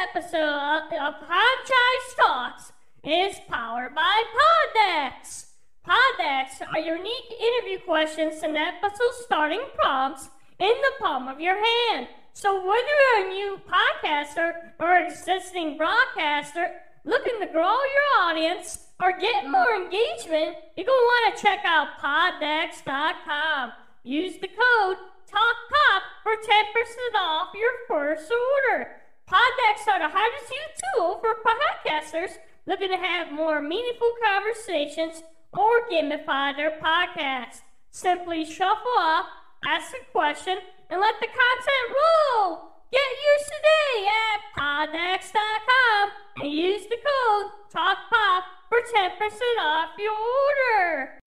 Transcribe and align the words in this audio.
episode 0.00 0.88
of 1.00 1.14
Franchise 1.18 2.08
Talks 2.16 2.72
is 3.04 3.36
powered 3.48 3.94
by 3.94 4.22
Poddecks. 4.32 5.46
Poddecks 5.86 6.62
are 6.72 6.78
unique 6.78 7.32
interview 7.40 7.78
questions 7.84 8.42
and 8.42 8.56
episode 8.56 9.14
starting 9.20 9.62
prompts 9.74 10.30
in 10.58 10.68
the 10.68 10.92
palm 11.00 11.28
of 11.28 11.40
your 11.40 11.56
hand. 11.56 12.08
So 12.32 12.56
whether 12.56 12.70
you're 12.70 13.26
a 13.26 13.30
new 13.30 13.60
podcaster 13.68 14.52
or 14.78 14.98
existing 14.98 15.76
broadcaster 15.76 16.70
looking 17.04 17.40
to 17.40 17.46
grow 17.46 17.62
your 17.62 18.28
audience 18.28 18.86
or 19.02 19.18
get 19.18 19.50
more 19.50 19.74
engagement, 19.74 20.56
you're 20.76 20.86
going 20.86 20.86
to 20.86 20.90
want 20.90 21.36
to 21.36 21.42
check 21.42 21.60
out 21.64 21.98
Poddecks.com. 22.00 23.72
Use 24.04 24.34
the 24.40 24.48
code 24.48 24.96
TALKPOP 25.28 26.02
for 26.22 26.32
10% 26.32 27.20
off 27.20 27.48
your 27.54 27.72
first 27.88 28.30
order. 28.30 29.01
Are 29.34 29.98
the 29.98 30.08
hardest 30.08 30.50
used 30.50 30.82
tool 30.94 31.18
for 31.20 31.42
podcasters 31.44 32.38
looking 32.66 32.88
to 32.88 32.96
have 32.96 33.32
more 33.32 33.60
meaningful 33.60 34.12
conversations 34.24 35.22
or 35.52 35.88
gamify 35.90 36.56
their 36.56 36.78
podcast. 36.80 37.60
Simply 37.90 38.44
shuffle 38.44 38.96
up, 38.98 39.26
ask 39.66 39.92
a 39.92 40.12
question, 40.12 40.56
and 40.88 41.00
let 41.00 41.16
the 41.20 41.26
content 41.26 41.98
roll. 41.98 42.72
Get 42.90 43.00
yours 43.00 43.50
today 43.50 44.08
at 44.08 44.40
Poddecks.com 44.56 46.10
and 46.42 46.52
use 46.52 46.86
the 46.88 46.96
code 46.96 47.50
TALKPOP 47.74 48.42
for 48.68 48.78
10% 48.78 49.20
off 49.60 49.90
your 49.98 50.12
order. 50.12 51.18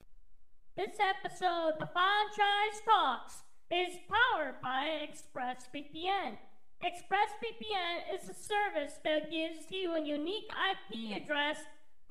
This 0.77 0.97
episode 0.99 1.73
of 1.73 1.79
The 1.79 1.89
Franchise 1.93 2.81
Talks 2.85 3.43
is 3.69 3.99
powered 4.09 4.61
by 4.61 5.07
ExpressVPN. 5.07 6.37
ExpressVPN 6.85 8.13
is 8.13 8.29
a 8.29 8.37
service 8.37 9.01
that 9.03 9.31
gives 9.31 9.71
you 9.71 9.95
a 9.95 10.05
unique 10.05 10.45
IP 10.53 11.17
address 11.17 11.57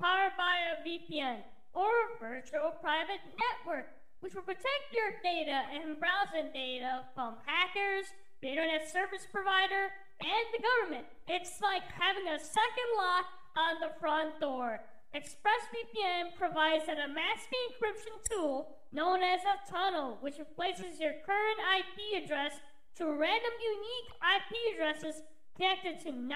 powered 0.03 0.35
by 0.35 0.67
a 0.67 0.83
VPN 0.83 1.39
or 1.71 1.87
a 1.87 2.19
virtual 2.19 2.75
private 2.83 3.23
network, 3.39 3.87
which 4.19 4.35
will 4.35 4.43
protect 4.43 4.91
your 4.91 5.15
data 5.23 5.63
and 5.71 5.95
browsing 5.95 6.51
data 6.51 7.07
from 7.15 7.39
hackers, 7.47 8.11
the 8.41 8.49
internet 8.49 8.83
service 8.83 9.23
provider, 9.31 9.95
and 10.19 10.45
the 10.51 10.59
government. 10.59 11.07
It's 11.29 11.61
like 11.63 11.87
having 11.87 12.27
a 12.27 12.35
second 12.35 12.89
lock 12.99 13.31
on 13.55 13.79
the 13.79 13.95
front 13.95 14.41
door. 14.41 14.83
ExpressVPN 15.15 16.35
provides 16.35 16.91
an 16.91 16.99
masking 17.15 17.63
encryption 17.71 18.19
tool 18.27 18.75
known 18.91 19.23
as 19.23 19.39
a 19.47 19.71
tunnel, 19.71 20.17
which 20.19 20.37
replaces 20.37 20.99
your 20.99 21.15
current 21.23 21.63
IP 21.79 22.25
address 22.25 22.59
to 22.97 23.05
random 23.05 23.55
unique 23.59 24.09
IP 24.23 24.51
addresses 24.75 25.21
connected 25.55 25.99
to 25.99 26.11
97 26.11 26.31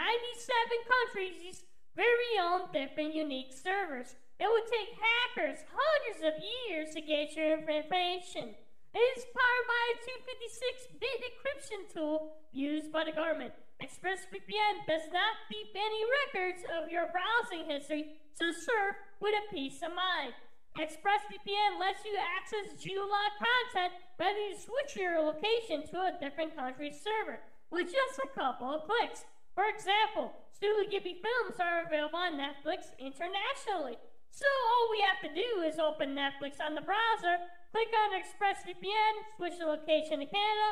countries' 0.88 1.63
very 1.95 2.31
own 2.39 2.71
different 2.71 3.15
unique 3.15 3.52
servers. 3.52 4.15
It 4.39 4.47
would 4.47 4.67
take 4.67 4.95
hackers 4.95 5.63
hundreds 5.67 6.23
of 6.23 6.39
years 6.39 6.95
to 6.95 7.02
get 7.02 7.35
your 7.35 7.59
information. 7.59 8.55
It 8.95 9.05
is 9.17 9.27
powered 9.35 9.67
by 9.67 9.83
a 9.91 10.02
256-bit 10.02 11.17
encryption 11.27 11.93
tool 11.93 12.33
used 12.52 12.91
by 12.91 13.03
the 13.03 13.11
government. 13.11 13.53
ExpressVPN 13.83 14.87
does 14.87 15.07
not 15.13 15.39
keep 15.47 15.67
any 15.75 16.03
records 16.25 16.63
of 16.75 16.91
your 16.91 17.07
browsing 17.11 17.69
history, 17.69 18.19
so 18.33 18.52
surf 18.52 18.95
with 19.19 19.35
a 19.35 19.53
peace 19.53 19.81
of 19.83 19.95
mind. 19.95 20.33
ExpressVPN 20.77 21.79
lets 21.79 22.05
you 22.05 22.15
access 22.19 22.77
geolocked 22.77 23.41
content 23.41 23.93
rather 24.19 24.37
than 24.37 24.59
switch 24.59 24.95
your 24.95 25.19
location 25.19 25.87
to 25.87 25.97
a 25.97 26.17
different 26.19 26.55
country's 26.55 26.99
server 27.01 27.39
with 27.71 27.91
just 27.91 28.19
a 28.19 28.33
couple 28.33 28.69
of 28.69 28.83
clicks. 28.85 29.25
For 29.55 29.65
example, 29.65 30.33
Studio 30.53 30.87
Ghibli 30.87 31.19
films 31.19 31.59
are 31.59 31.85
available 31.85 32.19
on 32.19 32.39
Netflix 32.39 32.93
internationally. 32.99 33.97
So 34.31 34.45
all 34.45 34.87
we 34.91 35.01
have 35.01 35.19
to 35.25 35.33
do 35.33 35.61
is 35.63 35.79
open 35.79 36.15
Netflix 36.15 36.61
on 36.63 36.75
the 36.75 36.85
browser, 36.85 37.41
click 37.71 37.89
on 37.91 38.15
ExpressVPN, 38.15 39.13
switch 39.37 39.58
the 39.59 39.65
location 39.65 40.19
to 40.19 40.25
Canada, 40.25 40.69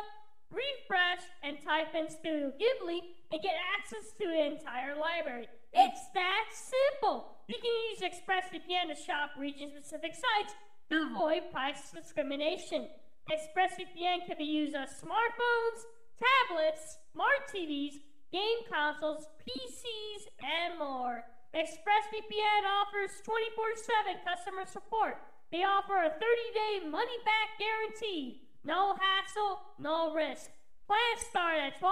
refresh, 0.51 1.25
and 1.43 1.57
type 1.63 1.93
in 1.95 2.09
Studio 2.09 2.53
Ghibli 2.55 2.99
and 3.31 3.41
get 3.41 3.55
access 3.75 4.13
to 4.19 4.27
the 4.27 4.45
entire 4.45 4.95
library. 4.95 5.47
It's 5.73 6.09
that 6.13 6.45
simple. 6.53 7.36
You 7.47 7.55
can 7.63 7.71
use 7.89 8.03
ExpressVPN 8.03 8.91
to 8.91 9.01
shop 9.01 9.31
region-specific 9.39 10.11
sites 10.13 10.53
to 10.89 11.07
avoid 11.07 11.49
price 11.49 11.91
discrimination. 11.95 12.89
ExpressVPN 13.31 14.27
can 14.27 14.37
be 14.37 14.43
used 14.43 14.75
on 14.75 14.87
smartphones, 14.87 15.79
tablets, 16.19 16.97
smart 17.13 17.47
TVs, 17.47 18.03
game 18.33 18.67
consoles, 18.69 19.27
PCs, 19.47 20.27
and 20.43 20.77
more. 20.77 21.23
ExpressVPN 21.55 22.67
offers 22.67 23.23
24-7 23.23 24.19
customer 24.27 24.65
support. 24.65 25.15
They 25.49 25.63
offer 25.63 26.03
a 26.03 26.11
30-day 26.19 26.89
money-back 26.89 27.55
guarantee. 27.57 28.41
No 28.65 28.95
hassle, 28.99 29.61
no 29.79 30.13
risk. 30.13 30.51
Plans 30.85 31.23
start 31.29 31.55
at 31.55 31.79
$12.95 31.79 31.87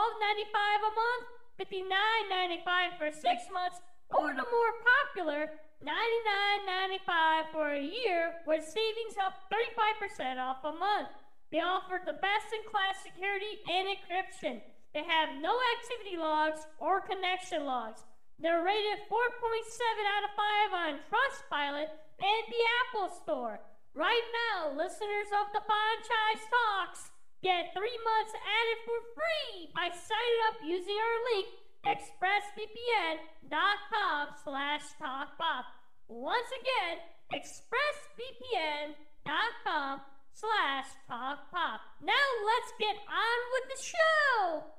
a 0.84 0.92
month, 1.00 1.26
$59.95 1.64 2.98
for 3.00 3.12
six 3.12 3.44
months, 3.54 3.80
or 4.14 4.30
the 4.34 4.46
more 4.46 4.74
popular 4.84 5.50
$99.95 5.84 7.52
for 7.52 7.70
a 7.74 7.82
year 7.82 8.42
with 8.48 8.64
savings 8.64 9.18
up 9.22 9.34
35% 9.50 10.38
off 10.38 10.64
a 10.64 10.74
month. 10.74 11.10
They 11.52 11.60
offer 11.62 12.02
the 12.02 12.18
best 12.20 12.50
in 12.54 12.66
class 12.70 13.00
security 13.06 13.62
and 13.70 13.88
encryption. 13.88 14.62
They 14.94 15.04
have 15.04 15.38
no 15.42 15.54
activity 15.78 16.18
logs 16.18 16.66
or 16.80 17.02
connection 17.02 17.66
logs. 17.66 18.02
They're 18.40 18.64
rated 18.64 19.08
4.7 19.08 19.14
out 19.14 20.28
of 20.28 20.34
5 20.36 20.74
on 20.74 20.94
Trustpilot 21.08 21.88
and 21.88 22.44
the 22.50 22.64
Apple 22.84 23.10
Store. 23.24 23.60
Right 23.94 24.28
now, 24.52 24.76
listeners 24.76 25.32
of 25.32 25.54
the 25.56 25.64
Franchise 25.64 26.44
Talks 26.52 27.12
get 27.44 27.72
three 27.72 28.00
months 28.04 28.34
added 28.36 28.80
for 28.84 29.00
free 29.16 29.72
by 29.72 29.88
signing 29.94 30.42
up 30.52 30.60
using 30.66 30.98
our 31.00 31.18
link 31.32 31.48
expressvpn.com 31.86 34.28
slash 34.44 34.82
talkpop. 35.02 35.66
Once 36.08 36.50
again, 36.62 36.98
expressvpn.com 37.34 40.02
slash 40.34 40.86
talkpop. 41.10 41.80
Now 42.02 42.28
let's 42.46 42.74
get 42.80 42.96
on 43.08 43.40
with 43.54 43.70
the 43.70 43.78
show. 43.82 44.75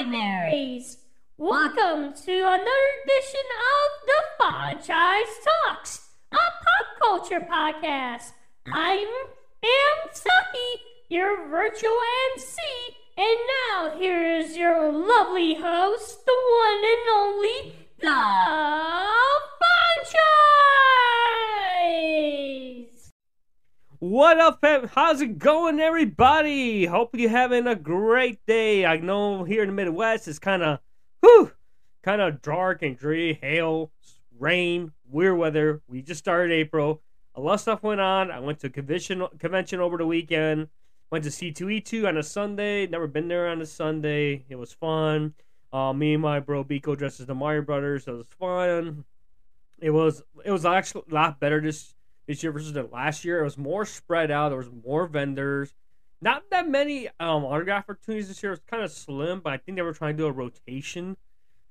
Non-binaries? 0.00 0.96
Welcome 1.36 2.14
to 2.24 2.32
another 2.32 2.88
edition 3.04 3.46
of 3.74 3.90
the 4.06 4.22
Franchise 4.38 5.34
Talks, 5.66 6.08
a 6.32 6.36
pop 6.36 6.86
culture 6.98 7.40
podcast. 7.40 8.32
I 8.72 8.92
am 9.62 10.10
Saki, 10.12 10.82
your 11.10 11.48
virtual 11.48 11.98
MC, 12.32 12.56
and 13.18 13.38
now 13.68 13.98
here 13.98 14.22
is 14.38 14.56
your 14.56 14.90
lovely 14.90 15.54
host, 15.54 16.24
the 16.24 16.32
one 16.58 16.84
and 16.84 17.08
only, 17.14 17.74
the 18.00 18.08
Franchise. 22.80 22.89
What 24.00 24.40
up? 24.40 24.64
How's 24.94 25.20
it 25.20 25.38
going, 25.38 25.78
everybody? 25.78 26.86
Hope 26.86 27.10
you're 27.12 27.28
having 27.28 27.66
a 27.66 27.74
great 27.74 28.38
day. 28.46 28.86
I 28.86 28.96
know 28.96 29.44
here 29.44 29.60
in 29.60 29.68
the 29.68 29.74
Midwest 29.74 30.26
it's 30.26 30.38
kind 30.38 30.62
of, 30.62 30.78
whew, 31.20 31.52
kind 32.02 32.22
of 32.22 32.40
dark 32.40 32.80
and 32.80 32.96
dreary, 32.96 33.38
hail, 33.42 33.92
rain, 34.38 34.92
weird 35.06 35.36
weather. 35.36 35.82
We 35.86 36.00
just 36.00 36.20
started 36.20 36.50
April. 36.50 37.02
A 37.34 37.42
lot 37.42 37.52
of 37.52 37.60
stuff 37.60 37.82
went 37.82 38.00
on. 38.00 38.30
I 38.30 38.40
went 38.40 38.60
to 38.60 38.70
convention 38.70 39.22
convention 39.38 39.80
over 39.80 39.98
the 39.98 40.06
weekend. 40.06 40.68
Went 41.10 41.24
to 41.24 41.30
C2E2 41.30 42.08
on 42.08 42.16
a 42.16 42.22
Sunday. 42.22 42.86
Never 42.86 43.06
been 43.06 43.28
there 43.28 43.48
on 43.48 43.60
a 43.60 43.66
Sunday. 43.66 44.46
It 44.48 44.56
was 44.56 44.72
fun. 44.72 45.34
Uh, 45.74 45.92
me 45.92 46.14
and 46.14 46.22
my 46.22 46.40
bro 46.40 46.64
Biko 46.64 46.96
dressed 46.96 47.20
as 47.20 47.26
the 47.26 47.34
Mario 47.34 47.60
Brothers. 47.60 48.04
So 48.04 48.14
it 48.14 48.16
was 48.16 48.28
fun. 48.28 49.04
It 49.78 49.90
was 49.90 50.22
it 50.42 50.52
was 50.52 50.64
actually 50.64 51.02
a 51.10 51.14
lot 51.14 51.38
better 51.38 51.60
this 51.60 51.94
this 52.30 52.44
year 52.44 52.52
versus 52.52 52.72
the 52.72 52.84
last 52.84 53.24
year. 53.24 53.40
It 53.40 53.44
was 53.44 53.58
more 53.58 53.84
spread 53.84 54.30
out. 54.30 54.50
There 54.50 54.58
was 54.58 54.70
more 54.84 55.08
vendors. 55.08 55.74
not 56.22 56.44
that 56.50 56.68
many 56.68 57.08
um, 57.18 57.44
autograph 57.44 57.84
opportunities 57.84 58.28
this 58.28 58.40
year. 58.40 58.52
It's 58.52 58.62
kind 58.70 58.84
of 58.84 58.92
slim, 58.92 59.40
but 59.40 59.52
I 59.52 59.56
think 59.56 59.74
they 59.74 59.82
were 59.82 59.92
trying 59.92 60.16
to 60.16 60.22
do 60.22 60.26
a 60.26 60.32
rotation. 60.32 61.16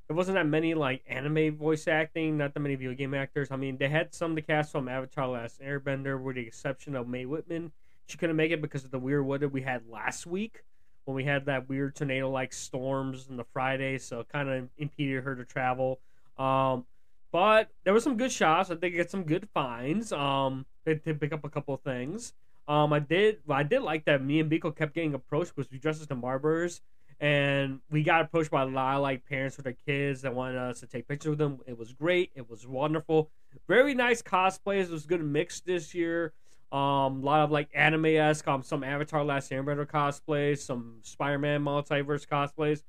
There 0.08 0.18
wasn't 0.18 0.36
that 0.36 0.48
many 0.48 0.74
like 0.74 1.02
anime 1.08 1.56
voice 1.56 1.88
acting, 1.88 2.38
not 2.38 2.54
that 2.54 2.60
many 2.60 2.76
video 2.76 2.94
game 2.94 3.14
actors. 3.14 3.50
I 3.52 3.56
mean, 3.56 3.78
they 3.78 3.88
had 3.88 4.14
some 4.14 4.36
the 4.36 4.42
cast 4.42 4.74
from 4.74 4.90
Avatar: 4.90 5.30
Last 5.30 5.62
Airbender, 5.62 6.22
with 6.22 6.36
the 6.36 6.42
exception 6.42 6.94
of 6.94 7.08
Mae 7.08 7.26
Whitman. 7.26 7.72
She 8.08 8.18
couldn't 8.18 8.36
make 8.36 8.52
it 8.52 8.62
because 8.62 8.84
of 8.84 8.92
the 8.92 9.00
weird 9.00 9.26
weather 9.26 9.48
we 9.48 9.62
had 9.62 9.88
last 9.88 10.26
week 10.26 10.64
when 11.06 11.16
we 11.16 11.24
had 11.24 11.46
that 11.46 11.70
weird 11.70 11.96
tornado-like 11.96 12.52
storms 12.52 13.28
on 13.30 13.38
the 13.38 13.46
Friday, 13.46 13.98
so 13.98 14.20
it 14.20 14.28
kind 14.28 14.50
of 14.50 14.68
impeded 14.78 15.24
her 15.24 15.36
to 15.36 15.46
travel. 15.46 16.00
Um, 16.38 16.86
but 17.31 17.70
there 17.84 17.94
were 17.94 18.00
some 18.00 18.18
good 18.18 18.31
shots. 18.31 18.72
I 18.72 18.76
think 18.76 18.96
get 18.96 19.12
some 19.12 19.24
good 19.24 19.48
finds. 19.54 20.12
Um, 20.12 20.66
they 20.86 20.96
did 20.96 21.20
pick 21.20 21.34
up 21.34 21.44
a 21.44 21.50
couple 21.50 21.76
things. 21.78 22.34
Um, 22.68 22.94
I 22.94 23.00
did. 23.00 23.40
I 23.50 23.64
did 23.64 23.81
like 23.81 24.06
that. 24.06 24.24
Me 24.24 24.40
and 24.40 24.52
Biko 24.52 24.76
kept 24.76 24.94
getting 24.94 25.14
approached 25.14 25.56
because 25.56 25.72
we 25.72 25.80
dressed 25.80 26.02
as 26.02 26.08
the 26.08 26.16
Marbers, 26.16 26.81
and 27.20 27.80
we 27.90 28.04
got 28.04 28.22
approached 28.22 28.52
by 28.52 28.62
a 28.62 28.66
lot 28.66 28.98
of 28.98 29.02
like 29.02 29.26
parents 29.26 29.58
with 29.58 29.64
their 29.64 29.74
kids 29.74 30.22
that 30.22 30.34
wanted 30.34 30.58
us 30.58 30.80
to 30.81 30.88
take 30.88 31.08
pictures 31.08 31.31
with 31.31 31.40
them. 31.40 31.60
It 31.66 31.78
was 31.78 31.94
great. 31.94 32.31
It 32.36 32.50
was 32.50 32.68
wonderful. 32.68 33.32
Very 33.68 33.94
nice 33.96 34.22
cosplays. 34.22 34.84
It 34.84 34.92
was 34.92 35.06
good 35.06 35.24
mix 35.24 35.62
this 35.62 35.94
year. 35.96 36.34
Um, 36.72 37.24
a 37.24 37.25
lot 37.25 37.42
of 37.42 37.52
like 37.52 37.70
anime 37.74 38.06
esque, 38.06 38.48
um, 38.48 38.62
some 38.62 38.84
Avatar 38.84 39.24
Last 39.24 39.50
Airbender 39.50 39.88
cosplays, 39.88 40.60
some 40.60 41.00
Spider 41.02 41.40
Man 41.40 41.64
multiverse 41.64 42.28
cosplays. 42.28 42.84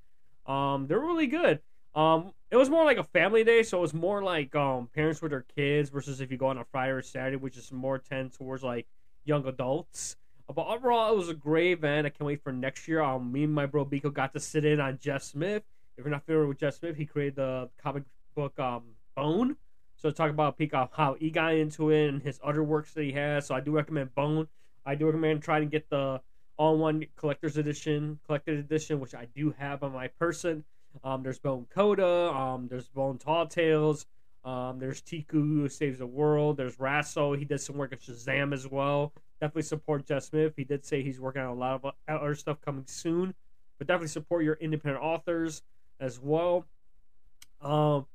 Um, 0.51 0.87
they're 0.87 1.01
really 1.01 1.27
good. 1.27 1.61
Um, 1.95 2.33
it 2.51 2.57
was 2.57 2.71
more 2.71 2.85
like 2.85 2.99
a 2.99 3.05
family 3.05 3.45
day, 3.45 3.63
so 3.63 3.79
it 3.79 3.81
was 3.81 3.95
more 3.95 4.23
like 4.23 4.55
um 4.55 4.89
parents 4.95 5.21
with 5.21 5.31
their 5.31 5.45
kids 5.57 5.91
versus 5.91 6.21
if 6.21 6.31
you 6.31 6.37
go 6.37 6.47
on 6.47 6.59
a 6.59 6.65
Friday 6.65 6.93
or 6.93 7.03
Saturday, 7.03 7.37
which 7.37 7.57
is 7.57 7.73
more 7.73 7.99
tend 7.99 8.33
towards 8.33 8.63
like 8.63 8.87
young 9.25 9.47
adults. 9.47 10.17
But 10.53 10.67
overall, 10.67 11.13
it 11.13 11.17
was 11.17 11.29
a 11.29 11.35
great 11.35 11.73
event. 11.73 12.07
I 12.07 12.11
can't 12.11 12.27
wait 12.27 12.43
for 12.43 12.53
next 12.53 12.89
year. 12.89 13.03
Um, 13.03 13.31
me 13.31 13.45
and 13.45 13.53
my 13.53 13.67
bro 13.67 13.85
Biko 13.85 14.13
got 14.13 14.33
to 14.33 14.41
sit 14.41 14.65
in 14.65 14.81
on 14.81 14.99
Jeff 15.01 15.23
Smith. 15.23 15.63
If 15.97 16.05
you're 16.05 16.11
not 16.11 16.25
familiar 16.25 16.49
with 16.49 16.59
Jeff 16.59 16.75
Smith, 16.75 16.97
he 16.97 17.07
created 17.07 17.37
the 17.37 17.69
comic 17.81 18.05
book 18.35 18.59
um 18.59 18.83
Bone. 19.17 19.57
So 19.97 20.11
talk 20.11 20.31
about 20.31 20.59
Pika 20.59 20.89
how 20.93 21.15
he 21.15 21.31
got 21.31 21.55
into 21.55 21.91
it 21.91 22.09
and 22.09 22.23
his 22.23 22.41
other 22.43 22.63
works 22.63 22.95
that 22.95 23.03
he 23.03 23.13
has. 23.13 23.47
So 23.47 23.55
I 23.55 23.61
do 23.61 23.73
recommend 23.73 24.15
Bone. 24.15 24.49
I 24.87 24.95
do 24.95 25.07
recommend 25.07 25.43
trying 25.43 25.63
to 25.63 25.69
get 25.69 25.91
the 25.91 26.21
all-one 26.57 27.05
collector's 27.17 27.57
edition, 27.57 28.19
collected 28.27 28.59
edition, 28.59 28.99
which 29.01 29.15
I 29.15 29.27
do 29.35 29.55
have 29.59 29.83
on 29.83 29.93
my 29.93 30.09
person. 30.09 30.65
Um, 31.05 31.23
there's 31.23 31.39
Bone 31.39 31.67
Coda. 31.71 32.33
Um, 32.33 32.69
there's 32.69 32.89
Bone 32.89 33.19
Tall 33.19 33.47
Tales. 33.47 34.07
Um, 34.45 34.79
there's 34.79 35.03
Tiku 35.03 35.33
who 35.33 35.69
saves 35.69 35.99
the 35.99 36.07
world. 36.07 36.57
There's 36.57 36.77
RASL. 36.77 37.39
He 37.39 37.45
did 37.45 37.61
some 37.61 37.77
work 37.77 37.93
at 37.93 38.01
Shazam 38.01 38.55
as 38.55 38.67
well. 38.67 39.13
Definitely 39.41 39.63
support 39.63 40.07
Jeff 40.07 40.25
Smith. 40.25 40.55
He 40.57 40.65
did 40.65 40.85
say 40.85 41.03
he's 41.03 41.21
working 41.21 41.43
on 41.43 41.49
a 41.49 41.55
lot 41.55 41.85
of 41.85 41.93
other 42.09 42.35
stuff 42.35 42.61
coming 42.61 42.85
soon, 42.87 43.35
but 43.79 43.87
definitely 43.87 44.09
support 44.09 44.45
your 44.45 44.55
independent 44.55 45.03
authors 45.03 45.63
as 45.99 46.19
well. 46.19 46.65
Um, 47.61 48.07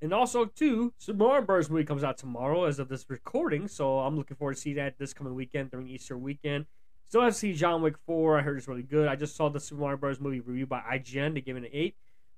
and 0.00 0.12
also 0.12 0.44
too, 0.44 0.92
Mario 1.12 1.42
Bros. 1.42 1.70
movie 1.70 1.84
comes 1.84 2.04
out 2.04 2.18
tomorrow 2.18 2.64
as 2.64 2.78
of 2.78 2.88
this 2.88 3.06
recording, 3.08 3.68
so 3.68 4.00
I'm 4.00 4.16
looking 4.16 4.36
forward 4.36 4.54
to 4.54 4.60
see 4.60 4.74
that 4.74 4.98
this 4.98 5.12
coming 5.12 5.34
weekend 5.34 5.70
during 5.70 5.88
Easter 5.88 6.18
weekend. 6.18 6.66
Still 7.08 7.22
have 7.22 7.32
to 7.32 7.38
see 7.38 7.52
John 7.52 7.82
Wick 7.82 7.96
4. 8.06 8.38
I 8.38 8.42
heard 8.42 8.58
it's 8.58 8.68
really 8.68 8.82
good. 8.82 9.08
I 9.08 9.16
just 9.16 9.36
saw 9.36 9.48
the 9.48 9.60
Super 9.60 9.80
Mario 9.80 9.96
Bros. 9.96 10.20
movie 10.20 10.40
review 10.40 10.66
by 10.66 10.80
IGN. 10.80 11.34
They 11.34 11.40
gave 11.40 11.56
it 11.56 11.64
an 11.64 11.70
8. 11.72 11.94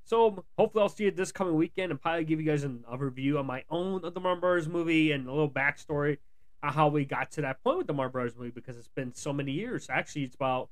So 0.06 0.44
hopefully 0.56 0.82
I'll 0.82 0.88
see 0.88 1.04
you 1.04 1.10
this 1.10 1.32
coming 1.32 1.56
weekend 1.56 1.90
and 1.90 2.00
probably 2.00 2.24
give 2.24 2.40
you 2.40 2.46
guys 2.46 2.62
an, 2.62 2.84
a 2.88 2.96
review 2.96 3.38
on 3.38 3.46
my 3.46 3.64
own 3.68 4.04
of 4.04 4.14
the 4.14 4.20
Mario 4.20 4.40
Brothers 4.40 4.68
movie 4.68 5.10
and 5.10 5.26
a 5.26 5.30
little 5.32 5.50
backstory 5.50 6.18
on 6.62 6.72
how 6.72 6.86
we 6.86 7.04
got 7.04 7.32
to 7.32 7.40
that 7.40 7.62
point 7.64 7.78
with 7.78 7.88
the 7.88 7.92
Mario 7.92 8.12
Brothers 8.12 8.36
movie 8.38 8.52
because 8.52 8.76
it's 8.76 8.86
been 8.86 9.12
so 9.12 9.32
many 9.32 9.50
years. 9.50 9.88
Actually, 9.90 10.22
it's 10.22 10.36
about 10.36 10.68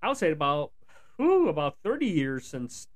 I 0.00 0.06
would 0.06 0.16
say 0.16 0.30
about 0.30 0.70
whew, 1.16 1.48
about 1.48 1.78
thirty 1.82 2.06
years 2.06 2.46
since 2.46 2.86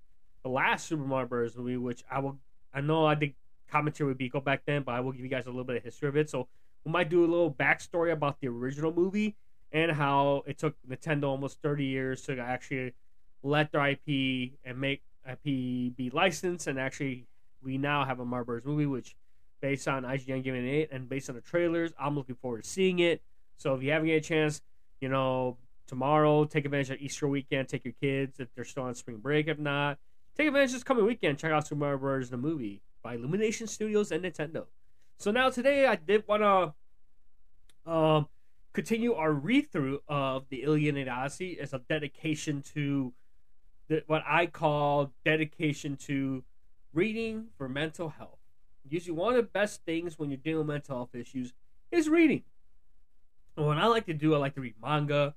the 0.44 0.48
last 0.48 0.86
Super 0.86 1.02
Mario 1.02 1.26
Brothers 1.26 1.56
movie, 1.56 1.76
which 1.76 2.04
I 2.08 2.20
will 2.20 2.38
I 2.72 2.80
know 2.80 3.04
I 3.04 3.16
did 3.16 3.34
commentary 3.68 4.10
with 4.10 4.18
Biko 4.18 4.44
back 4.44 4.62
then, 4.66 4.84
but 4.84 4.92
I 4.92 5.00
will 5.00 5.10
give 5.10 5.22
you 5.22 5.28
guys 5.28 5.46
a 5.46 5.50
little 5.50 5.64
bit 5.64 5.78
of 5.78 5.82
history 5.82 6.08
of 6.08 6.16
it. 6.16 6.30
So 6.30 6.46
we 6.84 6.92
might 6.92 7.10
do 7.10 7.24
a 7.24 7.26
little 7.26 7.52
backstory 7.52 8.12
about 8.12 8.40
the 8.40 8.46
original 8.46 8.92
movie 8.92 9.34
and 9.72 9.90
how 9.90 10.44
it 10.46 10.56
took 10.56 10.76
Nintendo 10.88 11.24
almost 11.24 11.60
thirty 11.62 11.84
years 11.84 12.22
to 12.22 12.38
actually 12.38 12.94
let 13.42 13.72
their 13.72 13.84
IP 13.84 14.52
and 14.64 14.78
make 14.78 15.02
IP 15.28 15.42
be 15.96 16.10
licensed, 16.12 16.66
and 16.66 16.78
actually, 16.78 17.26
we 17.62 17.78
now 17.78 18.04
have 18.04 18.20
a 18.20 18.24
Marbers 18.24 18.64
movie, 18.64 18.86
which 18.86 19.16
based 19.60 19.88
on 19.88 20.02
IGN 20.02 20.44
giving 20.44 20.66
it 20.66 20.70
eight, 20.70 20.88
and 20.92 21.08
based 21.08 21.30
on 21.30 21.36
the 21.36 21.40
trailers, 21.40 21.92
I'm 21.98 22.14
looking 22.14 22.34
forward 22.34 22.64
to 22.64 22.68
seeing 22.68 22.98
it. 22.98 23.22
So 23.56 23.74
if 23.74 23.82
you 23.82 23.92
haven't 23.92 24.08
get 24.08 24.16
a 24.16 24.20
chance, 24.20 24.60
you 25.00 25.08
know, 25.08 25.56
tomorrow, 25.86 26.44
take 26.44 26.64
advantage 26.64 26.90
of 26.90 27.00
Easter 27.00 27.28
weekend, 27.28 27.68
take 27.68 27.84
your 27.84 27.94
kids 28.00 28.40
if 28.40 28.48
they're 28.54 28.64
still 28.64 28.84
on 28.84 28.94
spring 28.94 29.18
break. 29.18 29.48
If 29.48 29.58
not, 29.58 29.98
take 30.36 30.48
advantage 30.48 30.72
this 30.72 30.82
coming 30.82 31.06
weekend. 31.06 31.38
Check 31.38 31.52
out 31.52 31.66
Super 31.66 31.78
Mario 31.78 31.98
Bros. 31.98 32.30
the 32.30 32.36
movie 32.36 32.82
by 33.02 33.14
Illumination 33.14 33.66
Studios 33.66 34.10
and 34.10 34.24
Nintendo. 34.24 34.66
So 35.18 35.30
now 35.30 35.50
today, 35.50 35.86
I 35.86 35.96
did 35.96 36.24
want 36.26 36.42
to 36.42 37.90
um, 37.90 38.28
continue 38.72 39.14
our 39.14 39.32
read 39.32 39.70
through 39.70 40.00
of 40.08 40.48
the 40.48 40.62
Iliad 40.62 41.08
Odyssey 41.08 41.58
as 41.60 41.72
a 41.72 41.78
dedication 41.88 42.62
to 42.74 43.12
what 44.06 44.22
I 44.26 44.46
call 44.46 45.12
dedication 45.24 45.96
to 45.96 46.44
reading 46.92 47.48
for 47.56 47.68
mental 47.68 48.10
health. 48.10 48.38
Usually, 48.88 49.16
one 49.16 49.34
of 49.34 49.36
the 49.36 49.42
best 49.50 49.84
things 49.84 50.18
when 50.18 50.30
you're 50.30 50.36
dealing 50.36 50.66
with 50.66 50.74
mental 50.74 50.96
health 50.96 51.14
issues 51.14 51.52
is 51.90 52.08
reading. 52.08 52.44
And 53.56 53.66
what 53.66 53.78
I 53.78 53.86
like 53.86 54.06
to 54.06 54.14
do, 54.14 54.34
I 54.34 54.38
like 54.38 54.54
to 54.54 54.60
read 54.60 54.74
manga, 54.82 55.34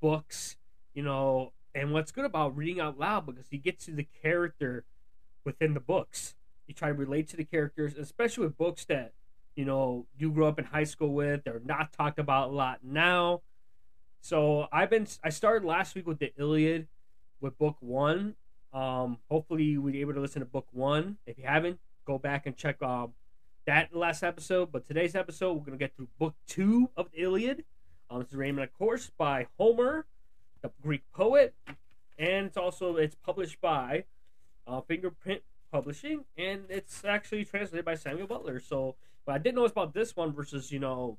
books, 0.00 0.56
you 0.94 1.02
know, 1.02 1.52
and 1.74 1.92
what's 1.92 2.10
good 2.10 2.24
about 2.24 2.56
reading 2.56 2.80
out 2.80 2.98
loud 2.98 3.26
because 3.26 3.46
you 3.50 3.58
get 3.58 3.78
to 3.80 3.92
the 3.92 4.06
character 4.22 4.84
within 5.44 5.74
the 5.74 5.80
books. 5.80 6.34
You 6.66 6.74
try 6.74 6.88
to 6.88 6.94
relate 6.94 7.28
to 7.28 7.36
the 7.36 7.44
characters, 7.44 7.94
especially 7.96 8.44
with 8.44 8.58
books 8.58 8.84
that 8.86 9.12
you 9.54 9.64
know 9.64 10.06
you 10.18 10.30
grew 10.30 10.46
up 10.46 10.58
in 10.58 10.66
high 10.66 10.84
school 10.84 11.12
with. 11.12 11.44
They're 11.44 11.60
not 11.64 11.92
talked 11.92 12.18
about 12.18 12.50
a 12.50 12.52
lot 12.52 12.80
now. 12.82 13.42
So 14.20 14.66
I've 14.72 14.90
been 14.90 15.06
I 15.22 15.30
started 15.30 15.66
last 15.66 15.94
week 15.94 16.06
with 16.06 16.18
the 16.18 16.32
Iliad 16.36 16.88
with 17.40 17.58
book 17.58 17.76
one. 17.80 18.34
Um, 18.72 19.18
hopefully, 19.30 19.64
you 19.64 19.82
were 19.82 19.90
able 19.90 20.14
to 20.14 20.20
listen 20.20 20.40
to 20.40 20.46
book 20.46 20.66
one. 20.72 21.16
If 21.26 21.38
you 21.38 21.44
haven't, 21.44 21.78
go 22.04 22.18
back 22.18 22.46
and 22.46 22.56
check 22.56 22.82
um, 22.82 23.12
that 23.66 23.94
last 23.94 24.22
episode. 24.22 24.72
But 24.72 24.86
today's 24.86 25.14
episode, 25.14 25.52
we're 25.54 25.64
going 25.64 25.78
to 25.78 25.78
get 25.78 25.94
through 25.96 26.08
book 26.18 26.34
two 26.46 26.90
of 26.96 27.10
the 27.12 27.22
Iliad. 27.22 27.64
Um, 28.10 28.20
this 28.20 28.28
is 28.28 28.34
Raymond, 28.34 28.64
of 28.64 28.72
course, 28.72 29.10
by 29.16 29.46
Homer, 29.58 30.06
the 30.62 30.70
Greek 30.82 31.02
poet, 31.12 31.54
and 32.18 32.46
it's 32.46 32.56
also 32.56 32.96
it's 32.96 33.14
published 33.14 33.60
by 33.60 34.04
uh, 34.66 34.80
Fingerprint 34.80 35.42
Publishing, 35.70 36.24
and 36.36 36.62
it's 36.70 37.04
actually 37.04 37.44
translated 37.44 37.84
by 37.84 37.94
Samuel 37.94 38.26
Butler. 38.26 38.60
So, 38.60 38.96
what 39.24 39.34
I 39.34 39.38
didn't 39.38 39.56
know 39.56 39.66
about 39.66 39.92
this 39.92 40.16
one 40.16 40.32
versus 40.32 40.72
you 40.72 40.78
know, 40.78 41.18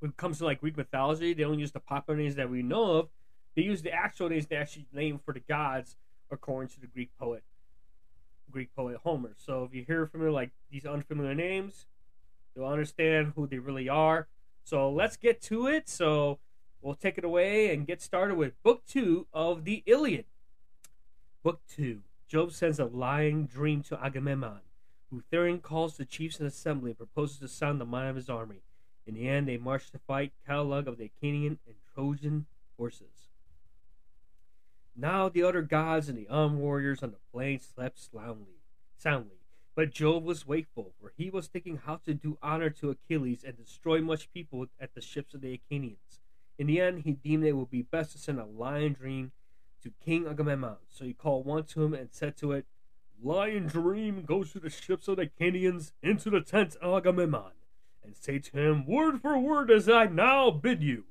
when 0.00 0.10
it 0.10 0.16
comes 0.18 0.38
to 0.38 0.44
like 0.44 0.60
Greek 0.60 0.76
mythology, 0.76 1.32
they 1.32 1.42
don't 1.42 1.58
use 1.58 1.72
the 1.72 1.80
popular 1.80 2.18
names 2.20 2.34
that 2.34 2.50
we 2.50 2.62
know 2.62 2.98
of. 2.98 3.08
They 3.54 3.62
use 3.62 3.82
the 3.82 3.92
actual 3.92 4.28
names 4.28 4.46
they 4.46 4.56
actually 4.56 4.86
name 4.92 5.20
for 5.24 5.32
the 5.32 5.40
gods 5.40 5.96
according 6.30 6.70
to 6.70 6.80
the 6.80 6.86
Greek 6.86 7.10
poet, 7.18 7.44
Greek 8.50 8.74
poet 8.74 8.98
Homer. 9.04 9.34
So 9.36 9.64
if 9.64 9.74
you 9.74 9.84
hear 9.84 10.06
familiar 10.06 10.32
like 10.32 10.50
these 10.70 10.84
unfamiliar 10.84 11.34
names, 11.34 11.86
you'll 12.54 12.66
understand 12.66 13.32
who 13.36 13.46
they 13.46 13.58
really 13.58 13.88
are. 13.88 14.28
So 14.64 14.90
let's 14.90 15.16
get 15.16 15.40
to 15.42 15.66
it. 15.68 15.88
So 15.88 16.38
we'll 16.80 16.94
take 16.94 17.18
it 17.18 17.24
away 17.24 17.72
and 17.72 17.86
get 17.86 18.02
started 18.02 18.36
with 18.36 18.60
book 18.62 18.82
two 18.86 19.26
of 19.32 19.64
the 19.64 19.82
Iliad. 19.86 20.24
Book 21.42 21.60
two. 21.68 22.00
Jove 22.26 22.54
sends 22.54 22.80
a 22.80 22.86
lying 22.86 23.46
dream 23.46 23.82
to 23.84 24.02
Agamemnon, 24.02 24.62
who 25.10 25.22
therein 25.30 25.60
calls 25.60 25.96
the 25.96 26.04
chiefs 26.04 26.40
in 26.40 26.46
assembly 26.46 26.90
and 26.90 26.98
proposes 26.98 27.38
to 27.38 27.48
sound 27.48 27.80
the 27.80 27.84
mind 27.84 28.08
of 28.08 28.16
his 28.16 28.30
army. 28.30 28.62
In 29.06 29.14
the 29.14 29.28
end, 29.28 29.46
they 29.46 29.58
march 29.58 29.90
to 29.90 29.98
fight 29.98 30.32
Calug 30.48 30.86
of 30.86 30.96
the 30.96 31.04
Achaean 31.04 31.58
and 31.66 31.76
Trojan 31.94 32.46
forces. 32.76 33.28
Now 34.96 35.28
the 35.28 35.42
other 35.42 35.62
gods 35.62 36.08
and 36.08 36.16
the 36.16 36.28
armed 36.28 36.58
warriors 36.58 37.02
on 37.02 37.10
the 37.10 37.18
plain 37.32 37.60
slept 37.60 37.98
soundly, 37.98 38.60
soundly. 38.96 39.38
But 39.74 39.90
Jove 39.90 40.22
was 40.22 40.46
wakeful, 40.46 40.92
for 41.00 41.12
he 41.16 41.30
was 41.30 41.48
thinking 41.48 41.80
how 41.84 41.96
to 42.04 42.14
do 42.14 42.38
honor 42.40 42.70
to 42.70 42.90
Achilles 42.90 43.42
and 43.44 43.56
destroy 43.56 44.00
much 44.00 44.32
people 44.32 44.66
at 44.80 44.94
the 44.94 45.00
ships 45.00 45.34
of 45.34 45.40
the 45.40 45.52
Achaeans. 45.52 46.20
In 46.58 46.68
the 46.68 46.80
end, 46.80 47.02
he 47.02 47.12
deemed 47.12 47.44
it 47.44 47.56
would 47.56 47.70
be 47.70 47.82
best 47.82 48.12
to 48.12 48.18
send 48.18 48.38
a 48.38 48.44
lion 48.44 48.92
dream 48.92 49.32
to 49.82 49.92
King 50.04 50.28
Agamemnon. 50.28 50.76
So 50.88 51.04
he 51.04 51.12
called 51.12 51.44
one 51.44 51.64
to 51.64 51.82
him 51.82 51.92
and 51.92 52.08
said 52.12 52.36
to 52.36 52.52
it, 52.52 52.66
Lion 53.20 53.66
dream, 53.66 54.22
go 54.22 54.44
to 54.44 54.60
the 54.60 54.70
ships 54.70 55.08
of 55.08 55.16
the 55.16 55.22
Achaeans 55.22 55.92
into 56.02 56.30
the 56.30 56.40
tent 56.40 56.76
of 56.76 56.98
Agamemnon, 56.98 57.52
and 58.04 58.16
say 58.16 58.38
to 58.38 58.56
him 58.56 58.86
word 58.86 59.20
for 59.20 59.38
word 59.38 59.70
as 59.70 59.88
I 59.88 60.06
now 60.06 60.50
bid 60.50 60.82
you. 60.82 61.04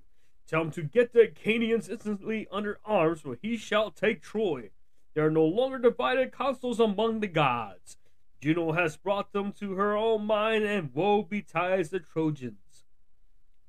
Tell 0.47 0.61
him 0.61 0.71
to 0.71 0.83
get 0.83 1.13
the 1.13 1.21
Achaeans 1.21 1.89
instantly 1.89 2.47
under 2.51 2.79
arms, 2.85 3.21
for 3.21 3.37
he 3.41 3.57
shall 3.57 3.91
take 3.91 4.21
Troy. 4.21 4.71
There 5.13 5.25
are 5.25 5.31
no 5.31 5.45
longer 5.45 5.79
divided 5.79 6.31
councils 6.31 6.79
among 6.79 7.19
the 7.19 7.27
gods. 7.27 7.97
Juno 8.41 8.73
has 8.73 8.97
brought 8.97 9.31
them 9.31 9.53
to 9.53 9.73
her 9.75 9.95
own 9.95 10.25
mind, 10.25 10.65
and 10.65 10.93
woe 10.93 11.23
betides 11.23 11.89
the 11.89 11.99
Trojans. 11.99 12.83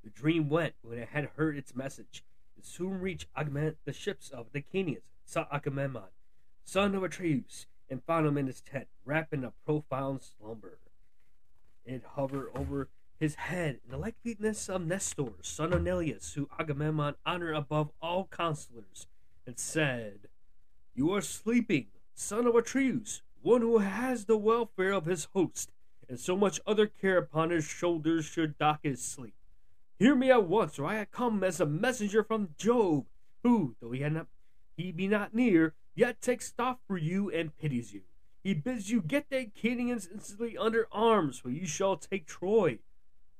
The 0.03 0.09
dream 0.09 0.49
went 0.49 0.75
when 0.81 0.99
it 0.99 1.09
had 1.09 1.29
heard 1.37 1.57
its 1.57 1.75
message. 1.75 2.23
It 2.57 2.65
soon 2.65 2.99
reached 2.99 3.27
Agamemnon, 3.35 3.77
the 3.85 3.93
ships 3.93 4.29
of 4.29 4.51
the 4.51 4.59
Achaeans, 4.59 5.03
saw 5.23 5.47
Agamemnon, 5.51 6.09
son 6.63 6.93
of 6.93 7.03
Atreus, 7.03 7.67
and 7.89 8.03
found 8.03 8.27
him 8.27 8.37
in 8.37 8.47
his 8.47 8.61
tent, 8.61 8.87
wrapped 9.05 9.33
in 9.33 9.43
a 9.43 9.53
profound 9.65 10.23
slumber. 10.23 10.79
It 11.85 12.03
hovered 12.15 12.49
over 12.55 12.89
his 13.19 13.35
head 13.35 13.79
in 13.85 13.91
the 13.91 13.97
likeness 13.97 14.69
of 14.69 14.85
Nestor, 14.85 15.33
son 15.41 15.73
of 15.73 15.83
Neleus, 15.83 16.33
who 16.33 16.49
Agamemnon 16.59 17.15
honored 17.25 17.55
above 17.55 17.91
all 18.01 18.27
counselors, 18.31 19.07
and 19.45 19.57
said, 19.57 20.27
You 20.93 21.13
are 21.13 21.21
sleeping, 21.21 21.87
son 22.13 22.45
of 22.45 22.55
Atreus, 22.55 23.21
one 23.41 23.61
who 23.61 23.77
has 23.79 24.25
the 24.25 24.37
welfare 24.37 24.91
of 24.91 25.05
his 25.05 25.27
host, 25.33 25.71
and 26.09 26.19
so 26.19 26.35
much 26.35 26.59
other 26.67 26.87
care 26.87 27.17
upon 27.17 27.49
his 27.51 27.65
shoulders 27.65 28.25
should 28.25 28.57
dock 28.57 28.79
his 28.83 29.01
sleep. 29.01 29.35
Hear 29.97 30.15
me 30.15 30.29
at 30.29 30.47
once, 30.47 30.77
or 30.77 30.85
I 30.85 31.05
come 31.05 31.43
as 31.43 31.59
a 31.61 31.65
messenger 31.65 32.23
from 32.23 32.49
Jove, 32.57 33.05
who, 33.43 33.75
though 33.79 33.91
he 33.91 33.99
not 34.09 34.27
he 34.75 34.91
be 34.91 35.07
not 35.07 35.33
near, 35.33 35.73
yet 35.95 36.21
takes 36.21 36.51
thought 36.51 36.79
for 36.85 36.97
you 36.97 37.31
and 37.31 37.55
pities 37.57 37.93
you. 37.93 38.01
He 38.43 38.53
bids 38.53 38.91
you 38.91 39.01
get 39.01 39.29
the 39.29 39.37
Achaeans 39.37 40.09
instantly 40.11 40.57
under 40.57 40.87
arms, 40.91 41.39
for 41.39 41.49
you 41.49 41.65
shall 41.65 41.95
take 41.95 42.27
Troy. 42.27 42.79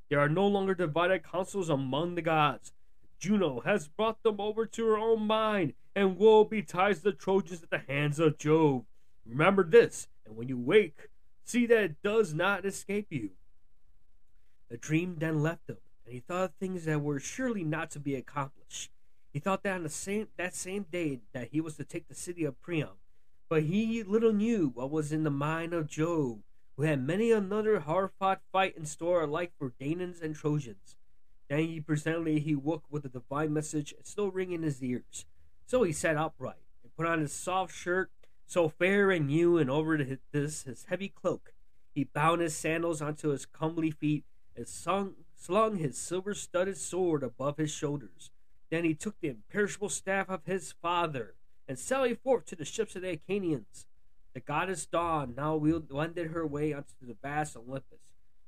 There 0.10 0.20
are 0.20 0.30
no 0.30 0.48
longer 0.48 0.76
divided 0.76 1.24
councils 1.24 1.70
among 1.70 2.16
the 2.16 2.22
gods. 2.22 2.72
Juno 3.20 3.62
has 3.62 3.88
brought 3.88 4.22
them 4.24 4.40
over 4.40 4.66
to 4.66 4.86
her 4.86 4.98
own 4.98 5.26
mind, 5.26 5.74
and 5.96 6.18
woe 6.18 6.44
betides 6.44 7.02
the 7.02 7.12
Trojans 7.12 7.64
at 7.64 7.70
the 7.70 7.92
hands 7.92 8.20
of 8.20 8.38
Jove. 8.38 8.86
Remember 9.26 9.64
this, 9.64 10.08
and 10.26 10.36
when 10.36 10.48
you 10.48 10.58
wake, 10.58 11.10
see 11.44 11.66
that 11.66 11.84
it 11.84 12.02
does 12.04 12.34
not 12.34 12.66
escape 12.66 13.08
you. 13.10 13.32
The 14.70 14.78
dream 14.78 15.16
then 15.18 15.42
left 15.42 15.70
him, 15.70 15.78
and 16.06 16.14
he 16.14 16.20
thought 16.20 16.44
of 16.44 16.54
things 16.60 16.86
that 16.86 17.02
were 17.02 17.20
surely 17.20 17.64
not 17.64 17.90
to 17.92 18.00
be 18.00 18.16
accomplished. 18.16 18.92
He 19.34 19.40
thought 19.40 19.64
that 19.64 19.76
on 19.76 19.84
the 19.84 19.90
same 19.90 20.28
that 20.38 20.54
same 20.54 20.86
day 20.92 21.20
that 21.34 21.50
he 21.52 21.62
was 21.62 21.76
to 21.78 21.84
take 21.84 22.08
the 22.08 22.16
city 22.16 22.44
of 22.44 22.62
Priam, 22.62 22.98
but 23.50 23.64
he 23.64 24.04
little 24.04 24.34
knew 24.34 24.72
what 24.74 24.92
was 24.92 25.12
in 25.12 25.24
the 25.24 25.32
mind 25.32 25.74
of 25.74 25.88
Jove, 25.88 26.40
who 26.76 26.84
had 26.84 27.06
many 27.06 27.32
another 27.32 27.80
hard-fought 27.80 28.42
fight 28.52 28.76
in 28.76 28.86
store 28.86 29.24
alike 29.24 29.52
for 29.58 29.74
Danaans 29.80 30.22
and 30.22 30.36
Trojans. 30.36 30.96
Then 31.50 31.60
he 31.60 31.80
presently 31.80 32.40
he 32.40 32.56
woke 32.56 32.84
with 32.90 33.06
a 33.06 33.10
divine 33.10 33.54
message 33.54 33.94
still 34.04 34.32
ringing 34.32 34.56
in 34.56 34.64
his 34.64 34.84
ears. 34.84 35.26
So 35.68 35.84
he 35.84 35.92
sat 35.92 36.18
upright 36.18 36.56
and 36.84 36.96
put 36.96 37.06
on 37.06 37.20
his 37.20 37.34
soft 37.34 37.74
shirt, 37.74 38.12
so 38.46 38.68
fair 38.68 39.12
and 39.12 39.28
new, 39.28 39.58
and 39.58 39.70
over 39.70 39.98
this 40.32 40.64
his 40.64 40.86
heavy 40.90 41.10
cloak. 41.10 41.54
He 41.94 42.04
bound 42.04 42.42
his 42.42 42.56
sandals 42.56 43.02
onto 43.02 43.30
his 43.30 43.46
comely 43.46 43.92
feet 43.92 44.26
and 44.56 44.68
sung, 44.68 45.14
slung 45.36 45.78
his 45.78 45.98
silver-studded 45.98 46.78
sword 46.78 47.24
above 47.24 47.58
his 47.58 47.72
shoulders. 47.72 48.32
Then 48.70 48.84
he 48.84 48.94
took 48.94 49.20
the 49.22 49.30
imperishable 49.30 49.90
staff 49.90 50.30
of 50.30 50.46
his 50.46 50.74
father 50.82 51.36
and 51.68 51.80
sallied 51.80 52.20
forth 52.20 52.46
to 52.48 52.56
the 52.56 52.66
ships 52.66 52.96
of 52.96 53.02
the 53.02 53.10
Achaeans. 53.12 53.86
The 54.36 54.42
goddess 54.42 54.86
Dawn 54.86 55.34
now 55.38 55.56
wended 55.56 56.32
her 56.32 56.46
way 56.46 56.74
unto 56.74 56.92
the 57.02 57.16
vast 57.24 57.56
Olympus. 57.56 58.00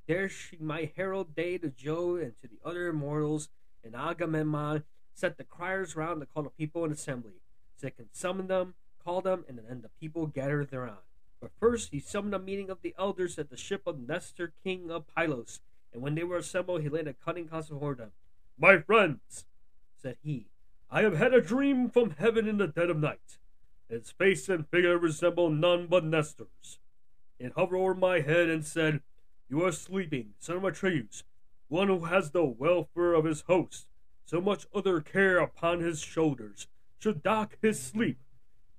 There 0.06 0.27
she 0.27 0.58
might 0.60 0.91
herald 0.98 1.34
day 1.34 1.58
to 1.58 1.70
Jove 1.70 2.20
and 2.20 2.34
to 2.41 2.48
the 2.50 2.60
other 2.63 2.88
immortals, 2.88 3.48
and 3.86 3.96
Agamemnon 3.96 4.84
set 5.13 5.38
the 5.38 5.46
criers 5.46 5.96
round 5.96 6.20
to 6.20 6.25
call 6.25 6.44
the 6.44 6.50
people 6.50 6.84
in 6.84 6.91
assembly, 6.91 7.39
so 7.77 7.88
they 7.88 7.91
can 7.91 8.10
summon 8.12 8.48
them, 8.48 8.74
call 9.01 9.22
them, 9.22 9.46
and 9.48 9.60
then 9.60 9.82
the 9.82 9.89
people 10.01 10.27
gathered 10.27 10.72
thereon. 10.72 10.98
But 11.39 11.51
first 11.58 11.91
he 11.91 12.00
summoned 12.01 12.36
a 12.36 12.39
meeting 12.39 12.70
of 12.70 12.82
the 12.82 12.94
elders 13.00 13.39
at 13.39 13.50
the 13.50 13.56
ship 13.56 13.84
of 13.88 13.98
Nestor, 13.98 14.51
king 14.65 14.91
of 14.91 15.06
Pylos, 15.15 15.62
and 15.94 16.01
when 16.01 16.15
they 16.15 16.25
were 16.25 16.38
assembled, 16.38 16.82
he 16.82 16.89
laid 16.89 17.08
a 17.08 17.13
cunning 17.13 17.48
counsel 17.48 17.75
before 17.75 17.96
them. 17.96 18.12
My 18.60 18.79
friends, 18.79 19.46
said 20.01 20.17
he, 20.22 20.48
I 20.91 21.03
have 21.03 21.17
had 21.17 21.34
a 21.34 21.39
dream 21.39 21.89
from 21.89 22.12
heaven 22.12 22.46
in 22.46 22.58
the 22.58 22.67
dead 22.67 22.89
of 22.89 22.98
night. 22.98 23.38
Its 23.89 24.12
face 24.12 24.50
and 24.50 24.67
figure 24.67 24.98
resemble 24.98 25.50
none 25.50 25.88
but 25.88 26.03
Nestor's. 26.03 26.79
It 27.39 27.53
hovered 27.56 27.77
over 27.77 27.96
my 27.96 28.20
head 28.20 28.50
and 28.50 28.65
said, 28.65 29.01
You 29.50 29.63
are 29.63 29.72
sleeping, 29.72 30.34
son 30.39 30.58
of 30.58 30.63
Atreus, 30.63 31.24
one 31.67 31.88
who 31.88 32.06
has 32.06 32.32
the 32.32 32.46
welfare 32.46 33.13
of 33.13 33.25
his 33.25 33.41
host, 33.41 33.88
so 34.25 34.41
much 34.41 34.67
other 34.74 35.00
care 35.00 35.38
upon 35.38 35.79
his 35.79 36.01
shoulders, 36.01 36.67
should 37.00 37.24
dock 37.24 37.58
his 37.62 37.79
sleep. 37.79 38.17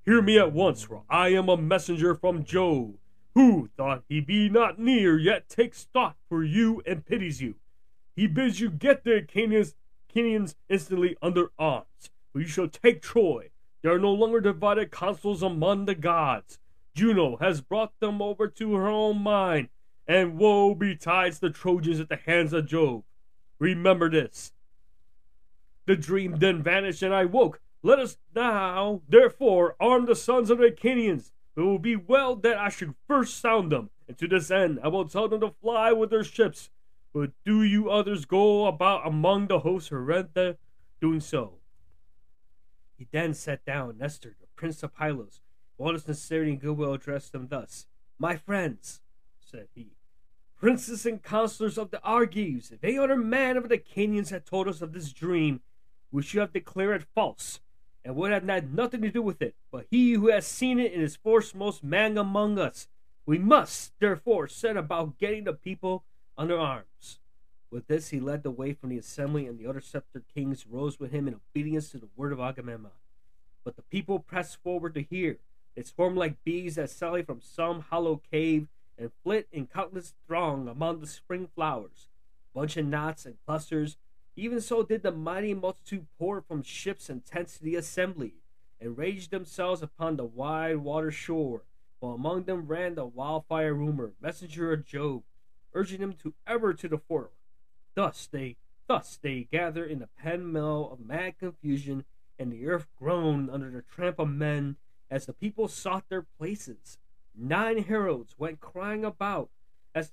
Hear 0.04 0.20
me 0.20 0.38
at 0.38 0.52
once, 0.52 0.84
for 0.84 1.04
I 1.08 1.28
am 1.28 1.48
a 1.48 1.56
messenger 1.56 2.14
from 2.14 2.44
Jove, 2.44 2.94
who, 3.34 3.70
thought 3.76 4.04
he 4.08 4.20
be 4.20 4.48
not 4.48 4.78
near, 4.78 5.18
yet 5.18 5.48
takes 5.48 5.84
thought 5.84 6.16
for 6.28 6.42
you 6.42 6.82
and 6.86 7.06
pities 7.06 7.40
you. 7.40 7.54
He 8.14 8.26
bids 8.26 8.60
you 8.60 8.70
get 8.70 9.04
the 9.04 9.16
Achaeans 9.16 9.74
Achaeans 10.08 10.56
instantly 10.68 11.16
under 11.20 11.52
arms. 11.58 12.10
For 12.32 12.40
you 12.40 12.46
shall 12.46 12.68
take 12.68 13.02
Troy. 13.02 13.50
There 13.82 13.92
are 13.92 13.98
no 13.98 14.12
longer 14.12 14.40
divided 14.40 14.90
councils 14.90 15.42
among 15.42 15.84
the 15.84 15.94
gods. 15.94 16.58
Juno 16.94 17.36
has 17.36 17.60
brought 17.60 17.98
them 18.00 18.20
over 18.20 18.48
to 18.48 18.74
her 18.74 18.88
own 18.88 19.20
mind, 19.20 19.68
and 20.06 20.38
woe 20.38 20.74
betides 20.74 21.38
the 21.38 21.50
Trojans 21.50 22.00
at 22.00 22.08
the 22.08 22.16
hands 22.16 22.52
of 22.52 22.66
Jove. 22.66 23.04
Remember 23.58 24.10
this. 24.10 24.52
The 25.86 25.96
dream 25.96 26.38
then 26.38 26.62
vanished, 26.62 27.02
and 27.02 27.14
I 27.14 27.24
woke. 27.24 27.60
Let 27.82 27.98
us 27.98 28.18
now, 28.34 29.02
therefore, 29.08 29.76
arm 29.78 30.06
the 30.06 30.16
sons 30.16 30.50
of 30.50 30.58
the 30.58 30.64
Achaeans. 30.64 31.32
It 31.56 31.60
will 31.60 31.78
be 31.78 31.96
well 31.96 32.36
that 32.36 32.58
I 32.58 32.68
should 32.68 32.94
first 33.06 33.40
sound 33.40 33.72
them, 33.72 33.90
and 34.06 34.18
to 34.18 34.28
this 34.28 34.50
end 34.50 34.80
I 34.82 34.88
will 34.88 35.08
tell 35.08 35.28
them 35.28 35.40
to 35.40 35.54
fly 35.60 35.92
with 35.92 36.10
their 36.10 36.24
ships 36.24 36.70
but 37.18 37.32
do 37.44 37.62
you 37.62 37.90
others 37.90 38.24
go 38.24 38.66
about 38.66 39.06
among 39.06 39.48
the 39.48 39.60
hosts 39.60 39.90
Horrenda 39.90 40.56
doing 41.00 41.20
so? 41.20 41.57
He 42.98 43.06
then 43.12 43.32
sat 43.32 43.64
down, 43.64 43.96
Nestor, 43.96 44.34
the 44.40 44.48
prince 44.56 44.82
of 44.82 44.92
Pylos, 44.92 45.40
all 45.78 45.92
his 45.92 46.02
sincerity 46.02 46.50
and 46.50 46.60
goodwill 46.60 46.94
addressed 46.94 47.30
them 47.30 47.46
thus. 47.48 47.86
My 48.18 48.36
friends, 48.36 49.00
said 49.40 49.68
he, 49.72 49.92
princes 50.56 51.06
and 51.06 51.22
counselors 51.22 51.78
of 51.78 51.92
the 51.92 52.02
Argives, 52.02 52.72
if 52.72 52.82
any 52.82 52.98
other 52.98 53.16
man 53.16 53.56
of 53.56 53.68
the 53.68 53.76
Achaeans 53.76 54.30
had 54.30 54.44
told 54.44 54.66
us 54.66 54.82
of 54.82 54.92
this 54.92 55.12
dream, 55.12 55.60
we 56.10 56.22
should 56.22 56.40
have 56.40 56.52
declared 56.52 57.02
it 57.02 57.08
false, 57.14 57.60
and 58.04 58.16
would 58.16 58.32
have 58.32 58.48
had 58.48 58.74
nothing 58.74 59.02
to 59.02 59.10
do 59.10 59.22
with 59.22 59.40
it. 59.40 59.54
But 59.70 59.86
he 59.90 60.14
who 60.14 60.28
has 60.28 60.46
seen 60.46 60.80
it 60.80 60.92
is 60.92 61.14
foremost 61.14 61.84
man 61.84 62.18
among 62.18 62.58
us, 62.58 62.88
we 63.24 63.38
must, 63.38 63.92
therefore, 64.00 64.48
set 64.48 64.76
about 64.76 65.18
getting 65.18 65.44
the 65.44 65.52
people 65.52 66.04
under 66.36 66.58
arms. 66.58 67.20
With 67.70 67.86
this, 67.86 68.08
he 68.08 68.18
led 68.18 68.42
the 68.42 68.50
way 68.50 68.72
from 68.72 68.88
the 68.88 68.98
assembly, 68.98 69.46
and 69.46 69.58
the 69.58 69.66
other 69.66 69.80
sceptred 69.80 70.24
kings 70.34 70.66
rose 70.66 70.98
with 70.98 71.12
him 71.12 71.28
in 71.28 71.34
obedience 71.34 71.90
to 71.90 71.98
the 71.98 72.08
word 72.16 72.32
of 72.32 72.40
Agamemnon. 72.40 72.92
But 73.62 73.76
the 73.76 73.82
people 73.82 74.20
pressed 74.20 74.62
forward 74.62 74.94
to 74.94 75.02
hear. 75.02 75.38
They 75.76 75.82
swarmed 75.82 76.16
like 76.16 76.42
bees 76.44 76.76
that 76.76 76.90
sally 76.90 77.22
from 77.22 77.40
some 77.42 77.80
hollow 77.80 78.22
cave 78.30 78.68
and 78.96 79.12
flit 79.22 79.48
in 79.52 79.66
countless 79.66 80.14
throng 80.26 80.66
among 80.66 81.00
the 81.00 81.06
spring 81.06 81.48
flowers, 81.54 82.08
bunching 82.54 82.88
knots 82.88 83.26
and 83.26 83.36
clusters. 83.46 83.98
Even 84.34 84.60
so 84.60 84.82
did 84.82 85.02
the 85.02 85.12
mighty 85.12 85.52
multitude 85.52 86.06
pour 86.18 86.40
from 86.40 86.62
ships 86.62 87.10
and 87.10 87.26
tents 87.26 87.58
to 87.58 87.64
the 87.64 87.76
assembly, 87.76 88.34
and 88.80 88.96
ranged 88.96 89.30
themselves 89.30 89.82
upon 89.82 90.16
the 90.16 90.24
wide 90.24 90.78
water 90.78 91.10
shore, 91.10 91.64
while 92.00 92.12
among 92.12 92.44
them 92.44 92.66
ran 92.66 92.94
the 92.94 93.04
wildfire 93.04 93.74
rumor, 93.74 94.12
messenger 94.20 94.72
of 94.72 94.86
Jove, 94.86 95.22
urging 95.74 96.00
him 96.00 96.14
to 96.14 96.32
ever 96.46 96.72
to 96.72 96.88
the 96.88 96.98
fore. 96.98 97.30
Thus 97.98 98.28
they 98.30 98.54
thus 98.86 99.18
they 99.20 99.48
gather 99.50 99.84
in 99.84 99.98
the 99.98 100.06
pen 100.06 100.52
mill 100.52 100.88
of 100.92 101.04
mad 101.04 101.36
confusion, 101.40 102.04
and 102.38 102.52
the 102.52 102.64
earth 102.68 102.86
groaned 102.96 103.50
under 103.50 103.72
the 103.72 103.82
tramp 103.82 104.20
of 104.20 104.28
men 104.28 104.76
as 105.10 105.26
the 105.26 105.32
people 105.32 105.66
sought 105.66 106.08
their 106.08 106.22
places. 106.22 106.98
Nine 107.34 107.82
heralds 107.82 108.36
went 108.38 108.60
crying 108.60 109.04
about 109.04 109.50
as 109.96 110.12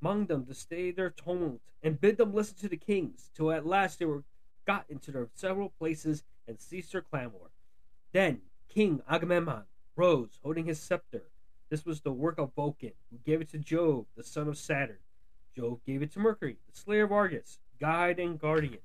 among 0.00 0.26
them 0.26 0.46
to 0.46 0.54
stay 0.54 0.92
their 0.92 1.10
tumult 1.10 1.62
and 1.82 2.00
bid 2.00 2.16
them 2.16 2.32
listen 2.32 2.58
to 2.58 2.68
the 2.68 2.76
kings, 2.76 3.28
till 3.34 3.50
at 3.50 3.66
last 3.66 3.98
they 3.98 4.04
were 4.04 4.22
got 4.64 4.84
into 4.88 5.10
their 5.10 5.26
several 5.34 5.70
places 5.70 6.22
and 6.46 6.60
ceased 6.60 6.92
their 6.92 7.00
clamor. 7.00 7.50
Then 8.12 8.42
King 8.68 9.02
Agamemnon 9.10 9.64
rose, 9.96 10.38
holding 10.44 10.66
his 10.66 10.78
scepter, 10.78 11.24
this 11.70 11.84
was 11.84 12.02
the 12.02 12.12
work 12.12 12.38
of 12.38 12.54
Vulcan, 12.54 12.92
who 13.10 13.18
gave 13.26 13.40
it 13.40 13.50
to 13.50 13.58
Jove, 13.58 14.06
the 14.16 14.22
son 14.22 14.46
of 14.46 14.56
Saturn. 14.56 14.98
Jove 15.56 15.80
gave 15.86 16.02
it 16.02 16.12
to 16.12 16.18
Mercury, 16.18 16.58
the 16.70 16.78
slayer 16.78 17.04
of 17.04 17.12
Argus, 17.12 17.58
guide 17.80 18.18
and 18.18 18.38
guardian. 18.38 18.80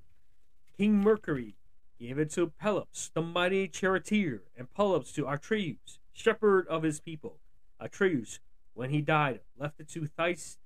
King 0.77 1.01
Mercury 1.01 1.55
gave 1.99 2.17
it 2.17 2.31
to 2.31 2.47
Pelops, 2.47 3.09
the 3.13 3.21
mighty 3.21 3.67
charioteer, 3.67 4.43
and 4.57 4.73
Pelops 4.73 5.11
to 5.13 5.27
Atreus, 5.27 5.99
shepherd 6.13 6.67
of 6.67 6.83
his 6.83 6.99
people. 6.99 7.39
Atreus, 7.79 8.39
when 8.73 8.89
he 8.89 9.01
died, 9.01 9.41
left 9.57 9.79
it 9.79 9.89
to 9.89 10.07
Thyestes, 10.07 10.57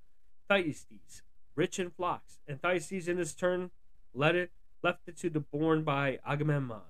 rich 1.54 1.78
in 1.78 1.90
flocks, 1.90 2.38
and 2.46 2.62
Thyestes 2.62 3.08
in 3.08 3.18
his 3.18 3.34
turn 3.34 3.70
it, 4.14 4.50
left 4.82 5.08
it 5.08 5.16
to 5.18 5.28
the 5.28 5.40
born 5.40 5.82
by 5.82 6.18
Agamemnon. 6.24 6.80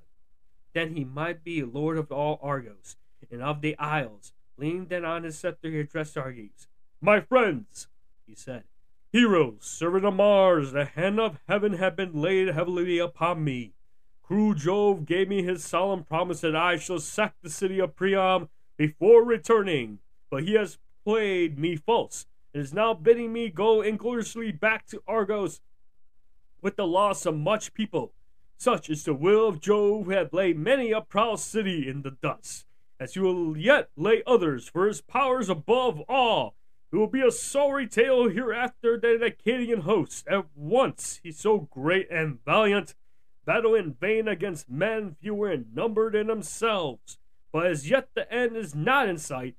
Then 0.75 0.95
he 0.95 1.05
might 1.05 1.43
be 1.43 1.63
lord 1.63 1.97
of 1.97 2.13
all 2.13 2.39
Argos, 2.43 2.97
and 3.31 3.43
of 3.43 3.63
the 3.63 3.79
isles, 3.79 4.33
Leaning 4.59 4.87
then 4.87 5.05
on 5.05 5.25
his 5.25 5.39
scepter, 5.39 5.71
he 5.71 5.81
addressed 5.81 6.17
Argus. 6.17 6.67
My 7.01 7.21
friends, 7.21 7.89
he 8.27 8.35
said, 8.35 8.65
heroes, 9.13 9.59
servant 9.61 10.05
of 10.05 10.15
Mars, 10.15 10.73
the 10.73 10.85
hand 10.85 11.21
of 11.21 11.39
heaven 11.49 11.75
have 11.75 11.97
been 11.97 12.21
laid 12.21 12.49
heavily 12.49 12.99
upon 12.99 13.45
me. 13.45 13.73
cruel 14.23 14.55
Jove 14.55 15.07
gave 15.07 15.29
me 15.29 15.43
his 15.43 15.65
solemn 15.65 16.05
promise 16.05 16.41
that 16.41 16.57
I 16.57 16.77
shall 16.77 16.99
sack 16.99 17.35
the 17.43 17.51
city 17.51 17.79
of 17.79 17.97
Priam 17.97 18.49
before 18.77 19.25
returning, 19.25 20.01
but 20.31 20.45
he 20.45 20.55
has 20.55 20.79
played 21.05 21.59
me 21.59 21.77
false 21.77 22.27
and 22.53 22.63
is 22.63 22.75
now 22.75 22.95
bidding 22.95 23.33
me 23.33 23.49
go 23.49 23.83
ingloriously 23.83 24.51
back 24.51 24.87
to 24.87 25.03
Argos 25.07 25.61
with 26.61 26.77
the 26.77 26.87
loss 26.87 27.27
of 27.27 27.37
much 27.37 27.75
people. 27.75 28.13
Such 28.59 28.89
is 28.89 29.05
the 29.05 29.15
will 29.15 29.47
of 29.47 29.61
Jove, 29.61 30.07
who 30.07 30.11
had 30.11 30.33
laid 30.33 30.59
many 30.59 30.91
a 30.91 31.01
proud 31.01 31.39
city 31.39 31.89
in 31.89 32.03
the 32.03 32.11
dust, 32.11 32.67
as 32.99 33.15
he 33.15 33.21
will 33.21 33.57
yet 33.57 33.91
lay 33.97 34.23
others, 34.27 34.69
for 34.69 34.87
his 34.87 35.03
powers 35.03 35.49
above 35.49 36.01
all. 36.09 36.55
It 36.93 36.97
will 36.97 37.09
be 37.09 37.23
a 37.23 37.33
sorry 37.33 37.87
tale 37.89 38.29
hereafter 38.29 38.97
that 38.99 39.19
the 39.21 39.27
Achaean 39.27 39.81
host, 39.81 40.27
at 40.29 40.47
once 40.55 41.21
he 41.23 41.33
so 41.33 41.69
great 41.71 42.09
and 42.11 42.43
valiant, 42.45 42.95
battle 43.45 43.75
in 43.75 43.95
vain 43.95 44.29
against 44.29 44.71
men 44.71 45.17
fewer 45.21 45.51
in 45.51 45.67
number 45.75 46.11
than 46.11 46.29
themselves. 46.29 47.19
But 47.53 47.67
as 47.67 47.91
yet 47.91 48.11
the 48.15 48.33
end 48.33 48.57
is 48.57 48.75
not 48.75 49.09
in 49.09 49.19
sight, 49.19 49.57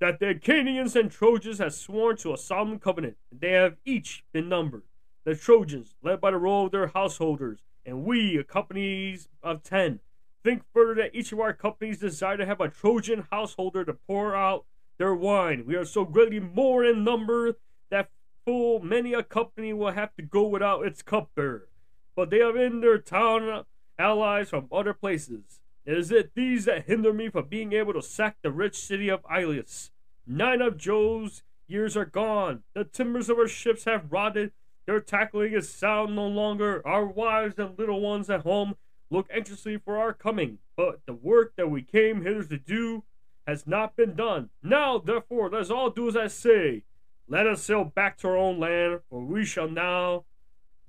that 0.00 0.20
the 0.20 0.28
Achaeans 0.30 0.94
and 0.94 1.10
Trojans 1.10 1.58
have 1.58 1.74
sworn 1.74 2.16
to 2.18 2.32
a 2.32 2.38
solemn 2.38 2.78
covenant, 2.78 3.16
and 3.30 3.40
they 3.40 3.52
have 3.52 3.76
each 3.84 4.24
been 4.32 4.48
numbered. 4.48 4.84
The 5.24 5.34
Trojans, 5.34 5.96
led 6.02 6.20
by 6.20 6.30
the 6.30 6.36
roll 6.36 6.66
of 6.66 6.72
their 6.72 6.86
householders, 6.88 7.58
and 7.84 8.04
we, 8.04 8.36
a 8.36 8.44
companies 8.44 9.28
of 9.42 9.64
ten. 9.64 9.98
Think 10.44 10.62
further 10.72 10.94
that 11.02 11.14
each 11.14 11.32
of 11.32 11.40
our 11.40 11.52
companies 11.52 11.98
desire 11.98 12.36
to 12.36 12.46
have 12.46 12.60
a 12.60 12.68
Trojan 12.68 13.26
householder 13.30 13.84
to 13.84 13.94
pour 13.94 14.36
out 14.36 14.64
their 14.98 15.14
wine. 15.14 15.64
We 15.66 15.76
are 15.76 15.84
so 15.84 16.04
greatly 16.04 16.40
more 16.40 16.84
in 16.84 17.04
number 17.04 17.56
that 17.90 18.10
full 18.44 18.80
many 18.80 19.14
a 19.14 19.22
company 19.22 19.72
will 19.72 19.92
have 19.92 20.14
to 20.16 20.22
go 20.22 20.46
without 20.46 20.84
its 20.84 21.02
cupbearer. 21.02 21.68
But 22.14 22.30
they 22.30 22.38
have 22.38 22.56
in 22.56 22.80
their 22.80 22.98
town 22.98 23.64
allies 23.98 24.50
from 24.50 24.68
other 24.72 24.92
places. 24.92 25.60
It 25.86 25.96
is 25.96 26.10
it 26.10 26.32
these 26.34 26.66
that 26.66 26.86
hinder 26.86 27.12
me 27.12 27.30
from 27.30 27.46
being 27.48 27.72
able 27.72 27.94
to 27.94 28.02
sack 28.02 28.36
the 28.42 28.50
rich 28.50 28.76
city 28.76 29.08
of 29.08 29.24
Ilius. 29.30 29.90
Nine 30.26 30.60
of 30.60 30.76
Jove's 30.76 31.42
years 31.66 31.96
are 31.96 32.04
gone. 32.04 32.62
The 32.74 32.84
timbers 32.84 33.30
of 33.30 33.38
our 33.38 33.48
ships 33.48 33.84
have 33.84 34.12
rotted. 34.12 34.52
Their 34.86 35.00
tackling 35.00 35.52
is 35.52 35.70
sound 35.70 36.16
no 36.16 36.26
longer. 36.26 36.86
Our 36.86 37.06
wives 37.06 37.58
and 37.58 37.78
little 37.78 38.00
ones 38.00 38.28
at 38.28 38.42
home 38.42 38.74
look 39.10 39.28
anxiously 39.32 39.78
for 39.78 39.96
our 39.96 40.12
coming. 40.12 40.58
But 40.76 41.00
the 41.06 41.14
work 41.14 41.54
that 41.56 41.70
we 41.70 41.82
came 41.82 42.22
hither 42.22 42.44
to 42.44 42.58
do 42.58 43.04
has 43.48 43.66
not 43.66 43.96
been 43.96 44.14
done. 44.14 44.50
Now, 44.62 44.98
therefore, 44.98 45.48
let 45.48 45.62
us 45.62 45.70
all 45.70 45.88
do 45.88 46.06
as 46.06 46.16
I 46.16 46.26
say. 46.26 46.84
Let 47.26 47.46
us 47.46 47.62
sail 47.62 47.82
back 47.82 48.18
to 48.18 48.28
our 48.28 48.36
own 48.36 48.60
land, 48.60 49.00
for 49.08 49.24
we 49.24 49.46
shall 49.46 49.70
now 49.70 50.24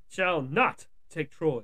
shall 0.09 0.41
not 0.41 0.87
take 1.09 1.31
Troy. 1.31 1.63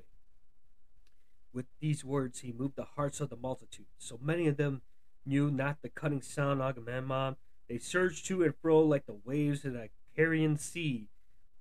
With 1.52 1.66
these 1.80 2.02
words 2.02 2.40
he 2.40 2.50
moved 2.50 2.76
the 2.76 2.86
hearts 2.96 3.20
of 3.20 3.28
the 3.28 3.36
multitude, 3.36 3.86
so 3.98 4.18
many 4.22 4.46
of 4.46 4.56
them 4.56 4.80
knew 5.26 5.50
not 5.50 5.82
the 5.82 5.90
cutting 5.90 6.22
sound 6.22 6.62
of 6.62 6.68
Agamemnon. 6.68 7.36
They 7.68 7.76
surged 7.76 8.26
to 8.28 8.42
and 8.42 8.54
fro 8.56 8.80
like 8.80 9.04
the 9.04 9.20
waves 9.22 9.66
in 9.66 9.76
a 9.76 9.88
Icarian 10.18 10.58
sea, 10.58 11.08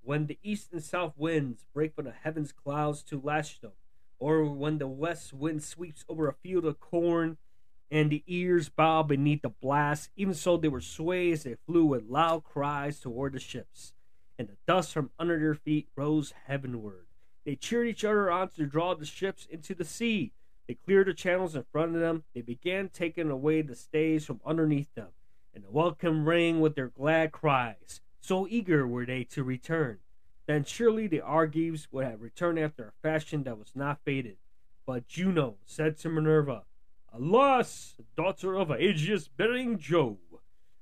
when 0.02 0.28
the 0.28 0.40
east 0.44 0.72
and 0.72 0.82
south 0.82 1.14
winds 1.18 1.66
break 1.74 1.94
from 1.94 2.06
the 2.06 2.14
heavens 2.14 2.54
clouds 2.54 3.04
to 3.04 3.20
lash 3.20 3.60
them, 3.60 3.74
or 4.18 4.46
when 4.46 4.78
the 4.78 4.88
west 4.88 5.34
wind 5.34 5.62
sweeps 5.62 6.06
over 6.08 6.30
a 6.30 6.34
field 6.34 6.64
of 6.64 6.80
corn 6.80 7.38
and 7.92 8.10
the 8.10 8.24
ears 8.28 8.70
bowed 8.70 9.08
beneath 9.08 9.42
the 9.42 9.50
blast. 9.50 10.10
Even 10.16 10.34
so, 10.34 10.58
they 10.58 10.68
were 10.68 10.82
swayed 10.82 11.34
as 11.34 11.44
they 11.44 11.56
flew 11.66 11.86
with 11.86 12.10
loud 12.10 12.44
cries 12.44 13.00
toward 13.00 13.34
the 13.34 13.40
ships, 13.40 13.94
and 14.38 14.48
the 14.48 14.58
dust 14.68 14.94
from 14.94 15.12
under 15.20 15.40
their 15.40 15.56
feet 15.56 15.88
rose 15.96 16.34
heavenward. 16.48 17.06
They 17.46 17.56
cheered 17.56 17.88
each 17.88 18.04
other 18.04 18.32
on 18.32 18.50
to 18.50 18.66
draw 18.66 18.96
the 18.96 19.06
ships 19.06 19.48
into 19.50 19.76
the 19.76 19.86
sea. 19.86 20.34
They 20.68 20.74
cleared 20.74 21.08
the 21.08 21.14
channels 21.14 21.56
in 21.56 21.64
front 21.72 21.94
of 21.94 22.02
them. 22.02 22.24
They 22.34 22.42
began 22.42 22.90
taking 22.90 23.30
away 23.30 23.62
the 23.62 23.76
stays 23.76 24.26
from 24.26 24.42
underneath 24.46 24.94
them, 24.96 25.10
and 25.54 25.64
the 25.64 25.70
welcome 25.70 26.28
rang 26.28 26.60
with 26.60 26.76
their 26.76 26.90
glad 26.90 27.32
cries. 27.32 28.02
So 28.20 28.48
eager 28.50 28.88
were 28.88 29.06
they 29.06 29.24
to 29.26 29.44
return. 29.44 30.00
Then 30.48 30.64
surely 30.64 31.06
the 31.08 31.22
Argives 31.22 31.88
would 31.92 32.06
have 32.06 32.22
returned 32.22 32.58
after 32.60 32.88
a 32.88 33.08
fashion 33.08 33.44
that 33.44 33.60
was 33.60 33.72
not 33.76 34.00
fated. 34.04 34.38
But 34.86 35.08
Juno 35.08 35.58
said 35.66 35.98
to 36.00 36.10
Minerva, 36.10 36.64
Alas, 37.18 37.96
daughter 38.18 38.56
of 38.56 38.70
aegis 38.72 39.30
bearing 39.30 39.78
Jove, 39.78 40.18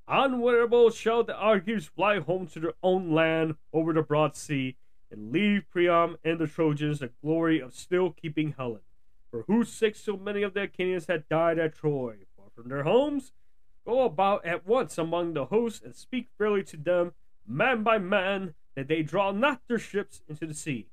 unwearable 0.08 0.90
shall 0.90 1.24
the 1.24 1.36
Argives 1.36 1.86
fly 1.86 2.20
home 2.20 2.48
to 2.48 2.60
their 2.60 2.74
own 2.82 3.12
land 3.12 3.56
over 3.72 3.94
the 3.94 4.02
broad 4.02 4.36
sea, 4.36 4.76
and 5.12 5.32
leave 5.32 5.70
Priam 5.70 6.18
and 6.24 6.40
the 6.40 6.48
Trojans 6.48 7.00
the 7.00 7.12
glory 7.22 7.60
of 7.60 7.76
still 7.76 8.10
keeping 8.10 8.56
Helen, 8.58 8.82
for 9.30 9.44
whose 9.44 9.72
sake 9.72 9.96
so 9.96 10.18
many 10.18 10.42
of 10.42 10.56
the 10.56 10.64
Achaeans 10.64 11.06
had 11.06 11.30
died 11.30 11.60
at 11.60 11.76
Troy. 11.76 12.16
Far 12.36 12.48
from 12.56 12.68
their 12.68 12.84
homes, 12.84 13.32
go 13.86 14.02
about 14.04 14.44
at 14.44 14.66
once 14.66 14.98
among 14.98 15.34
the 15.34 15.46
hosts 15.46 15.86
and 15.86 15.96
speak 15.96 16.30
fairly 16.36 16.64
to 16.64 16.78
them, 16.78 17.14
man 17.46 17.84
by 17.84 18.00
man, 18.00 18.56
that 18.74 18.88
they 18.88 19.04
draw 19.04 19.32
not 19.32 19.62
their 19.68 19.78
ships 19.78 20.24
into 20.28 20.48
the 20.48 20.56
sea. 20.56 20.88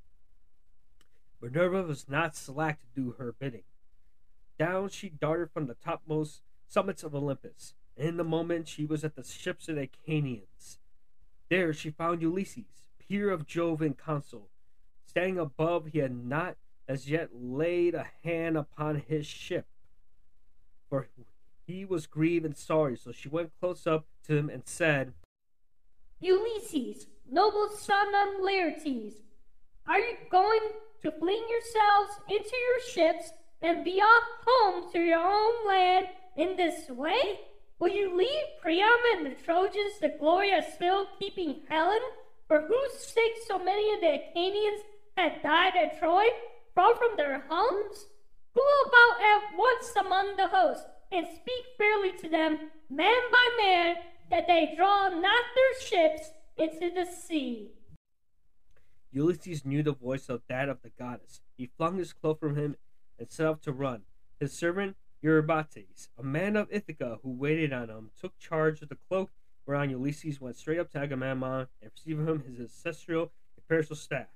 Minerva 1.41 1.83
was 1.85 2.11
not 2.11 2.37
slack 2.37 2.81
to 2.81 2.87
do 2.95 3.13
her 3.13 3.33
bidding. 3.33 3.63
Down 4.61 4.91
she 4.91 5.09
darted 5.09 5.51
from 5.53 5.69
the 5.69 5.75
topmost 5.83 6.43
summits 6.69 7.03
of 7.03 7.15
Olympus, 7.15 7.73
and 7.97 8.09
in 8.09 8.21
a 8.21 8.25
moment 8.25 8.69
she 8.69 8.85
was 8.85 9.03
at 9.05 9.17
the 9.17 9.25
ships 9.25 9.71
of 9.71 9.77
the 9.77 9.89
Achaeans. 9.89 10.79
There 11.49 11.73
she 11.73 11.89
found 11.89 12.21
Ulysses, 12.21 12.85
peer 12.99 13.31
of 13.31 13.47
Jove 13.47 13.81
and 13.81 13.97
consul. 13.97 14.51
Standing 15.07 15.39
above, 15.39 15.87
he 15.87 16.01
had 16.01 16.15
not 16.15 16.59
as 16.87 17.09
yet 17.09 17.31
laid 17.33 17.95
a 17.95 18.09
hand 18.23 18.59
upon 18.59 18.97
his 19.09 19.25
ship, 19.25 19.65
for 20.91 21.09
he 21.67 21.87
was 21.87 22.07
grieved 22.07 22.45
and 22.45 22.55
sorry. 22.55 22.99
So 22.99 23.13
she 23.13 23.31
went 23.31 23.53
close 23.61 23.87
up 23.87 24.05
to 24.27 24.37
him 24.37 24.51
and 24.51 24.65
said, 24.67 25.15
Ulysses, 26.21 27.07
noble 27.27 27.71
son 27.71 28.09
of 28.09 28.43
Laertes, 28.43 29.23
are 29.89 29.99
you 29.99 30.19
going 30.31 30.61
to 31.01 31.11
fling 31.13 31.47
yourselves 31.49 32.21
into 32.29 32.55
your 32.55 32.81
ships 32.93 33.31
and 33.63 33.85
be 33.85 34.01
off 34.01 34.25
home 34.47 34.93
to 34.93 34.99
your 34.99 35.21
own 35.21 35.67
land 35.67 36.07
in 36.37 36.57
this 36.57 36.89
way? 36.89 37.41
Will 37.79 37.89
you 37.89 38.17
leave 38.17 38.61
Priam 38.61 38.89
and 39.15 39.27
the 39.27 39.43
Trojans 39.43 39.99
the 40.01 40.15
glory 40.19 40.53
of 40.53 40.65
still 40.65 41.07
keeping 41.19 41.63
Helen, 41.69 42.01
for 42.47 42.61
whose 42.63 42.99
sake 42.99 43.39
so 43.47 43.59
many 43.59 43.95
of 43.95 44.01
the 44.01 44.15
Achaeans 44.15 44.83
had 45.17 45.43
died 45.43 45.73
at 45.81 45.99
Troy, 45.99 46.25
far 46.75 46.95
from 46.95 47.17
their 47.17 47.45
homes? 47.49 48.07
Go 48.55 48.63
about 48.87 49.23
at 49.23 49.57
once 49.57 49.93
among 49.99 50.37
the 50.37 50.49
host, 50.49 50.85
and 51.13 51.27
speak 51.27 51.65
fairly 51.79 52.13
to 52.19 52.29
them, 52.29 52.59
man 52.91 53.23
by 53.33 53.63
man, 53.63 53.97
that 54.31 54.47
they 54.47 54.75
draw 54.77 55.09
not 55.09 55.45
their 55.55 55.81
ships 55.87 56.31
into 56.57 56.91
the 56.95 57.07
sea. 57.07 57.71
Ulysses 59.13 59.65
knew 59.65 59.83
the 59.83 59.93
voice 59.93 60.29
of 60.29 60.43
that 60.49 60.69
of 60.69 60.83
the 60.83 60.91
goddess. 60.91 61.41
He 61.57 61.71
flung 61.77 61.99
his 61.99 62.13
cloak 62.13 62.39
from 62.39 62.57
him 62.57 62.77
and 63.21 63.31
set 63.31 63.47
off 63.47 63.61
to 63.61 63.73
run. 63.73 64.03
His 64.41 64.53
servant 64.53 64.97
Eurybates, 65.23 66.09
a 66.19 66.23
man 66.23 66.57
of 66.57 66.67
Ithaca 66.71 67.19
who 67.23 67.31
waited 67.31 67.73
on 67.73 67.91
him, 67.91 68.11
took 68.19 68.39
charge 68.39 68.81
of 68.81 68.89
the 68.89 68.97
cloak, 69.09 69.31
whereon 69.67 69.91
Ulysses 69.91 70.41
went 70.41 70.57
straight 70.57 70.79
up 70.81 70.91
to 70.93 70.99
Agamemnon 70.99 71.69
and 71.83 71.93
received 71.95 72.19
from 72.19 72.29
him 72.29 72.45
his 72.49 72.59
ancestral 72.59 73.31
imperial 73.57 73.95
staff. 73.95 74.29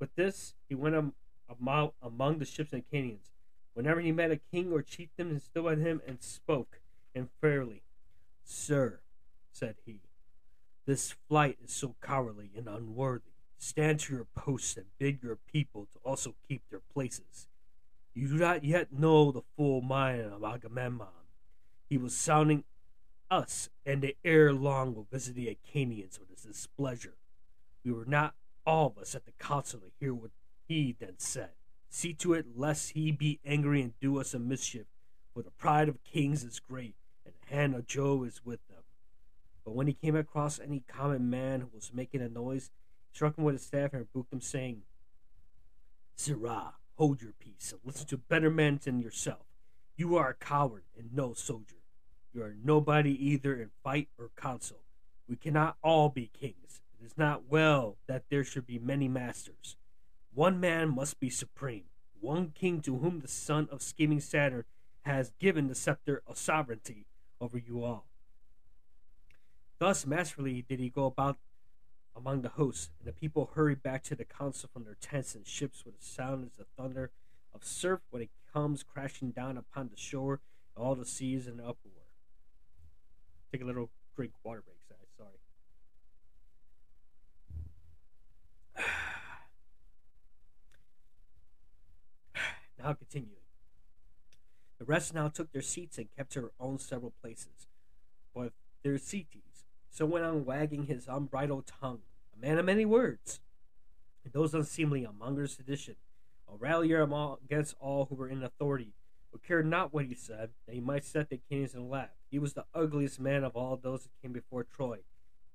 With 0.00 0.14
this, 0.16 0.54
he 0.68 0.74
went 0.74 1.14
among 1.48 2.38
the 2.38 2.44
ships 2.44 2.72
and 2.72 2.82
Achaeans. 2.82 3.30
Whenever 3.72 4.00
he 4.00 4.10
met 4.10 4.32
a 4.32 4.36
king 4.36 4.72
or 4.72 4.82
chieftain, 4.82 5.32
he 5.32 5.38
stood 5.38 5.64
by 5.64 5.76
him 5.76 6.02
and 6.06 6.20
spoke, 6.20 6.80
and 7.14 7.28
fairly, 7.40 7.82
Sir, 8.42 9.00
said 9.52 9.76
he, 9.86 10.00
this 10.86 11.14
flight 11.28 11.58
is 11.64 11.72
so 11.72 11.94
cowardly 12.02 12.50
and 12.56 12.66
unworthy. 12.66 13.30
Stand 13.58 14.00
to 14.00 14.14
your 14.14 14.26
posts 14.34 14.76
and 14.76 14.86
bid 14.98 15.22
your 15.22 15.36
people 15.36 15.86
to 15.92 15.98
also 16.04 16.34
keep 16.48 16.62
their 16.70 16.80
places. 16.92 17.46
You 18.14 18.28
do 18.28 18.34
not 18.34 18.64
yet 18.64 18.92
know 18.92 19.30
the 19.30 19.42
full 19.56 19.80
mind 19.80 20.22
of 20.22 20.42
Agamemnon. 20.42 21.08
He 21.88 21.96
was 21.96 22.14
sounding 22.14 22.64
us, 23.30 23.68
and 23.86 24.12
ere 24.24 24.52
long 24.52 24.94
will 24.94 25.06
visit 25.10 25.34
the 25.34 25.48
Achaeans 25.48 26.18
with 26.18 26.30
his 26.30 26.42
displeasure. 26.42 27.14
We 27.84 27.92
were 27.92 28.04
not 28.04 28.34
all 28.66 28.88
of 28.88 28.98
us 28.98 29.14
at 29.14 29.24
the 29.24 29.32
council 29.32 29.80
to 29.80 29.86
hear 29.98 30.12
what 30.12 30.32
he 30.66 30.94
then 30.98 31.14
said. 31.18 31.50
See 31.88 32.12
to 32.14 32.34
it 32.34 32.46
lest 32.56 32.90
he 32.90 33.10
be 33.10 33.40
angry 33.44 33.82
and 33.82 33.98
do 34.00 34.18
us 34.18 34.34
a 34.34 34.38
mischief, 34.38 34.86
for 35.32 35.42
the 35.42 35.50
pride 35.50 35.88
of 35.88 36.02
kings 36.04 36.44
is 36.44 36.60
great, 36.60 36.94
and 37.24 37.34
the 37.34 37.54
hand 37.54 37.74
of 37.74 37.86
Jove 37.86 38.26
is 38.26 38.44
with 38.44 38.66
them. 38.68 38.82
But 39.64 39.74
when 39.74 39.86
he 39.86 39.92
came 39.92 40.16
across 40.16 40.58
any 40.58 40.82
common 40.86 41.30
man 41.30 41.60
who 41.60 41.68
was 41.72 41.92
making 41.92 42.22
a 42.22 42.28
noise, 42.28 42.70
he 43.10 43.16
struck 43.16 43.38
him 43.38 43.44
with 43.44 43.54
his 43.56 43.66
staff 43.66 43.92
and 43.92 44.00
rebuked 44.02 44.32
him, 44.32 44.40
saying, 44.40 44.82
Sirrah, 46.16 46.74
hold 47.00 47.22
your 47.22 47.32
peace 47.40 47.72
and 47.72 47.80
listen 47.82 48.06
to 48.06 48.18
better 48.18 48.50
men 48.50 48.78
than 48.84 49.00
yourself. 49.00 49.46
You 49.96 50.18
are 50.18 50.28
a 50.28 50.34
coward 50.34 50.82
and 50.98 51.14
no 51.14 51.32
soldier. 51.32 51.76
You 52.34 52.42
are 52.42 52.54
nobody 52.62 53.12
either 53.12 53.54
in 53.54 53.70
fight 53.82 54.08
or 54.18 54.28
council. 54.36 54.80
We 55.26 55.36
cannot 55.36 55.78
all 55.82 56.10
be 56.10 56.30
kings. 56.38 56.82
It 57.00 57.06
is 57.06 57.16
not 57.16 57.44
well 57.48 57.96
that 58.06 58.24
there 58.28 58.44
should 58.44 58.66
be 58.66 58.78
many 58.78 59.08
masters. 59.08 59.76
One 60.34 60.60
man 60.60 60.94
must 60.94 61.18
be 61.18 61.30
supreme. 61.30 61.84
one 62.20 62.52
king 62.54 62.82
to 62.82 62.98
whom 62.98 63.20
the 63.20 63.28
son 63.28 63.66
of 63.72 63.80
scheming 63.80 64.20
Saturn 64.20 64.64
has 65.06 65.32
given 65.40 65.68
the 65.68 65.74
scepter 65.74 66.22
of 66.26 66.36
sovereignty 66.36 67.06
over 67.40 67.56
you 67.56 67.82
all. 67.82 68.04
Thus 69.78 70.04
masterfully 70.04 70.66
did 70.68 70.80
he 70.80 70.90
go 70.90 71.06
about 71.06 71.38
among 72.20 72.42
the 72.42 72.50
hosts, 72.50 72.90
and 72.98 73.08
the 73.08 73.12
people 73.12 73.52
hurried 73.54 73.82
back 73.82 74.02
to 74.04 74.14
the 74.14 74.24
council 74.24 74.70
from 74.72 74.84
their 74.84 74.96
tents 75.00 75.34
and 75.34 75.46
ships 75.46 75.84
with 75.84 75.94
a 75.94 76.04
sound 76.04 76.44
as 76.44 76.52
the 76.52 76.66
thunder 76.76 77.10
of 77.54 77.64
surf 77.64 78.00
when 78.10 78.22
it 78.22 78.30
comes 78.52 78.82
crashing 78.82 79.30
down 79.30 79.56
upon 79.56 79.88
the 79.88 79.96
shore, 79.96 80.40
and 80.74 80.84
all 80.84 80.94
the 80.94 81.06
seas 81.06 81.46
in 81.46 81.60
uproar. 81.60 81.94
Take 83.52 83.62
a 83.62 83.64
little 83.64 83.90
drink 84.14 84.32
water 84.44 84.62
break, 84.62 84.76
guys. 84.88 84.98
Sorry. 85.16 85.40
now 92.78 92.92
continuing. 92.92 93.36
The 94.78 94.84
rest 94.84 95.14
now 95.14 95.28
took 95.28 95.52
their 95.52 95.62
seats 95.62 95.96
and 95.98 96.08
kept 96.16 96.34
their 96.34 96.50
own 96.58 96.78
several 96.78 97.12
places. 97.20 97.66
But 98.34 98.52
Thersites 98.84 99.50
so 99.90 100.06
went 100.06 100.24
on 100.24 100.44
wagging 100.44 100.86
his 100.86 101.08
unbridled 101.08 101.66
tongue, 101.66 102.00
a 102.40 102.46
man 102.46 102.58
of 102.58 102.64
many 102.64 102.84
words. 102.84 103.40
And 104.24 104.32
those 104.32 104.54
unseemly 104.54 105.04
among 105.04 105.46
sedition, 105.46 105.96
a 106.48 106.56
rallier 106.56 107.02
against 107.44 107.74
all 107.80 108.06
who 108.06 108.14
were 108.14 108.28
in 108.28 108.42
authority, 108.42 108.94
who 109.32 109.38
cared 109.38 109.66
not 109.66 109.92
what 109.92 110.06
he 110.06 110.14
said, 110.14 110.50
that 110.66 110.74
he 110.74 110.80
might 110.80 111.04
set 111.04 111.30
the 111.30 111.40
kings 111.48 111.74
and 111.74 111.88
laugh. 111.88 112.10
He 112.30 112.38
was 112.38 112.54
the 112.54 112.66
ugliest 112.74 113.20
man 113.20 113.44
of 113.44 113.56
all 113.56 113.76
those 113.76 114.02
that 114.04 114.10
came 114.22 114.32
before 114.32 114.64
Troy, 114.64 114.98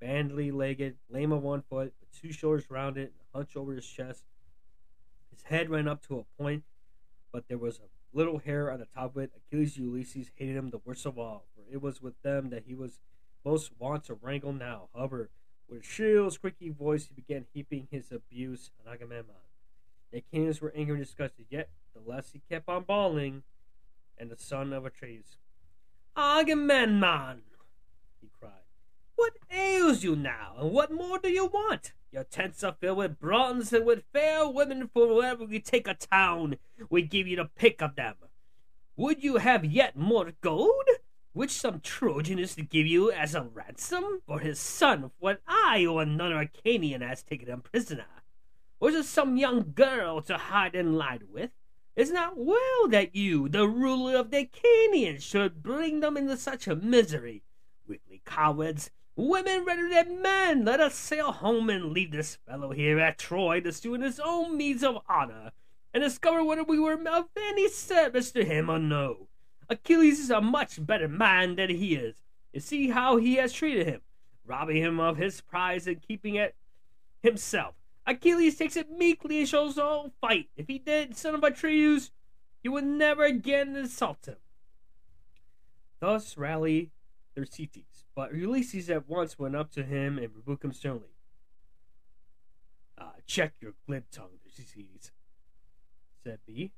bandly 0.02 0.54
legged, 0.54 0.98
lame 1.10 1.32
of 1.32 1.44
one 1.44 1.64
foot, 1.70 1.94
with 2.00 2.22
two 2.22 2.32
shoulders 2.32 2.70
rounded, 2.70 3.06
and 3.08 3.14
a 3.34 3.38
hunch 3.38 3.56
over 3.56 3.74
his 3.74 3.88
chest. 3.88 4.24
His 5.32 5.44
head 5.44 5.70
ran 5.70 5.88
up 5.88 6.06
to 6.08 6.20
a 6.20 6.42
point, 6.42 6.64
but 7.32 7.48
there 7.48 7.58
was 7.58 7.80
a 7.80 8.18
little 8.18 8.40
hair 8.40 8.72
on 8.72 8.80
the 8.80 8.86
top 8.86 9.16
of 9.16 9.24
it. 9.24 9.32
Achilles 9.36 9.78
Ulysses 9.78 10.32
hated 10.36 10.56
him 10.56 10.70
the 10.70 10.82
worst 10.86 11.06
of 11.06 11.20
all, 11.20 11.46
for 11.56 11.64
it 11.72 11.82
was 11.82 12.02
with 12.02 12.22
them 12.22 12.50
that 12.50 12.64
he 12.66 12.74
was 12.74 13.00
most 13.44 13.72
wont 13.78 14.06
to 14.06 14.14
wrangle 14.14 14.54
now. 14.54 14.90
However, 14.96 15.30
with 15.70 15.86
shrill, 15.86 16.30
squeaky 16.30 16.70
voice, 16.70 17.08
he 17.08 17.14
began 17.14 17.46
heaping 17.54 17.88
his 17.92 18.12
abuse 18.12 18.72
on 18.86 18.94
Agamemnon. 18.94 19.36
The 20.12 20.20
Achaeans 20.20 20.62
were 20.62 20.74
angry 20.76 20.96
and 20.98 21.06
disgusted, 21.06 21.46
yet 21.50 21.70
the 21.94 22.02
less 22.10 22.32
he 22.32 22.42
kept 22.50 22.70
on 22.70 22.84
bawling, 22.84 23.44
and 24.18 24.30
the 24.30 24.38
son 24.38 24.72
of 24.74 24.86
Atreus. 24.86 25.38
Agamemnon, 26.16 27.42
he 28.22 28.30
cried, 28.40 28.52
what 29.16 29.34
ails 29.52 30.04
you 30.04 30.16
now, 30.16 30.56
and 30.60 30.72
what 30.72 30.92
more 30.92 31.20
do 31.20 31.30
you 31.30 31.46
want? 31.46 31.94
Your 32.12 32.24
tents 32.24 32.64
are 32.64 32.76
filled 32.80 33.00
with 33.00 33.20
bronze 33.20 33.74
and 33.74 33.86
with 33.86 34.04
fair 34.14 34.48
women, 34.48 34.90
for 34.94 35.14
wherever 35.14 35.44
we 35.44 35.60
take 35.60 35.88
a 35.88 35.94
town, 35.94 36.58
we 36.90 37.02
give 37.02 37.28
you 37.28 37.36
the 37.38 37.50
pick 37.56 37.82
of 37.82 37.96
them. 37.96 38.16
Would 38.96 39.24
you 39.24 39.38
have 39.38 39.66
yet 39.66 39.98
more 39.98 40.32
gold? 40.40 40.86
Which 41.36 41.52
some 41.52 41.82
Trojan 41.82 42.40
is 42.40 42.56
to 42.56 42.62
give 42.62 42.88
you 42.88 43.12
as 43.12 43.36
a 43.36 43.42
ransom 43.42 44.22
for 44.26 44.40
his 44.40 44.58
son 44.58 45.12
when 45.20 45.38
I 45.46 45.86
or 45.86 46.02
another 46.02 46.40
Achaean 46.40 47.02
has 47.02 47.24
taken 47.24 47.50
him 47.50 47.60
prisoner? 47.60 48.06
Or 48.80 48.88
is 48.90 48.96
it 48.96 49.04
some 49.04 49.36
young 49.36 49.74
girl 49.74 50.22
to 50.22 50.38
hide 50.38 50.76
and 50.76 50.98
lie 50.98 51.20
with? 51.30 51.52
It's 51.98 52.10
not 52.10 52.38
well 52.38 52.88
that 52.88 53.18
you, 53.18 53.50
the 53.50 53.68
ruler 53.68 54.16
of 54.16 54.32
the 54.32 54.48
Achaeans, 54.50 55.26
should 55.26 55.62
bring 55.62 56.00
them 56.00 56.16
into 56.16 56.38
such 56.38 56.70
a 56.70 56.76
misery. 56.76 57.44
Weakly 57.86 58.22
cowards, 58.24 58.90
women 59.18 59.66
rather 59.66 59.90
than 59.90 60.22
men, 60.22 60.64
let 60.64 60.80
us 60.80 60.96
sail 60.96 61.34
home 61.34 61.70
and 61.70 61.92
leave 61.92 62.12
this 62.12 62.38
fellow 62.48 62.72
here 62.72 62.98
at 63.00 63.20
Troy 63.20 63.60
to 63.60 63.74
stew 63.74 63.94
in 63.94 64.02
his 64.02 64.22
own 64.24 64.56
means 64.56 64.86
of 64.86 65.00
honor, 65.10 65.52
and 65.94 66.02
discover 66.02 66.46
whether 66.46 66.64
we 66.64 66.80
were 66.80 66.94
of 66.94 67.26
any 67.36 67.68
service 67.68 68.32
to 68.32 68.46
him 68.46 68.70
or 68.70 68.80
no. 68.80 69.28
Achilles 69.70 70.20
is 70.20 70.30
a 70.30 70.42
much 70.42 70.86
better 70.86 71.08
man 71.08 71.56
than 71.56 71.70
he 71.70 71.96
is. 71.96 72.16
You 72.54 72.60
see 72.60 72.90
how 72.90 73.18
he 73.18 73.36
has 73.36 73.52
treated 73.52 73.88
him, 73.88 74.02
robbing 74.46 74.78
him 74.78 75.00
of 75.00 75.18
his 75.18 75.42
prize 75.42 75.88
and 75.88 76.02
keeping 76.02 76.36
it 76.36 76.56
himself. 77.22 77.76
Achilles 78.06 78.58
takes 78.58 78.76
it 78.76 78.92
meekly 78.92 79.40
and 79.40 79.50
shows 79.50 79.78
no 79.78 80.12
fight. 80.22 80.50
If 80.56 80.68
he 80.68 80.78
did, 80.78 81.18
son 81.18 81.36
of 81.36 81.44
Atreus, 81.44 82.12
he 82.62 82.70
would 82.70 82.84
never 82.84 83.24
again 83.24 83.76
insult 83.76 84.28
him. 84.28 84.38
Thus 86.00 86.38
rallied 86.38 86.92
Thersites, 87.36 88.06
but 88.16 88.34
Ulysses 88.34 88.90
at 88.90 89.10
once 89.10 89.40
went 89.40 89.56
up 89.56 89.72
to 89.72 89.84
him 89.84 90.20
and 90.20 90.36
rebuked 90.36 90.64
him 90.64 90.72
sternly. 90.74 91.16
Ah, 92.98 93.14
check 93.26 93.54
your 93.60 93.74
glib 93.88 94.06
tongue, 94.12 94.40
Thersites, 94.48 95.12
said 96.24 96.40
he, 96.46 96.72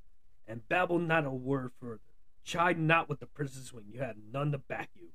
and 0.46 0.66
babble 0.68 0.98
not 0.98 1.26
a 1.26 1.30
word 1.30 1.70
further. 1.78 2.00
Chide 2.48 2.78
not 2.78 3.10
with 3.10 3.20
the 3.20 3.26
princes 3.26 3.74
when 3.74 3.84
you 3.92 4.00
have 4.00 4.16
none 4.32 4.52
to 4.52 4.58
back 4.58 4.88
you. 4.94 5.08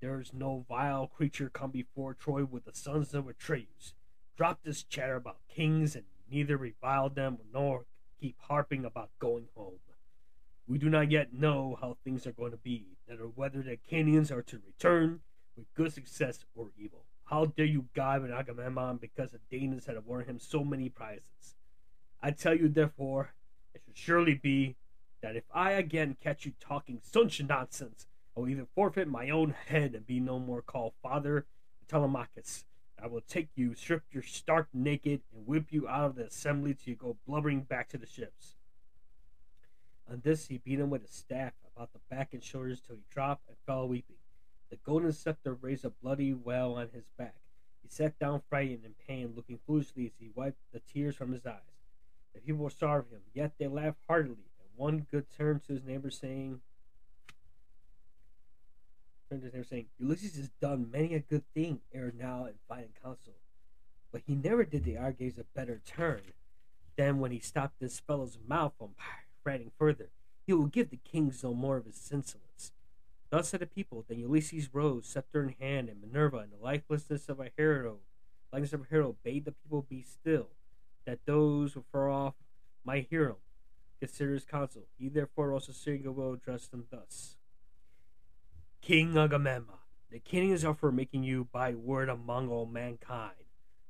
There 0.00 0.18
is 0.18 0.32
no 0.32 0.64
vile 0.66 1.06
creature 1.06 1.50
come 1.50 1.70
before 1.70 2.14
Troy 2.14 2.46
with 2.46 2.64
the 2.64 2.72
sons 2.72 3.12
of 3.12 3.28
Atreus. 3.28 3.92
Drop 4.34 4.60
this 4.62 4.82
chatter 4.82 5.16
about 5.16 5.46
kings 5.46 5.94
and 5.94 6.06
neither 6.30 6.56
revile 6.56 7.10
them 7.10 7.36
nor 7.52 7.84
keep 8.18 8.36
harping 8.40 8.86
about 8.86 9.10
going 9.18 9.48
home. 9.54 9.80
We 10.66 10.78
do 10.78 10.88
not 10.88 11.10
yet 11.10 11.34
know 11.34 11.76
how 11.78 11.98
things 12.02 12.26
are 12.26 12.32
going 12.32 12.52
to 12.52 12.56
be, 12.56 12.96
or 13.10 13.26
whether 13.34 13.60
the 13.60 13.72
Achaeans 13.72 14.32
are 14.32 14.40
to 14.44 14.62
return 14.64 15.20
with 15.58 15.66
good 15.74 15.92
success 15.92 16.46
or 16.54 16.70
evil. 16.78 17.04
How 17.24 17.44
dare 17.44 17.66
you 17.66 17.88
gibe 17.94 18.24
at 18.24 18.30
Agamemnon 18.30 18.96
because 18.96 19.32
the 19.32 19.40
Danaans 19.54 19.84
had 19.86 19.98
awarded 19.98 20.30
him 20.30 20.38
so 20.38 20.64
many 20.64 20.88
prizes? 20.88 21.56
I 22.22 22.30
tell 22.30 22.54
you, 22.54 22.70
therefore, 22.70 23.34
it 23.74 23.82
should 23.84 23.98
surely 23.98 24.32
be 24.32 24.76
that 25.24 25.36
if 25.36 25.44
I 25.54 25.72
again 25.72 26.18
catch 26.22 26.44
you 26.44 26.52
talking 26.60 27.00
such 27.00 27.42
nonsense, 27.42 28.06
I 28.36 28.40
will 28.40 28.48
either 28.50 28.66
forfeit 28.74 29.08
my 29.08 29.30
own 29.30 29.54
head 29.68 29.94
and 29.94 30.06
be 30.06 30.20
no 30.20 30.38
more 30.38 30.60
called 30.60 30.92
Father 31.02 31.46
Telemachus. 31.88 32.66
I 33.02 33.06
will 33.06 33.22
take 33.22 33.48
you, 33.54 33.74
strip 33.74 34.02
you 34.12 34.20
stark 34.20 34.68
naked, 34.74 35.22
and 35.34 35.46
whip 35.46 35.68
you 35.70 35.88
out 35.88 36.04
of 36.04 36.16
the 36.16 36.26
assembly 36.26 36.74
till 36.74 36.90
you 36.90 36.96
go 36.96 37.16
blubbering 37.26 37.62
back 37.62 37.88
to 37.88 37.96
the 37.96 38.06
ships. 38.06 38.56
On 40.10 40.20
this 40.22 40.48
he 40.48 40.58
beat 40.58 40.78
him 40.78 40.90
with 40.90 41.06
a 41.06 41.08
staff 41.08 41.54
about 41.74 41.94
the 41.94 42.00
back 42.10 42.34
and 42.34 42.44
shoulders 42.44 42.82
till 42.86 42.96
he 42.96 43.02
dropped 43.10 43.48
and 43.48 43.56
fell 43.64 43.88
weeping. 43.88 44.16
The 44.68 44.76
golden 44.84 45.12
scepter 45.12 45.54
raised 45.54 45.86
a 45.86 45.90
bloody 45.90 46.34
well 46.34 46.74
on 46.74 46.90
his 46.92 47.08
back. 47.16 47.36
He 47.82 47.88
sat 47.88 48.18
down 48.18 48.42
frightened 48.50 48.84
and 48.84 48.98
pained, 49.08 49.36
looking 49.36 49.58
foolishly 49.66 50.04
as 50.04 50.12
he 50.20 50.28
wiped 50.34 50.60
the 50.74 50.80
tears 50.80 51.16
from 51.16 51.32
his 51.32 51.46
eyes. 51.46 51.80
The 52.34 52.40
people 52.40 52.68
starved 52.68 53.10
him, 53.10 53.22
yet 53.32 53.52
they 53.58 53.68
laughed 53.68 54.00
heartily 54.06 54.50
one 54.76 55.06
good 55.10 55.26
turn 55.36 55.60
to 55.66 55.74
his 55.74 55.84
neighbor, 55.84 56.10
saying, 56.10 56.60
turned 59.28 59.42
to 59.42 59.46
his 59.46 59.54
neighbor, 59.54 59.66
saying, 59.68 59.86
Ulysses 59.98 60.36
has 60.36 60.50
done 60.60 60.90
many 60.90 61.14
a 61.14 61.20
good 61.20 61.44
thing 61.54 61.80
ere 61.92 62.12
now 62.16 62.46
in 62.46 62.54
fighting 62.68 62.92
council, 63.02 63.34
but 64.12 64.22
he 64.26 64.34
never 64.34 64.64
did 64.64 64.84
the 64.84 64.96
Argives 64.96 65.38
a 65.38 65.44
better 65.54 65.80
turn 65.84 66.20
than 66.96 67.18
when 67.18 67.32
he 67.32 67.40
stopped 67.40 67.80
this 67.80 68.00
fellow's 68.00 68.38
mouth 68.46 68.72
from 68.78 68.90
writing 69.44 69.70
further. 69.78 70.10
He 70.46 70.52
will 70.52 70.66
give 70.66 70.90
the 70.90 70.98
kings 70.98 71.42
no 71.42 71.54
more 71.54 71.76
of 71.76 71.86
his 71.86 72.10
insolence. 72.12 72.72
Thus 73.30 73.48
said 73.48 73.60
the 73.60 73.66
people. 73.66 74.04
Then 74.06 74.20
Ulysses 74.20 74.68
rose, 74.72 75.06
scepter 75.06 75.42
in 75.42 75.54
hand, 75.58 75.88
and 75.88 76.00
Minerva, 76.00 76.38
in 76.38 76.50
the 76.50 76.62
lifelessness 76.62 77.28
of 77.28 77.40
a 77.40 77.50
hero, 77.56 77.98
likeness 78.52 78.72
of 78.72 78.82
a 78.82 78.88
hero, 78.88 79.16
bade 79.24 79.44
the 79.44 79.52
people 79.52 79.86
be 79.88 80.02
still, 80.02 80.50
that 81.06 81.18
those 81.26 81.72
who 81.72 81.84
far 81.90 82.10
off 82.10 82.34
might 82.84 83.08
hear 83.10 83.28
him 83.28 83.36
his 84.00 84.44
counsel. 84.44 84.82
He 84.98 85.08
therefore 85.08 85.52
also 85.52 85.72
Sirga 85.72 86.14
will 86.14 86.32
address 86.32 86.66
them 86.66 86.86
thus. 86.90 87.36
King 88.80 89.16
Agamemnon, 89.16 89.78
the 90.10 90.18
kings 90.18 90.64
are 90.64 90.74
for 90.74 90.92
making 90.92 91.24
you 91.24 91.48
by 91.50 91.74
word 91.74 92.08
among 92.08 92.48
all 92.48 92.66
mankind. 92.66 93.32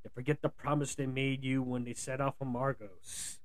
They 0.03 0.09
forget 0.13 0.41
the 0.41 0.49
promise 0.49 0.95
they 0.95 1.07
made 1.07 1.43
you 1.43 1.61
when 1.61 1.83
they 1.83 1.93
set 1.93 2.21
off 2.21 2.37
from 2.37 2.55
Argos. 2.55 3.39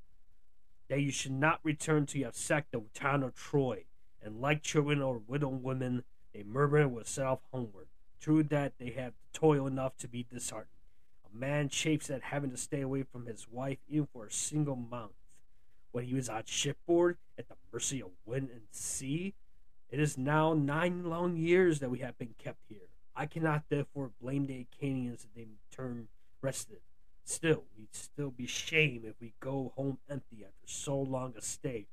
That 0.88 1.00
you 1.00 1.10
should 1.10 1.32
not 1.32 1.60
return 1.62 2.06
to 2.06 2.18
your 2.18 2.32
sect 2.32 2.72
the 2.72 2.82
town 2.94 3.22
of 3.22 3.34
Troy, 3.34 3.84
and 4.22 4.40
like 4.40 4.62
children 4.62 5.02
or 5.02 5.20
widowed 5.26 5.62
women, 5.62 6.04
they 6.32 6.42
murmur 6.42 6.78
and 6.78 6.92
will 6.92 7.04
set 7.04 7.26
off 7.26 7.40
homeward. 7.52 7.88
True 8.20 8.42
that 8.44 8.74
they 8.78 8.90
have 8.90 9.14
toil 9.32 9.66
enough 9.66 9.96
to 9.98 10.08
be 10.08 10.22
disheartened. 10.22 10.68
A 11.24 11.36
man 11.36 11.68
chafes 11.68 12.10
at 12.10 12.24
having 12.24 12.50
to 12.50 12.56
stay 12.56 12.82
away 12.82 13.02
from 13.02 13.26
his 13.26 13.48
wife 13.48 13.78
even 13.88 14.08
for 14.12 14.26
a 14.26 14.32
single 14.32 14.76
month 14.76 15.12
when 15.92 16.04
he 16.04 16.14
was 16.14 16.28
on 16.28 16.42
shipboard 16.46 17.16
at 17.38 17.48
the 17.48 17.56
mercy 17.72 18.00
of 18.02 18.10
wind 18.24 18.50
and 18.52 18.62
sea. 18.70 19.34
It 19.90 19.98
is 19.98 20.16
now 20.16 20.54
nine 20.54 21.04
long 21.04 21.36
years 21.36 21.80
that 21.80 21.90
we 21.90 21.98
have 21.98 22.16
been 22.18 22.34
kept 22.38 22.60
here. 22.68 22.88
I 23.16 23.26
cannot 23.26 23.64
therefore 23.68 24.10
blame 24.20 24.46
the 24.46 24.66
Achaeans 24.72 25.22
that 25.22 25.34
they 25.34 25.48
turn 25.70 26.08
rested. 26.40 26.78
Still, 27.24 27.64
we'd 27.76 27.94
still 27.94 28.30
be 28.30 28.46
shame 28.46 29.02
if 29.04 29.14
we 29.20 29.34
go 29.40 29.72
home 29.76 29.98
empty 30.08 30.44
after 30.44 30.66
so 30.66 30.98
long 30.98 31.34
a 31.36 31.42
stay. 31.42 31.86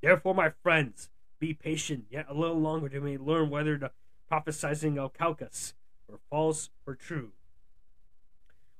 Therefore, 0.00 0.34
my 0.34 0.52
friends, 0.62 1.10
be 1.38 1.54
patient 1.54 2.04
yet 2.10 2.26
a 2.28 2.34
little 2.34 2.60
longer 2.60 2.88
to 2.88 3.00
may 3.00 3.18
learn 3.18 3.50
whether 3.50 3.76
the 3.76 3.90
prophesizing 4.30 4.98
of 4.98 5.12
Calchas 5.12 5.74
were 6.06 6.18
false 6.30 6.70
or 6.86 6.94
true. 6.94 7.32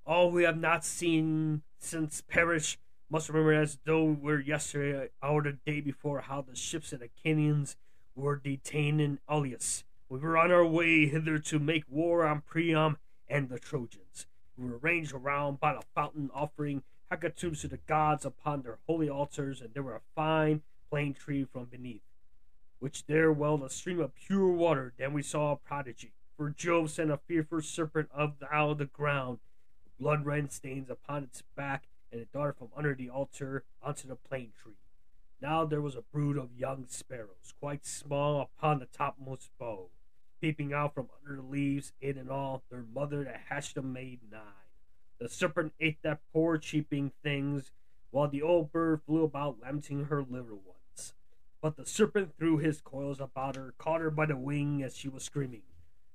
All 0.07 0.31
we 0.31 0.45
have 0.45 0.59
not 0.59 0.85
seen 0.85 1.63
since 1.79 2.23
perish 2.23 2.79
Must 3.13 3.29
remember 3.29 3.55
as 3.55 3.77
though 3.85 4.05
we 4.05 4.15
were 4.15 4.39
yesterday 4.39 5.09
or 5.21 5.43
the 5.43 5.59
day 5.67 5.81
before 5.81 6.21
how 6.21 6.43
the 6.43 6.55
ships 6.55 6.93
of 6.93 7.01
the 7.01 7.07
Achaeans 7.07 7.75
were 8.15 8.37
detained 8.37 9.01
in 9.01 9.19
Aulis. 9.29 9.83
We 10.09 10.21
were 10.21 10.39
on 10.39 10.53
our 10.53 10.65
way 10.65 11.07
hither 11.07 11.41
to 11.41 11.59
make 11.59 11.83
war 11.89 12.25
on 12.25 12.43
Priam 12.43 12.99
and 13.29 13.49
the 13.49 13.59
Trojans. 13.59 14.27
We 14.57 14.71
were 14.71 14.77
ranged 14.77 15.13
around 15.13 15.59
by 15.59 15.75
the 15.75 15.83
fountain, 15.93 16.31
offering 16.33 16.85
hecatombs 17.11 17.63
to 17.63 17.69
the 17.69 17.79
gods 17.79 18.25
upon 18.25 18.63
their 18.63 18.79
holy 18.87 19.09
altars, 19.09 19.61
and 19.61 19.75
there 19.75 19.83
were 19.83 19.97
a 19.97 20.15
fine 20.15 20.63
plane 20.89 21.15
tree 21.15 21.43
from 21.43 21.65
beneath, 21.65 22.05
which 22.79 23.07
there 23.07 23.33
welled 23.33 23.65
a 23.65 23.71
stream 23.71 23.99
of 23.99 24.15
pure 24.15 24.53
water. 24.53 24.93
Then 24.97 25.13
we 25.13 25.23
saw 25.23 25.51
a 25.51 25.57
prodigy, 25.57 26.13
for 26.37 26.51
Jove 26.51 26.93
sent 26.93 27.11
a 27.11 27.17
fearful 27.17 27.61
serpent 27.61 28.09
out 28.17 28.37
of 28.53 28.79
the 28.79 28.85
ground, 28.85 29.41
blood 29.99 30.25
red 30.25 30.53
stains 30.53 30.89
upon 30.89 31.25
its 31.25 31.43
back, 31.57 31.89
and 32.13 32.21
it 32.21 32.33
darted 32.33 32.59
from 32.59 32.69
under 32.77 32.95
the 32.95 33.11
altar 33.11 33.65
onto 33.83 34.09
the 34.09 34.17
plane 34.17 34.53
tree. 34.63 34.75
Now 35.41 35.65
there 35.65 35.81
was 35.81 35.95
a 35.95 36.03
brood 36.03 36.37
of 36.37 36.57
young 36.57 36.87
sparrows, 36.89 37.55
quite 37.59 37.87
small, 37.87 38.41
upon 38.41 38.79
the 38.79 38.87
topmost 38.87 39.51
bough 39.59 39.91
peeping 40.41 40.73
out 40.73 40.95
from 40.95 41.09
under 41.21 41.41
the 41.41 41.47
leaves, 41.47 41.93
in 42.01 42.17
and 42.17 42.31
all, 42.31 42.63
their 42.71 42.85
mother 42.95 43.25
that 43.25 43.43
hatched 43.49 43.75
them 43.75 43.93
made 43.93 44.21
nine. 44.31 44.43
The 45.19 45.29
serpent 45.29 45.75
ate 45.79 45.99
that 46.03 46.21
poor 46.33 46.57
cheeping 46.57 47.13
things, 47.23 47.71
while 48.11 48.29
the 48.29 48.43
old 48.43 48.73
bird 48.73 49.03
flew 49.07 49.25
about 49.25 49.59
lamenting 49.61 50.07
her 50.07 50.23
little 50.23 50.63
ones. 50.65 51.13
But 51.61 51.77
the 51.77 51.87
serpent 51.87 52.33
threw 52.39 52.57
his 52.57 52.81
coils 52.81 53.21
about 53.21 53.57
her, 53.57 53.75
caught 53.77 54.01
her 54.01 54.11
by 54.11 54.27
the 54.27 54.37
wing 54.37 54.83
as 54.83 54.97
she 54.97 55.09
was 55.09 55.23
screaming. 55.23 55.63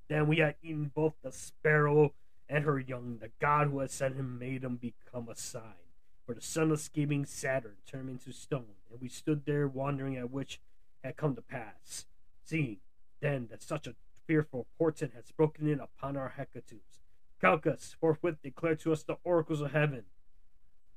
Then 0.08 0.28
we 0.28 0.38
had 0.38 0.56
eaten 0.64 0.92
both 0.94 1.14
the 1.22 1.32
sparrow 1.32 2.14
and 2.50 2.64
her 2.64 2.80
young. 2.80 3.20
The 3.20 3.32
god 3.40 3.68
who 3.68 3.80
had 3.80 3.92
sent 3.92 4.16
him 4.16 4.40
made 4.40 4.64
him 4.64 4.78
become 4.78 5.30
a 5.30 5.36
sign. 5.36 5.85
For 6.26 6.34
the 6.34 6.72
of 6.72 6.80
scheming 6.80 7.26
Saturn 7.26 7.76
turned 7.86 8.10
into 8.10 8.32
stone, 8.32 8.76
and 8.90 9.00
we 9.00 9.10
stood 9.10 9.46
there 9.46 9.68
wondering 9.68 10.18
at 10.18 10.32
which 10.32 10.60
had 11.04 11.18
come 11.18 11.36
to 11.36 11.42
pass, 11.42 12.08
seeing 12.44 12.78
then 13.22 13.48
that 13.52 13.62
such 13.62 13.86
a 13.86 13.96
fearful 14.26 14.66
portent 14.80 15.14
had 15.14 15.28
spoken 15.28 15.68
in 15.68 15.80
upon 15.80 16.18
our 16.18 16.34
hecatombs. 16.38 17.02
Calchas 17.40 17.96
forthwith 18.00 18.42
declared 18.42 18.80
to 18.80 18.92
us 18.92 19.04
the 19.04 19.18
oracles 19.24 19.62
of 19.62 19.72
heaven. 19.72 20.06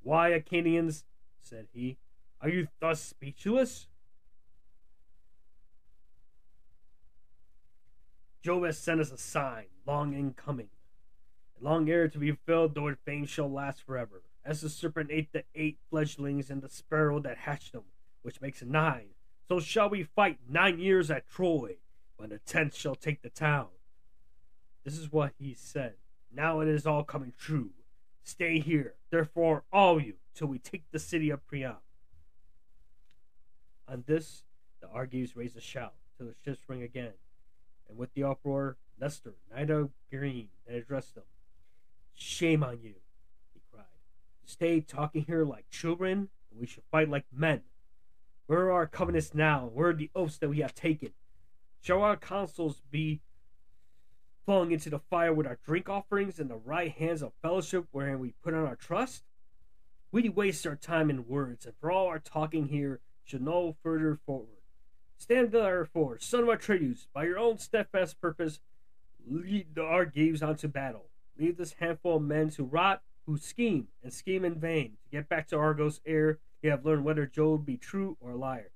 Why, 0.02 0.28
Achaeans, 0.28 1.04
said 1.42 1.66
he, 1.74 1.98
are 2.40 2.48
you 2.48 2.68
thus 2.80 3.02
speechless? 3.02 3.86
Jove 8.42 8.64
has 8.64 8.78
sent 8.78 9.00
us 9.00 9.12
a 9.12 9.18
sign, 9.18 9.66
long 9.84 10.14
in 10.14 10.32
coming, 10.32 10.70
long 11.60 11.90
ere 11.90 12.08
to 12.08 12.18
be 12.18 12.30
fulfilled, 12.30 12.74
though 12.74 12.86
its 12.86 13.02
fame 13.04 13.26
shall 13.26 13.50
last 13.50 13.82
forever. 13.82 14.22
As 14.48 14.62
the 14.62 14.70
serpent 14.70 15.10
ate 15.12 15.30
the 15.34 15.44
eight 15.54 15.76
fledglings 15.90 16.48
and 16.48 16.62
the 16.62 16.70
sparrow 16.70 17.20
that 17.20 17.36
hatched 17.36 17.74
them, 17.74 17.82
which 18.22 18.40
makes 18.40 18.62
nine, 18.62 19.08
so 19.46 19.60
shall 19.60 19.90
we 19.90 20.04
fight 20.04 20.38
nine 20.48 20.78
years 20.78 21.10
at 21.10 21.28
Troy, 21.28 21.76
when 22.16 22.30
the 22.30 22.38
tenth 22.38 22.74
shall 22.74 22.94
take 22.94 23.20
the 23.20 23.28
town. 23.28 23.66
This 24.84 24.96
is 24.96 25.12
what 25.12 25.32
he 25.38 25.52
said. 25.52 25.96
Now 26.34 26.60
it 26.60 26.68
is 26.68 26.86
all 26.86 27.04
coming 27.04 27.34
true. 27.38 27.72
Stay 28.22 28.58
here, 28.58 28.94
therefore, 29.10 29.64
all 29.70 30.00
you, 30.00 30.14
till 30.34 30.48
we 30.48 30.58
take 30.58 30.84
the 30.92 30.98
city 30.98 31.28
of 31.28 31.46
Priam. 31.46 31.76
On 33.86 34.02
this, 34.06 34.44
the 34.80 34.88
Argives 34.88 35.36
raised 35.36 35.58
a 35.58 35.60
shout 35.60 35.92
till 36.16 36.26
the 36.26 36.34
ships 36.42 36.62
rang 36.68 36.82
again, 36.82 37.12
and 37.86 37.98
with 37.98 38.14
the 38.14 38.24
uproar, 38.24 38.78
Nestor, 38.98 39.34
knight 39.54 39.68
of 39.68 39.90
Gerene, 40.10 40.48
that 40.66 40.74
addressed 40.74 41.16
them. 41.16 41.24
Shame 42.14 42.64
on 42.64 42.78
you. 42.82 42.94
Stay 44.48 44.80
talking 44.80 45.26
here 45.26 45.44
like 45.44 45.68
children, 45.68 46.30
we 46.50 46.66
should 46.66 46.82
fight 46.90 47.10
like 47.10 47.26
men. 47.30 47.60
Where 48.46 48.60
are 48.60 48.72
our 48.72 48.86
covenants 48.86 49.34
now? 49.34 49.70
Where 49.72 49.90
are 49.90 49.94
the 49.94 50.10
oaths 50.14 50.38
that 50.38 50.48
we 50.48 50.60
have 50.60 50.74
taken? 50.74 51.10
Shall 51.82 52.02
our 52.02 52.16
counsels 52.16 52.80
be 52.90 53.20
flung 54.46 54.72
into 54.72 54.88
the 54.88 55.00
fire 55.10 55.34
with 55.34 55.46
our 55.46 55.58
drink 55.66 55.90
offerings 55.90 56.38
and 56.38 56.48
the 56.48 56.56
right 56.56 56.90
hands 56.90 57.22
of 57.22 57.34
fellowship 57.42 57.88
wherein 57.92 58.20
we 58.20 58.32
put 58.42 58.54
on 58.54 58.64
our 58.64 58.74
trust? 58.74 59.24
We 60.10 60.30
waste 60.30 60.66
our 60.66 60.76
time 60.76 61.10
in 61.10 61.28
words, 61.28 61.66
and 61.66 61.74
for 61.78 61.90
all 61.92 62.06
our 62.06 62.18
talking 62.18 62.68
here 62.68 63.00
should 63.24 63.42
no 63.42 63.76
further 63.82 64.18
forward. 64.24 64.62
Stand 65.18 65.52
therefore, 65.52 66.18
son 66.20 66.44
of 66.44 66.48
Atreus, 66.48 67.06
by 67.12 67.24
your 67.24 67.38
own 67.38 67.58
steadfast 67.58 68.18
purpose, 68.18 68.60
lead 69.26 69.74
the 69.74 69.82
Argives 69.82 70.42
onto 70.42 70.68
battle. 70.68 71.10
Leave 71.38 71.58
this 71.58 71.74
handful 71.74 72.16
of 72.16 72.22
men 72.22 72.48
to 72.48 72.64
rot, 72.64 73.02
who 73.28 73.36
scheme 73.36 73.88
and 74.02 74.10
scheme 74.10 74.42
in 74.42 74.54
vain 74.54 74.96
to 75.04 75.10
get 75.10 75.28
back 75.28 75.46
to 75.46 75.56
Argos 75.56 76.00
ere 76.06 76.38
they 76.62 76.70
have 76.70 76.86
learned 76.86 77.04
whether 77.04 77.26
Jove 77.26 77.66
be 77.66 77.76
true 77.76 78.16
or 78.20 78.34
liar. 78.34 78.70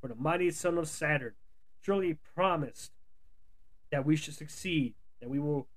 For 0.00 0.08
the 0.08 0.14
mighty 0.14 0.50
son 0.50 0.78
of 0.78 0.88
Saturn 0.88 1.34
surely 1.82 2.18
promised 2.34 2.92
that 3.92 4.06
we 4.06 4.16
should 4.16 4.34
succeed, 4.34 4.94
that 5.20 5.28
we 5.28 5.38
will, 5.38 5.68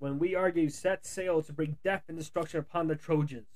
when 0.00 0.18
we 0.18 0.34
argue, 0.34 0.68
set 0.68 1.06
sail 1.06 1.42
to 1.42 1.52
bring 1.52 1.78
death 1.84 2.02
and 2.08 2.18
destruction 2.18 2.58
upon 2.58 2.88
the 2.88 2.96
Trojans. 2.96 3.46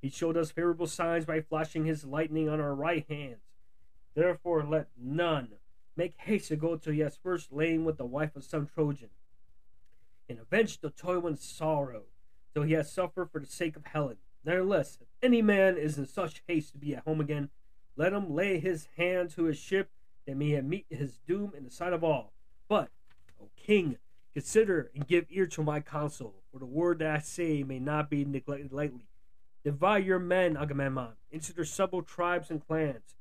He 0.00 0.08
showed 0.08 0.36
us 0.36 0.52
favorable 0.52 0.86
signs 0.86 1.24
by 1.24 1.40
flashing 1.40 1.84
his 1.84 2.04
lightning 2.04 2.48
on 2.48 2.60
our 2.60 2.76
right 2.76 3.04
hands. 3.10 3.42
Therefore, 4.14 4.64
let 4.64 4.86
none 4.96 5.48
make 5.96 6.14
haste 6.16 6.48
to 6.48 6.56
go 6.56 6.76
till 6.76 6.92
he 6.92 7.00
has 7.00 7.18
first 7.20 7.52
lain 7.52 7.84
with 7.84 7.98
the 7.98 8.06
wife 8.06 8.36
of 8.36 8.44
some 8.44 8.68
Trojan, 8.68 9.10
and 10.28 10.38
avenge 10.38 10.78
the 10.78 10.90
toil 10.90 11.34
sorrow, 11.36 12.04
till 12.56 12.62
he 12.62 12.72
has 12.72 12.90
suffered 12.90 13.30
for 13.30 13.38
the 13.38 13.46
sake 13.46 13.76
of 13.76 13.84
Helen. 13.84 14.16
Nevertheless, 14.42 14.96
if 14.98 15.08
any 15.22 15.42
man 15.42 15.76
is 15.76 15.98
in 15.98 16.06
such 16.06 16.42
haste 16.48 16.72
to 16.72 16.78
be 16.78 16.94
at 16.94 17.04
home 17.04 17.20
again, 17.20 17.50
let 17.96 18.14
him 18.14 18.34
lay 18.34 18.58
his 18.58 18.88
hand 18.96 19.28
to 19.32 19.44
his 19.44 19.58
ship 19.58 19.90
that 20.26 20.38
may 20.38 20.58
meet 20.62 20.86
his 20.88 21.18
doom 21.28 21.52
in 21.54 21.64
the 21.64 21.70
sight 21.70 21.92
of 21.92 22.02
all. 22.02 22.32
But, 22.66 22.88
O 23.38 23.50
king, 23.58 23.98
consider 24.32 24.90
and 24.94 25.06
give 25.06 25.26
ear 25.28 25.46
to 25.48 25.62
my 25.62 25.80
counsel, 25.80 26.36
for 26.50 26.58
the 26.58 26.64
word 26.64 27.00
that 27.00 27.14
I 27.14 27.18
say 27.18 27.62
may 27.62 27.78
not 27.78 28.08
be 28.08 28.24
neglected 28.24 28.72
lightly. 28.72 29.06
Divide 29.62 30.06
your 30.06 30.18
men, 30.18 30.56
Agamemnon, 30.56 31.16
into 31.30 31.52
their 31.52 31.66
several 31.66 32.00
tribes 32.00 32.50
and 32.50 32.66
clans, 32.66 33.16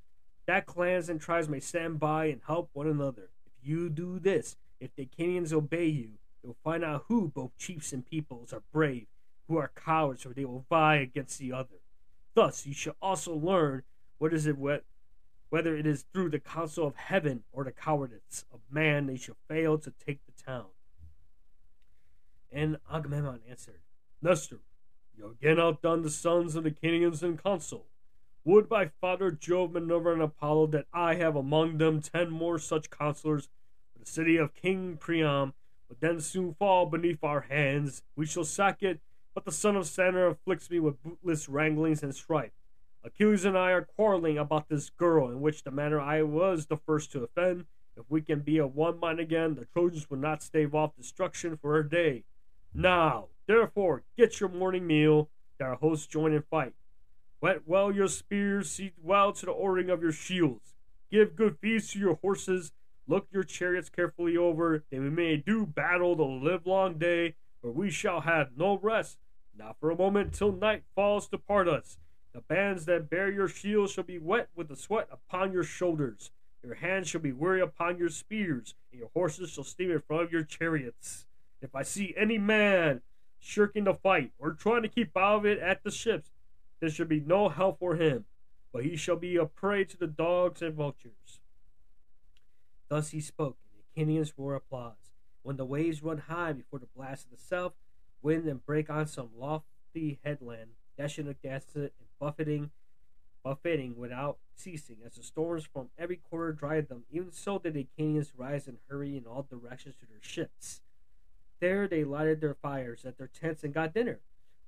that 0.45 0.65
clans 0.65 1.09
and 1.09 1.19
tribes 1.19 1.49
may 1.49 1.59
stand 1.59 1.99
by 1.99 2.27
and 2.27 2.39
help 2.47 2.69
one 2.71 2.87
another. 2.87 3.31
If 3.45 3.67
you 3.67 3.89
do 3.89 4.17
this, 4.17 4.55
if 4.79 4.95
the 4.95 5.03
Achaeans 5.03 5.51
obey 5.51 5.87
you, 5.87 6.11
you'll 6.41 6.55
find 6.63 6.85
out 6.85 7.03
who, 7.09 7.27
both 7.27 7.57
chiefs 7.57 7.91
and 7.91 8.05
peoples, 8.05 8.53
are 8.53 8.63
brave, 8.71 9.07
who 9.47 9.57
are 9.57 9.71
cowards, 9.75 10.23
for 10.23 10.29
they 10.29 10.45
will 10.45 10.65
vie 10.69 10.97
against 10.97 11.39
the 11.39 11.51
other. 11.51 11.81
Thus, 12.33 12.65
you 12.65 12.73
shall 12.73 12.95
also 13.01 13.33
learn 13.33 13.83
what 14.17 14.33
is 14.33 14.45
it 14.45 14.57
what 14.57 14.83
whether 15.49 15.75
it 15.77 15.85
is 15.85 16.05
through 16.11 16.29
the 16.29 16.39
counsel 16.39 16.87
of 16.87 16.95
heaven 16.95 17.43
or 17.53 17.63
the 17.63 17.71
cowardice 17.71 18.43
of 18.51 18.59
man 18.69 19.05
they 19.05 19.15
shall 19.15 19.37
fail 19.47 19.77
to 19.77 19.93
take 20.05 20.19
the 20.25 20.43
town. 20.43 20.65
And 22.51 22.77
Agamemnon 22.91 23.39
answered, 23.49 23.79
Nestor, 24.21 24.59
you 25.15 25.27
again 25.39 25.59
outdone 25.59 26.01
the 26.01 26.09
sons 26.09 26.55
of 26.55 26.63
the 26.63 26.71
Achaeans 26.71 27.23
in 27.23 27.37
counsel. 27.37 27.85
Would 28.43 28.69
my 28.69 28.89
father 29.01 29.31
Jove, 29.31 29.71
Minerva, 29.71 30.13
and 30.13 30.21
Apollo 30.21 30.67
that 30.67 30.85
I 30.93 31.15
have 31.15 31.35
among 31.35 31.77
them 31.77 32.01
ten 32.01 32.29
more 32.29 32.59
such 32.59 32.89
counselors, 32.89 33.49
for 33.93 33.99
the 33.99 34.11
city 34.11 34.37
of 34.37 34.53
King 34.53 34.97
Priam 34.97 35.53
would 35.89 35.99
then 35.99 36.19
soon 36.19 36.53
fall 36.53 36.85
beneath 36.85 37.23
our 37.23 37.41
hands. 37.41 38.03
We 38.15 38.25
shall 38.25 38.43
sack 38.43 38.83
it, 38.83 38.99
but 39.35 39.45
the 39.45 39.51
son 39.51 39.75
of 39.75 39.85
Saturn 39.85 40.31
afflicts 40.31 40.71
me 40.71 40.79
with 40.79 41.03
bootless 41.03 41.47
wranglings 41.47 42.01
and 42.01 42.15
strife. 42.15 42.53
Achilles 43.03 43.45
and 43.45 43.55
I 43.55 43.71
are 43.71 43.87
quarreling 43.95 44.39
about 44.39 44.69
this 44.69 44.89
girl, 44.89 45.29
in 45.29 45.41
which 45.41 45.63
the 45.63 45.69
matter 45.69 46.01
I 46.01 46.23
was 46.23 46.65
the 46.65 46.77
first 46.77 47.11
to 47.11 47.23
offend. 47.23 47.65
If 47.97 48.05
we 48.09 48.21
can 48.21 48.39
be 48.39 48.57
of 48.57 48.75
one 48.75 48.99
mind 48.99 49.19
again, 49.19 49.55
the 49.55 49.65
Trojans 49.65 50.09
will 50.09 50.17
not 50.17 50.41
stave 50.41 50.73
off 50.73 50.95
destruction 50.95 51.57
for 51.57 51.77
a 51.77 51.87
day. 51.87 52.23
Now, 52.73 53.27
therefore, 53.45 54.03
get 54.17 54.39
your 54.39 54.49
morning 54.49 54.87
meal, 54.87 55.29
that 55.59 55.65
our 55.65 55.75
hosts 55.75 56.07
join 56.07 56.33
in 56.33 56.41
fight. 56.49 56.73
Whet 57.41 57.67
well 57.67 57.91
your 57.91 58.07
spears, 58.07 58.71
see 58.71 58.93
well 59.01 59.33
to 59.33 59.45
the 59.45 59.51
ordering 59.51 59.89
of 59.89 60.01
your 60.01 60.11
shields. 60.11 60.73
Give 61.11 61.35
good 61.35 61.57
feeds 61.61 61.91
to 61.91 61.99
your 61.99 62.15
horses. 62.15 62.71
Look 63.07 63.27
your 63.31 63.43
chariots 63.43 63.89
carefully 63.89 64.35
over, 64.35 64.83
that 64.89 64.99
we 64.99 65.09
may 65.09 65.37
do 65.37 65.65
battle 65.65 66.15
the 66.15 66.23
livelong 66.23 66.97
day, 66.97 67.35
for 67.61 67.71
we 67.71 67.91
shall 67.91 68.21
have 68.21 68.57
no 68.57 68.79
rest, 68.81 69.19
not 69.57 69.79
for 69.79 69.91
a 69.91 69.97
moment 69.97 70.33
till 70.33 70.51
night 70.51 70.83
falls 70.95 71.27
to 71.27 71.37
part 71.37 71.67
us. 71.67 71.97
The 72.33 72.41
bands 72.41 72.85
that 72.85 73.09
bear 73.09 73.31
your 73.31 73.47
shields 73.47 73.93
shall 73.93 74.03
be 74.03 74.19
wet 74.19 74.49
with 74.55 74.67
the 74.67 74.75
sweat 74.75 75.07
upon 75.11 75.53
your 75.53 75.63
shoulders. 75.63 76.31
Your 76.63 76.75
hands 76.75 77.07
shall 77.07 77.21
be 77.21 77.31
weary 77.31 77.61
upon 77.61 77.97
your 77.97 78.09
spears, 78.09 78.75
and 78.91 78.99
your 78.99 79.09
horses 79.13 79.51
shall 79.51 79.63
steam 79.63 79.91
in 79.91 80.01
front 80.01 80.23
of 80.23 80.31
your 80.31 80.43
chariots. 80.43 81.25
If 81.61 81.75
I 81.75 81.83
see 81.83 82.13
any 82.17 82.37
man 82.37 83.01
shirking 83.39 83.83
the 83.83 83.93
fight, 83.93 84.31
or 84.39 84.51
trying 84.51 84.81
to 84.81 84.89
keep 84.89 85.15
out 85.15 85.37
of 85.37 85.45
it 85.45 85.59
at 85.59 85.83
the 85.83 85.91
ships, 85.91 86.31
there 86.79 86.89
shall 86.89 87.05
be 87.05 87.19
no 87.19 87.49
help 87.49 87.79
for 87.79 87.95
him, 87.95 88.25
but 88.73 88.83
he 88.83 88.95
shall 88.95 89.15
be 89.15 89.37
a 89.37 89.45
prey 89.45 89.83
to 89.85 89.97
the 89.97 90.07
dogs 90.07 90.61
and 90.61 90.73
vultures. 90.73 91.39
Thus 92.89 93.11
he 93.11 93.21
spoke, 93.21 93.57
and 93.95 94.09
the 94.09 94.17
Achaeans 94.17 94.33
roar 94.35 94.55
applause. 94.55 95.13
When 95.43 95.57
the 95.57 95.65
waves 95.65 96.03
run 96.03 96.17
high 96.17 96.53
before 96.53 96.79
the 96.79 96.87
blast 96.95 97.25
of 97.25 97.31
the 97.31 97.37
south 97.37 97.73
wind 98.25 98.47
and 98.47 98.65
break 98.65 98.89
on 98.89 99.05
some 99.05 99.29
lofty 99.37 100.19
headland, 100.23 100.71
dashing 100.97 101.27
against 101.27 101.75
it 101.75 101.93
and 101.99 102.07
buffeting, 102.19 102.71
buffeting 103.43 103.95
without 103.95 104.39
ceasing, 104.55 104.97
as 105.05 105.13
the 105.13 105.21
storms 105.21 105.63
from 105.63 105.89
every 105.95 106.15
quarter 106.15 106.51
dried 106.51 106.89
them. 106.89 107.03
Even 107.11 107.31
so 107.31 107.59
did 107.59 107.75
the 107.75 107.87
Achaeans 107.95 108.33
rise 108.35 108.67
and 108.67 108.79
hurry 108.89 109.15
in 109.15 109.27
all 109.27 109.45
directions 109.47 109.93
to 109.99 110.07
their 110.07 110.21
ships. 110.21 110.81
There 111.59 111.87
they 111.87 112.03
lighted 112.03 112.41
their 112.41 112.55
fires 112.55 113.05
at 113.05 113.19
their 113.19 113.27
tents 113.27 113.63
and 113.63 113.71
got 113.73 113.93
dinner, 113.93 114.21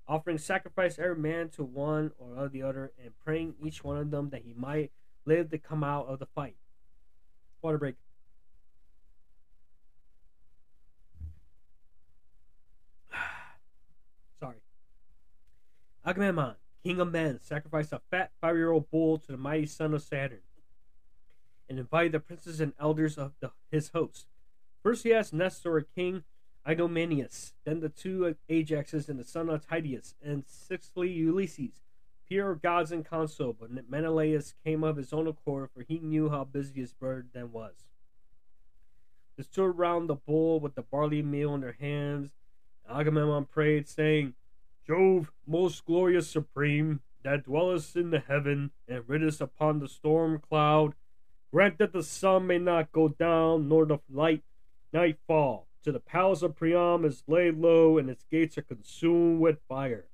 offering 0.07 0.37
sacrifice 0.37 0.99
every 0.99 1.17
man 1.17 1.49
to 1.49 1.63
one 1.63 2.11
or 2.19 2.47
the 2.47 2.61
other, 2.61 2.91
and 3.03 3.17
praying 3.25 3.55
each 3.63 3.83
one 3.83 3.97
of 3.97 4.11
them 4.11 4.29
that 4.29 4.43
he 4.43 4.53
might 4.55 4.91
live 5.25 5.49
to 5.49 5.57
come 5.57 5.83
out 5.83 6.07
of 6.07 6.19
the 6.19 6.27
fight. 6.27 6.57
Water 7.63 7.79
break. 7.79 7.95
Sorry. 14.39 14.57
Agamemnon, 16.07 16.55
king 16.85 17.01
of 17.01 17.11
men, 17.11 17.37
sacrificed 17.41 17.91
a 17.91 17.99
fat 18.09 18.31
five 18.39 18.55
year 18.55 18.71
old 18.71 18.89
bull 18.89 19.17
to 19.17 19.33
the 19.33 19.37
mighty 19.37 19.65
son 19.65 19.93
of 19.93 20.01
Saturn 20.01 20.39
and 21.67 21.77
invited 21.77 22.13
the 22.13 22.19
princes 22.21 22.61
and 22.61 22.71
elders 22.79 23.17
of 23.17 23.33
the, 23.41 23.51
his 23.69 23.89
host. 23.89 24.27
First 24.81 25.03
he 25.03 25.13
asked 25.13 25.33
Nestor, 25.33 25.81
king 25.81 26.23
Idomeneus, 26.65 27.53
then 27.65 27.81
the 27.81 27.89
two 27.89 28.37
Ajaxes 28.49 29.09
and 29.09 29.19
the 29.19 29.25
son 29.25 29.49
of 29.49 29.67
Tydeus, 29.67 30.15
and 30.23 30.45
sixthly 30.47 31.11
Ulysses, 31.11 31.81
peer 32.27 32.51
of 32.51 32.61
gods 32.61 32.93
and 32.93 33.05
consul, 33.05 33.53
but 33.53 33.69
Menelaus 33.89 34.53
came 34.63 34.85
of 34.85 34.95
his 34.95 35.11
own 35.11 35.27
accord, 35.27 35.71
for 35.73 35.83
he 35.83 35.99
knew 35.99 36.29
how 36.29 36.45
busy 36.45 36.79
his 36.79 36.93
bird 36.93 37.29
then 37.33 37.51
was. 37.51 37.73
They 39.35 39.43
stood 39.43 39.77
round 39.77 40.07
the 40.07 40.15
bowl 40.15 40.61
with 40.61 40.75
the 40.75 40.81
barley 40.81 41.21
meal 41.21 41.53
in 41.53 41.61
their 41.61 41.77
hands. 41.79 42.31
and 42.87 42.97
Agamemnon 42.97 43.45
prayed, 43.45 43.89
saying, 43.89 44.33
Jove, 44.87 45.33
most 45.45 45.85
glorious 45.85 46.29
supreme, 46.29 47.01
that 47.23 47.43
dwellest 47.43 47.97
in 47.97 48.09
the 48.09 48.19
heaven, 48.19 48.71
and 48.87 49.03
ridest 49.07 49.41
upon 49.41 49.79
the 49.79 49.87
storm 49.87 50.39
cloud, 50.39 50.93
grant 51.51 51.77
that 51.77 51.91
the 51.91 52.03
sun 52.03 52.47
may 52.47 52.57
not 52.57 52.91
go 52.93 53.09
down, 53.09 53.67
nor 53.67 53.85
the 53.85 53.99
light 54.09 54.43
night 54.93 55.17
fall, 55.27 55.67
till 55.83 55.91
the 55.91 55.99
palace 55.99 56.41
of 56.41 56.55
Priam 56.55 57.03
is 57.03 57.23
laid 57.27 57.57
low, 57.57 57.97
and 57.97 58.09
its 58.09 58.23
gates 58.31 58.57
are 58.57 58.61
consumed 58.61 59.41
with 59.41 59.59
fire. 59.67 60.07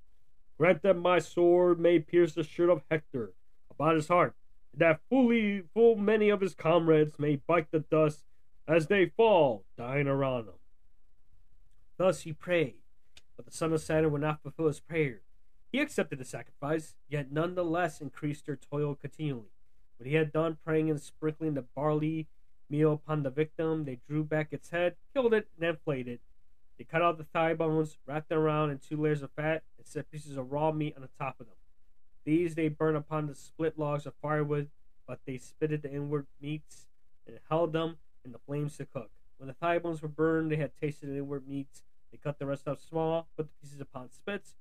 Grant 0.57 0.81
that 0.81 0.95
my 0.95 1.19
sword 1.19 1.79
may 1.79 1.99
pierce 1.99 2.33
the 2.33 2.43
shirt 2.43 2.69
of 2.69 2.83
Hector 2.89 3.33
about 3.69 3.95
his 3.95 4.07
heart, 4.07 4.33
and 4.71 4.81
that 4.81 5.01
fully 5.07 5.61
full 5.73 5.95
many 5.95 6.29
of 6.29 6.41
his 6.41 6.55
comrades 6.55 7.19
may 7.19 7.35
bite 7.35 7.69
the 7.71 7.79
dust 7.79 8.23
as 8.67 8.87
they 8.87 9.05
fall, 9.05 9.65
dying 9.77 10.07
around 10.07 10.45
him. 10.45 10.53
Thus 11.97 12.21
he 12.21 12.33
prayed, 12.33 12.82
but 13.35 13.45
the 13.45 13.51
son 13.51 13.73
of 13.73 13.81
Saturn 13.81 14.11
would 14.11 14.21
not 14.21 14.41
fulfill 14.41 14.67
his 14.67 14.79
prayer. 14.79 15.21
He 15.71 15.79
accepted 15.79 16.19
the 16.19 16.25
sacrifice, 16.25 16.95
yet 17.09 17.31
none 17.31 17.55
the 17.55 17.63
less 17.63 17.99
increased 17.99 18.45
their 18.45 18.55
toil 18.55 18.95
continually. 18.95 19.51
When 19.97 20.07
he 20.07 20.15
had 20.15 20.31
done 20.31 20.57
praying 20.63 20.89
and 20.89 21.01
sprinkling 21.01 21.53
the 21.53 21.63
barley 21.63 22.27
meal 22.69 22.93
upon 22.93 23.23
the 23.23 23.29
victim, 23.29 23.85
they 23.85 23.99
drew 24.07 24.23
back 24.23 24.49
its 24.51 24.69
head, 24.69 24.95
killed 25.13 25.33
it, 25.33 25.47
and 25.55 25.67
then 25.67 25.77
flayed 25.83 26.07
it. 26.07 26.21
They 26.77 26.83
cut 26.83 27.01
out 27.01 27.17
the 27.17 27.23
thigh 27.23 27.53
bones, 27.53 27.97
wrapped 28.05 28.29
them 28.29 28.39
around 28.39 28.71
in 28.71 28.79
two 28.79 28.97
layers 28.97 29.21
of 29.21 29.31
fat, 29.31 29.63
and 29.77 29.87
set 29.87 30.11
pieces 30.11 30.37
of 30.37 30.51
raw 30.51 30.71
meat 30.71 30.95
on 30.95 31.01
the 31.01 31.09
top 31.19 31.39
of 31.39 31.45
them. 31.45 31.55
These 32.25 32.55
they 32.55 32.69
burned 32.69 32.97
upon 32.97 33.27
the 33.27 33.35
split 33.35 33.77
logs 33.77 34.05
of 34.05 34.13
firewood, 34.21 34.69
but 35.07 35.19
they 35.25 35.37
spitted 35.37 35.81
the 35.81 35.91
inward 35.91 36.27
meats 36.41 36.87
and 37.27 37.37
held 37.49 37.73
them 37.73 37.97
in 38.23 38.31
the 38.31 38.39
flames 38.39 38.77
to 38.77 38.85
cook. 38.85 39.11
When 39.37 39.47
the 39.47 39.53
thigh 39.53 39.79
bones 39.79 40.01
were 40.01 40.07
burned, 40.07 40.51
they 40.51 40.55
had 40.55 40.71
tasted 40.79 41.09
the 41.09 41.17
inward 41.17 41.47
meats. 41.47 41.83
They 42.13 42.19
cut 42.19 42.37
the 42.37 42.45
rest 42.45 42.67
up 42.67 42.79
small, 42.79 43.27
put 43.35 43.47
the 43.47 43.53
pieces 43.59 43.81
upon 43.81 44.11
spits, 44.11 44.53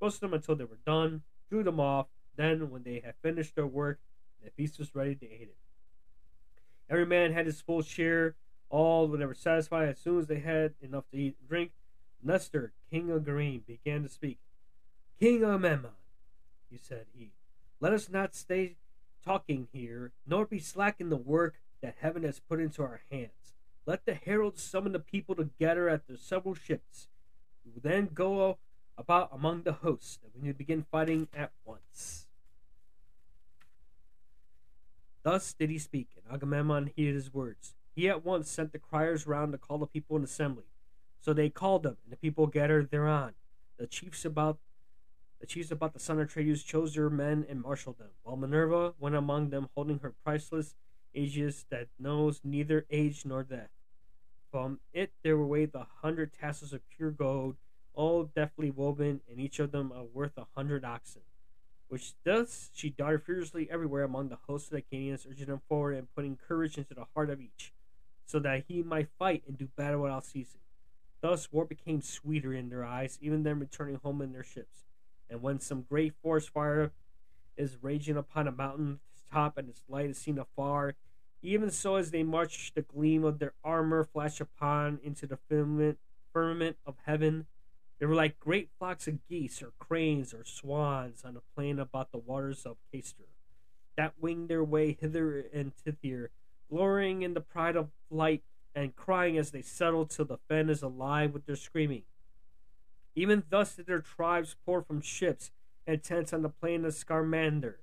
roasted 0.00 0.22
them 0.22 0.34
until 0.34 0.56
they 0.56 0.64
were 0.64 0.80
done, 0.84 1.22
drew 1.48 1.62
them 1.62 1.78
off. 1.78 2.08
Then, 2.34 2.68
when 2.68 2.82
they 2.82 2.98
had 2.98 3.14
finished 3.22 3.54
their 3.54 3.66
work, 3.66 4.00
the 4.42 4.50
feast 4.50 4.80
was 4.80 4.92
ready, 4.92 5.14
they 5.14 5.28
ate 5.28 5.42
it. 5.42 5.56
Every 6.90 7.06
man 7.06 7.32
had 7.32 7.46
his 7.46 7.60
full 7.60 7.82
share. 7.82 8.34
All 8.70 9.06
were 9.06 9.34
satisfied. 9.34 9.88
As 9.88 9.98
soon 9.98 10.18
as 10.18 10.26
they 10.26 10.40
had 10.40 10.74
enough 10.82 11.08
to 11.12 11.16
eat 11.16 11.36
and 11.38 11.48
drink, 11.48 11.70
Nestor, 12.20 12.72
king 12.90 13.08
of 13.12 13.24
Gerene, 13.24 13.62
began 13.64 14.02
to 14.02 14.08
speak. 14.08 14.40
King 15.20 15.44
of 15.44 15.50
Agamemnon, 15.50 15.92
he 16.68 16.76
said, 16.76 17.06
he, 17.16 17.30
let 17.78 17.92
us 17.92 18.10
not 18.10 18.34
stay 18.34 18.76
talking 19.24 19.68
here, 19.72 20.10
nor 20.26 20.44
be 20.44 20.58
slack 20.58 20.96
in 21.00 21.08
the 21.10 21.16
work 21.16 21.60
that 21.80 21.98
heaven 22.00 22.24
has 22.24 22.40
put 22.40 22.60
into 22.60 22.82
our 22.82 23.02
hands. 23.12 23.54
Let 23.86 24.04
the 24.04 24.14
heralds 24.14 24.62
summon 24.62 24.92
the 24.92 24.98
people 24.98 25.36
together 25.36 25.88
at 25.88 26.08
their 26.08 26.16
several 26.16 26.54
ships. 26.54 27.06
Will 27.64 27.80
then 27.80 28.10
go 28.12 28.58
about 28.98 29.30
among 29.32 29.62
the 29.62 29.72
hosts, 29.72 30.18
and 30.22 30.32
we 30.42 30.48
will 30.48 30.56
begin 30.56 30.84
fighting 30.90 31.28
at 31.32 31.52
once. 31.64 32.26
Thus 35.22 35.52
did 35.52 35.70
he 35.70 35.78
speak, 35.78 36.08
and 36.16 36.34
Agamemnon 36.34 36.90
heeded 36.94 37.14
his 37.14 37.32
words. 37.32 37.74
He 37.94 38.08
at 38.08 38.24
once 38.24 38.50
sent 38.50 38.72
the 38.72 38.78
criers 38.78 39.26
round 39.26 39.52
to 39.52 39.58
call 39.58 39.78
the 39.78 39.86
people 39.86 40.16
in 40.16 40.24
assembly. 40.24 40.64
So 41.20 41.32
they 41.32 41.48
called 41.48 41.84
them, 41.84 41.96
and 42.04 42.12
the 42.12 42.16
people 42.16 42.46
gathered 42.46 42.90
thereon. 42.90 43.34
The 43.78 43.86
chiefs 43.86 44.24
about 44.24 44.58
the 45.40 45.46
chiefs 45.46 45.70
about 45.70 45.92
the 45.92 46.00
son 46.00 46.18
of 46.18 46.26
Atreus 46.26 46.62
chose 46.62 46.94
their 46.94 47.10
men 47.10 47.44
and 47.48 47.60
marshaled 47.60 47.98
them, 47.98 48.10
while 48.22 48.36
Minerva 48.36 48.94
went 48.98 49.14
among 49.14 49.50
them, 49.50 49.68
holding 49.74 49.98
her 49.98 50.14
priceless 50.24 50.74
Aegis 51.12 51.66
that 51.70 51.88
knows 51.98 52.40
neither 52.42 52.86
age 52.90 53.24
nor 53.24 53.42
death. 53.42 53.68
From 54.56 54.80
it 54.94 55.12
there 55.22 55.36
were 55.36 55.46
weighed 55.46 55.74
a 55.74 55.86
hundred 56.00 56.32
tassels 56.32 56.72
of 56.72 56.80
pure 56.88 57.10
gold, 57.10 57.56
all 57.92 58.24
deftly 58.24 58.70
woven, 58.70 59.20
and 59.28 59.38
each 59.38 59.58
of 59.58 59.70
them 59.70 59.92
worth 60.14 60.38
a 60.38 60.46
hundred 60.54 60.82
oxen. 60.82 61.20
Which 61.88 62.14
thus 62.24 62.70
she 62.72 62.88
darted 62.88 63.24
furiously 63.24 63.70
everywhere 63.70 64.02
among 64.02 64.30
the 64.30 64.38
hosts 64.46 64.68
of 64.68 64.70
the 64.70 64.78
Achaeans, 64.78 65.26
urging 65.30 65.48
them 65.48 65.60
forward 65.68 65.98
and 65.98 66.14
putting 66.14 66.38
courage 66.38 66.78
into 66.78 66.94
the 66.94 67.04
heart 67.12 67.28
of 67.28 67.38
each, 67.38 67.74
so 68.24 68.38
that 68.38 68.64
he 68.66 68.82
might 68.82 69.10
fight 69.18 69.42
and 69.46 69.58
do 69.58 69.68
battle 69.76 70.00
without 70.00 70.24
ceasing. 70.24 70.62
Thus 71.20 71.52
war 71.52 71.66
became 71.66 72.00
sweeter 72.00 72.54
in 72.54 72.70
their 72.70 72.82
eyes, 72.82 73.18
even 73.20 73.42
them 73.42 73.60
returning 73.60 73.96
home 73.96 74.22
in 74.22 74.32
their 74.32 74.42
ships. 74.42 74.86
And 75.28 75.42
when 75.42 75.60
some 75.60 75.82
great 75.82 76.14
forest 76.22 76.48
fire 76.48 76.92
is 77.58 77.76
raging 77.82 78.16
upon 78.16 78.48
a 78.48 78.52
mountain 78.52 79.00
top 79.30 79.58
and 79.58 79.68
its 79.68 79.82
light 79.86 80.08
is 80.08 80.16
seen 80.16 80.38
afar, 80.38 80.94
even 81.46 81.70
so, 81.70 81.94
as 81.94 82.10
they 82.10 82.24
march, 82.24 82.72
the 82.74 82.82
gleam 82.82 83.22
of 83.22 83.38
their 83.38 83.54
armor 83.62 84.02
flashed 84.02 84.40
upon 84.40 84.98
into 85.02 85.26
the 85.26 85.38
firmament, 85.48 86.76
of 86.84 86.96
heaven. 87.06 87.46
They 87.98 88.06
were 88.06 88.14
like 88.14 88.40
great 88.40 88.68
flocks 88.78 89.06
of 89.08 89.26
geese, 89.28 89.62
or 89.62 89.72
cranes, 89.78 90.34
or 90.34 90.44
swans 90.44 91.24
on 91.24 91.36
a 91.36 91.40
plain 91.54 91.78
about 91.78 92.10
the 92.12 92.18
waters 92.18 92.66
of 92.66 92.76
Cayster, 92.92 93.28
that 93.96 94.14
winged 94.20 94.48
their 94.48 94.64
way 94.64 94.98
hither 95.00 95.46
and 95.54 95.72
thither, 95.74 96.30
glorying 96.68 97.22
in 97.22 97.34
the 97.34 97.40
pride 97.40 97.76
of 97.76 97.90
flight, 98.10 98.42
and 98.74 98.96
crying 98.96 99.38
as 99.38 99.52
they 99.52 99.62
settled 99.62 100.10
till 100.10 100.26
the 100.26 100.38
fen 100.48 100.68
is 100.68 100.82
alive 100.82 101.32
with 101.32 101.46
their 101.46 101.56
screaming. 101.56 102.02
Even 103.14 103.44
thus 103.48 103.76
did 103.76 103.86
their 103.86 104.00
tribes 104.00 104.56
pour 104.66 104.82
from 104.82 105.00
ships 105.00 105.50
and 105.86 106.02
tents 106.02 106.34
on 106.34 106.42
the 106.42 106.50
plain 106.50 106.84
of 106.84 106.92
Scamander 106.92 107.78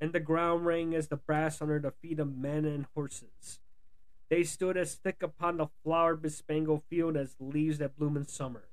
and 0.00 0.12
the 0.12 0.20
ground 0.20 0.64
rang 0.64 0.94
as 0.94 1.08
the 1.08 1.16
brass 1.16 1.60
under 1.60 1.78
the 1.78 1.90
feet 1.90 2.20
of 2.20 2.36
men 2.36 2.64
and 2.64 2.86
horses. 2.94 3.60
They 4.30 4.44
stood 4.44 4.76
as 4.76 4.94
thick 4.94 5.22
upon 5.22 5.56
the 5.56 5.68
flower 5.82 6.14
bespangled 6.14 6.82
field 6.90 7.16
as 7.16 7.36
leaves 7.40 7.78
that 7.78 7.96
bloom 7.96 8.16
in 8.16 8.26
summer, 8.26 8.64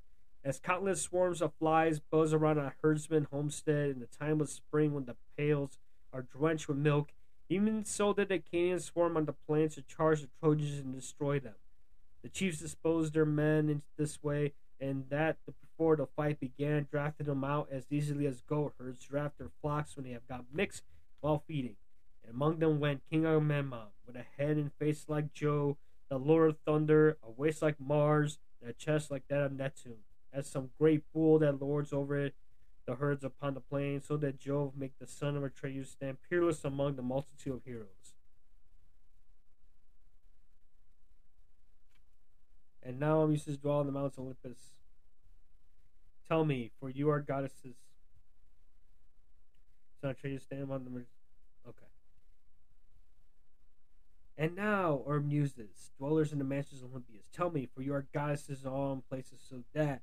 as 0.43 0.59
countless 0.59 1.01
swarms 1.01 1.41
of 1.41 1.53
flies 1.59 1.99
buzz 1.99 2.33
around 2.33 2.57
a 2.57 2.73
herdsman 2.81 3.27
homestead 3.31 3.89
in 3.89 3.99
the 3.99 4.07
time 4.07 4.41
of 4.41 4.49
spring 4.49 4.93
when 4.93 5.05
the 5.05 5.15
pails 5.38 5.79
are 6.11 6.21
drenched 6.21 6.67
with 6.67 6.77
milk. 6.77 7.09
Even 7.47 7.85
so 7.85 8.11
did 8.11 8.29
the 8.29 8.35
Achaeans 8.35 8.85
swarm 8.85 9.15
on 9.15 9.25
the 9.25 9.33
plains 9.33 9.75
to 9.75 9.81
charge 9.81 10.21
the 10.21 10.29
Trojans 10.41 10.79
and 10.79 10.93
destroy 10.93 11.39
them. 11.39 11.55
The 12.21 12.29
chiefs 12.29 12.59
disposed 12.59 13.13
their 13.13 13.25
men 13.25 13.69
in 13.69 13.83
this 13.97 14.23
way, 14.23 14.53
and 14.79 15.05
that 15.09 15.38
before 15.45 15.95
the 15.95 16.07
fight 16.07 16.39
began, 16.39 16.88
drafted 16.89 17.27
them 17.27 17.43
out 17.43 17.69
as 17.71 17.86
easily 17.91 18.26
as 18.26 18.41
goat 18.41 18.73
herds 18.80 19.05
draft 19.05 19.38
their 19.38 19.51
flocks 19.61 19.95
when 19.95 20.05
they 20.05 20.11
have 20.11 20.28
got 20.28 20.45
mixed 20.51 20.84
while 21.26 21.43
feeding. 21.47 21.76
And 22.23 22.36
among 22.36 22.59
them 22.59 22.80
went 22.80 23.01
King 23.09 23.26
Agamemnon, 23.26 23.88
with 24.05 24.15
a 24.15 24.26
head 24.38 24.57
and 24.57 24.71
face 24.73 25.05
like 25.07 25.34
Jove, 25.34 25.76
the 26.07 26.19
Lord 26.19 26.51
of 26.51 26.57
Thunder, 26.59 27.17
a 27.23 27.32
waist 27.32 27.63
like 27.63 27.80
Mars, 27.80 28.38
and 28.61 28.69
a 28.69 28.73
chest 28.73 29.09
like 29.09 29.28
that 29.30 29.41
of 29.41 29.51
Neptune, 29.51 30.03
as 30.32 30.45
some 30.45 30.69
great 30.80 31.03
bull 31.11 31.39
that 31.39 31.59
lords 31.59 31.91
over 31.91 32.17
it 32.17 32.36
the 32.86 32.93
herds 32.93 33.23
upon 33.23 33.55
the 33.55 33.59
plain, 33.59 33.99
so 33.99 34.15
that 34.15 34.39
Jove 34.39 34.73
make 34.78 34.99
the 34.99 35.07
son 35.07 35.36
of 35.36 35.43
Atreus 35.43 35.89
stand 35.89 36.17
peerless 36.30 36.63
among 36.63 36.95
the 36.95 37.01
multitude 37.01 37.55
of 37.55 37.63
heroes. 37.65 38.13
And 42.84 42.99
now 42.99 43.23
um, 43.23 43.32
used 43.32 43.45
to 43.45 43.57
dwell 43.57 43.80
on 43.80 43.88
the 43.88 43.91
mountains 43.91 44.19
of 44.19 44.26
Olympus. 44.26 44.59
Tell 46.28 46.45
me, 46.45 46.69
for 46.80 46.91
you 46.91 47.09
are 47.09 47.19
goddesses. 47.19 47.78
Son 49.99 50.11
Atreus, 50.11 50.43
stand 50.43 50.71
on 50.71 50.84
the 50.84 50.91
Okay. 51.68 51.86
And 54.38 54.55
now, 54.55 55.03
O 55.07 55.20
muses, 55.20 55.91
dwellers 55.97 56.32
in 56.34 56.39
the 56.39 56.45
mansions 56.45 56.82
of 56.84 56.91
Olympias, 56.91 57.26
tell 57.34 57.49
me, 57.49 57.68
for 57.74 57.82
you 57.82 57.93
are 57.93 58.07
goddesses 58.13 58.66
all 58.66 58.93
in 58.93 59.01
places, 59.01 59.41
so 59.49 59.63
that 59.74 60.01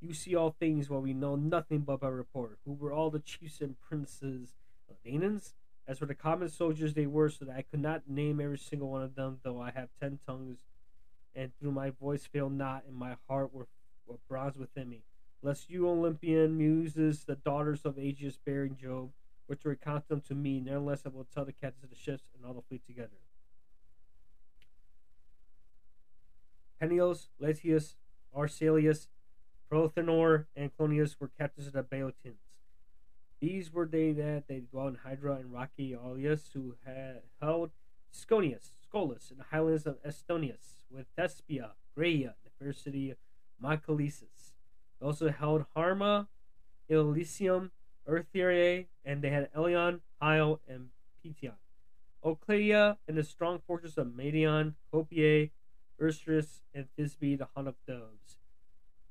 You 0.00 0.14
see 0.14 0.34
all 0.36 0.54
things 0.60 0.88
while 0.88 1.00
we 1.00 1.12
know 1.12 1.34
nothing 1.36 1.80
but 1.80 2.00
by 2.00 2.08
report. 2.08 2.58
Who 2.64 2.72
were 2.72 2.92
all 2.92 3.10
the 3.10 3.18
chiefs 3.18 3.60
and 3.60 3.80
princes 3.80 4.54
of 4.88 4.96
Danaans? 5.02 5.54
As 5.88 5.98
for 5.98 6.06
the 6.06 6.14
common 6.14 6.48
soldiers, 6.48 6.94
they 6.94 7.06
were 7.06 7.30
so 7.30 7.46
that 7.46 7.56
I 7.56 7.62
could 7.62 7.80
not 7.80 8.08
name 8.08 8.40
every 8.40 8.58
single 8.58 8.90
one 8.90 9.02
of 9.02 9.14
them, 9.14 9.40
though 9.42 9.60
I 9.60 9.70
have 9.70 9.88
ten 10.00 10.18
tongues, 10.26 10.58
and 11.34 11.52
through 11.58 11.72
my 11.72 11.90
voice 11.90 12.26
fail 12.26 12.50
not, 12.50 12.84
and 12.86 12.94
my 12.96 13.16
heart 13.28 13.52
were, 13.52 13.66
were 14.06 14.18
bronze 14.28 14.56
within 14.56 14.88
me. 14.88 15.02
Lest 15.42 15.70
you, 15.70 15.88
Olympian 15.88 16.56
muses, 16.58 17.24
the 17.24 17.36
daughters 17.36 17.80
of 17.84 17.98
aegis 17.98 18.38
bearing 18.44 18.76
Jove, 18.76 19.10
were 19.48 19.56
to 19.56 19.68
recount 19.68 20.08
them 20.08 20.20
to 20.20 20.34
me, 20.34 20.60
nevertheless 20.60 21.02
I 21.06 21.08
will 21.08 21.26
tell 21.32 21.44
the 21.44 21.52
captains 21.52 21.84
of 21.84 21.90
the 21.90 21.96
ships 21.96 22.30
and 22.36 22.44
all 22.44 22.54
the 22.54 22.62
fleet 22.62 22.86
together. 22.86 23.16
Pennios, 26.80 27.28
Letius, 27.40 27.96
Arcelius, 28.36 29.08
Prothenor, 29.70 30.46
and 30.54 30.70
Clonius 30.76 31.16
were 31.18 31.30
captains 31.38 31.66
of 31.66 31.72
the 31.72 31.82
Boeotians. 31.82 32.36
These 33.40 33.72
were 33.72 33.86
they 33.86 34.12
that 34.12 34.48
they 34.48 34.60
dwelt 34.60 34.90
in 34.90 34.94
Hydra 34.96 35.36
and 35.36 35.52
rocky 35.52 35.92
Aulius, 35.92 36.52
who 36.52 36.76
had 36.84 37.22
held 37.40 37.70
Sconius, 38.12 38.72
Scolus, 38.84 39.30
in 39.30 39.38
the 39.38 39.44
highlands 39.50 39.86
of 39.86 40.02
Estonius, 40.02 40.84
with 40.90 41.06
Thespia, 41.16 41.70
Graia, 41.96 42.34
the 42.44 42.50
fair 42.58 42.72
city 42.72 43.10
of 43.10 43.18
Mycalesis. 43.62 44.52
They 45.00 45.06
also 45.06 45.30
held 45.30 45.66
Harma, 45.76 46.26
Elysium, 46.88 47.70
Earthierae, 48.08 48.86
and 49.04 49.22
they 49.22 49.30
had 49.30 49.52
Eleon, 49.52 50.00
Isle, 50.20 50.60
and 50.66 50.88
Peteon. 51.22 51.56
Oclea 52.24 52.96
and 53.06 53.16
the 53.16 53.22
strong 53.22 53.60
fortress 53.66 53.96
of 53.96 54.14
Medeon, 54.14 54.74
Copiae, 54.92 55.50
Urstris, 56.00 56.62
and 56.74 56.86
Thisbe, 56.98 57.38
the 57.38 57.48
haunt 57.54 57.68
of 57.68 57.74
doves. 57.86 58.38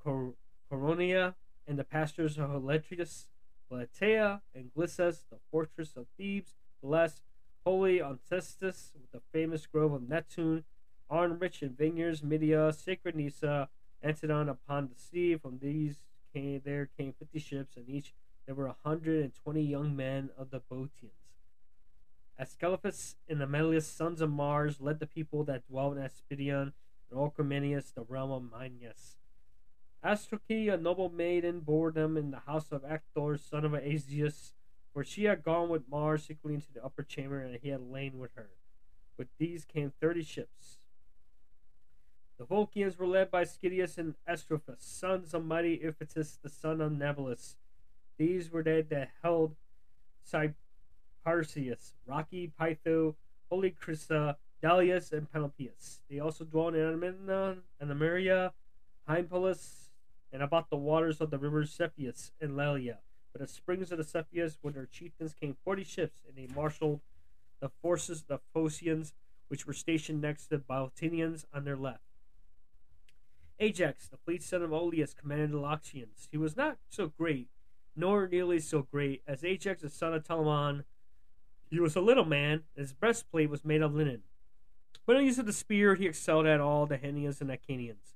Cor- 0.03 0.33
Coronia 0.71 1.35
and 1.67 1.77
the 1.77 1.83
pastures 1.83 2.37
of 2.37 2.63
Letrius, 2.63 3.27
Platea, 3.71 4.41
and 4.53 4.71
Glisas, 4.73 5.23
the 5.29 5.37
fortress 5.51 5.95
of 5.95 6.07
Thebes, 6.17 6.55
Bless, 6.81 7.21
holy 7.65 8.01
Ancestus, 8.01 8.93
with 8.99 9.11
the 9.11 9.21
famous 9.31 9.65
grove 9.65 9.93
of 9.93 10.07
Neptune, 10.07 10.63
Arn 11.09 11.39
rich 11.39 11.61
in 11.63 11.69
vineyards, 11.69 12.21
Midea, 12.21 12.73
sacred 12.73 13.15
Nisa, 13.15 13.69
Antedon 14.03 14.49
upon 14.49 14.87
the 14.87 14.95
sea. 14.95 15.35
From 15.37 15.59
these 15.59 16.03
came 16.33 16.61
there 16.63 16.89
came 16.97 17.13
fifty 17.13 17.39
ships, 17.39 17.77
and 17.77 17.89
each 17.89 18.13
there 18.47 18.55
were 18.55 18.67
a 18.67 18.75
hundred 18.83 19.21
and 19.21 19.35
twenty 19.35 19.61
young 19.61 19.95
men 19.95 20.29
of 20.37 20.49
the 20.49 20.61
Boeotians. 20.61 21.11
Ascalaphus 22.39 23.15
and 23.27 23.41
Amelius, 23.41 23.85
sons 23.85 24.21
of 24.21 24.31
Mars, 24.31 24.79
led 24.79 24.99
the 24.99 25.05
people 25.05 25.43
that 25.43 25.67
dwelt 25.67 25.97
in 25.97 26.03
Aspidion, 26.03 26.71
and 27.11 27.19
Orchomenus, 27.19 27.93
the 27.93 28.03
realm 28.07 28.31
of 28.31 28.43
Minyas. 28.43 29.17
Astroche, 30.03 30.73
a 30.73 30.77
noble 30.77 31.09
maiden, 31.09 31.59
bore 31.59 31.91
them 31.91 32.15
in 32.15 32.31
the 32.31 32.39
house 32.39 32.71
of 32.71 32.85
Actor, 32.85 33.37
son 33.37 33.65
of 33.65 33.73
Aegeus, 33.73 34.53
for 34.93 35.03
she 35.03 35.25
had 35.25 35.43
gone 35.43 35.67
with 35.67 35.89
Mars 35.89 36.23
secretly 36.23 36.53
into 36.53 36.71
the 36.73 36.83
upper 36.83 37.03
chamber, 37.03 37.41
and 37.41 37.59
he 37.61 37.69
had 37.69 37.81
lain 37.81 38.17
with 38.17 38.31
her. 38.35 38.49
With 39.17 39.27
these 39.37 39.65
came 39.65 39.91
thirty 39.99 40.23
ships. 40.23 40.77
The 42.37 42.45
Volscians 42.45 42.97
were 42.97 43.07
led 43.07 43.31
by 43.31 43.43
Scydius 43.43 43.97
and 43.97 44.13
Astrophus, 44.29 44.81
sons 44.81 45.33
of 45.33 45.43
mighty 45.43 45.81
Iphitus, 45.83 46.37
the 46.41 46.49
son 46.49 46.79
of 46.79 46.91
Nebalus. 46.91 47.55
These 48.17 48.51
were 48.51 48.63
they 48.63 48.81
that 48.81 49.09
held 49.21 49.55
Cyparsius, 50.23 51.93
Rocky 52.05 52.51
Pytho, 52.59 53.15
Holy 53.49 53.71
Crissa, 53.71 54.35
Dalius, 54.61 55.11
and 55.11 55.31
Panopeus. 55.31 55.99
They 56.09 56.19
also 56.19 56.43
dwelt 56.43 56.75
in 56.75 56.81
Amymnon 56.81 57.59
and 57.79 57.91
Ameria, 57.91 58.51
Hympolus, 59.07 59.89
and 60.33 60.41
about 60.41 60.69
the 60.69 60.77
waters 60.77 61.21
of 61.21 61.29
the 61.29 61.37
rivers 61.37 61.71
Cepheus 61.71 62.31
and 62.41 62.57
Lelia. 62.57 62.97
But 63.31 63.41
the 63.41 63.47
springs 63.47 63.91
of 63.91 63.99
the 63.99 64.03
Cepheus, 64.03 64.57
with 64.63 64.73
their 64.73 64.87
chieftains, 64.87 65.33
came 65.33 65.55
forty 65.63 65.83
ships, 65.83 66.21
and 66.27 66.35
they 66.35 66.53
marshaled 66.53 67.01
the 67.59 67.69
forces 67.69 68.21
of 68.21 68.27
the 68.27 68.39
Phocians, 68.53 69.13
which 69.47 69.67
were 69.67 69.73
stationed 69.73 70.21
next 70.21 70.45
to 70.45 70.57
the 70.57 70.57
Boeotians 70.57 71.45
on 71.53 71.63
their 71.63 71.77
left. 71.77 72.01
Ajax, 73.59 74.07
the 74.07 74.17
fleet 74.17 74.43
son 74.43 74.61
of 74.61 74.71
Oileus, 74.71 75.15
commanded 75.15 75.51
the 75.51 75.57
Loxians. 75.57 76.27
He 76.31 76.37
was 76.37 76.57
not 76.57 76.77
so 76.89 77.07
great, 77.07 77.47
nor 77.97 78.27
nearly 78.27 78.59
so 78.59 78.83
great, 78.83 79.23
as 79.27 79.43
Ajax, 79.43 79.81
the 79.81 79.89
son 79.89 80.13
of 80.13 80.23
Telamon. 80.23 80.83
He 81.69 81.79
was 81.79 81.95
a 81.95 82.01
little 82.01 82.23
man, 82.23 82.63
and 82.75 82.83
his 82.83 82.93
breastplate 82.93 83.49
was 83.49 83.65
made 83.65 83.81
of 83.81 83.93
linen. 83.93 84.21
But 85.05 85.15
in 85.15 85.23
the 85.23 85.27
use 85.27 85.39
of 85.39 85.45
the 85.45 85.53
spear, 85.53 85.95
he 85.95 86.05
excelled 86.05 86.45
at 86.45 86.61
all 86.61 86.85
the 86.85 86.97
Henians 86.97 87.41
and 87.41 87.49
Acanians. 87.49 88.13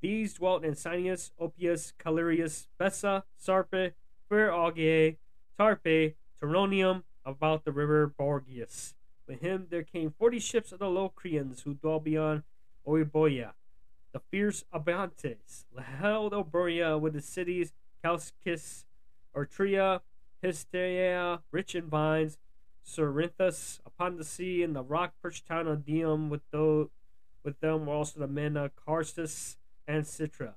These 0.00 0.34
dwelt 0.34 0.64
in 0.64 0.74
Sinius, 0.74 1.32
Opius, 1.40 1.94
Calirius, 1.98 2.66
Bessa, 2.78 3.22
Sarpe, 3.42 3.94
Fair 4.28 4.50
Augeae, 4.50 5.16
Tarpe, 5.58 6.14
Turonium, 6.40 7.04
about 7.24 7.64
the 7.64 7.72
river 7.72 8.06
Borgius. 8.06 8.94
With 9.26 9.40
him 9.40 9.68
there 9.70 9.82
came 9.82 10.10
forty 10.10 10.38
ships 10.38 10.72
of 10.72 10.78
the 10.78 10.90
Locrians 10.90 11.62
who 11.62 11.74
dwelt 11.74 12.04
beyond 12.04 12.42
Oiboia. 12.86 13.52
The 14.12 14.20
fierce 14.30 14.64
Abantes 14.72 15.64
held 16.00 16.34
Oberia 16.34 16.98
with 16.98 17.14
the 17.14 17.22
cities 17.22 17.72
Chalcis, 18.04 18.84
Ortria, 19.34 20.02
Hysteria, 20.42 21.40
rich 21.50 21.74
in 21.74 21.88
vines, 21.88 22.36
Cerinthus 22.86 23.80
upon 23.86 24.16
the 24.16 24.24
sea, 24.24 24.62
and 24.62 24.76
the 24.76 24.82
rock 24.82 25.14
perched 25.22 25.46
town 25.46 25.66
of 25.66 25.86
Dium 25.86 26.28
with, 26.28 26.42
those, 26.50 26.88
with 27.42 27.58
them 27.60 27.86
were 27.86 27.94
also 27.94 28.20
the 28.20 28.26
men 28.26 28.58
of 28.58 28.72
Carstus 28.76 29.56
and 29.88 30.04
Citra. 30.04 30.54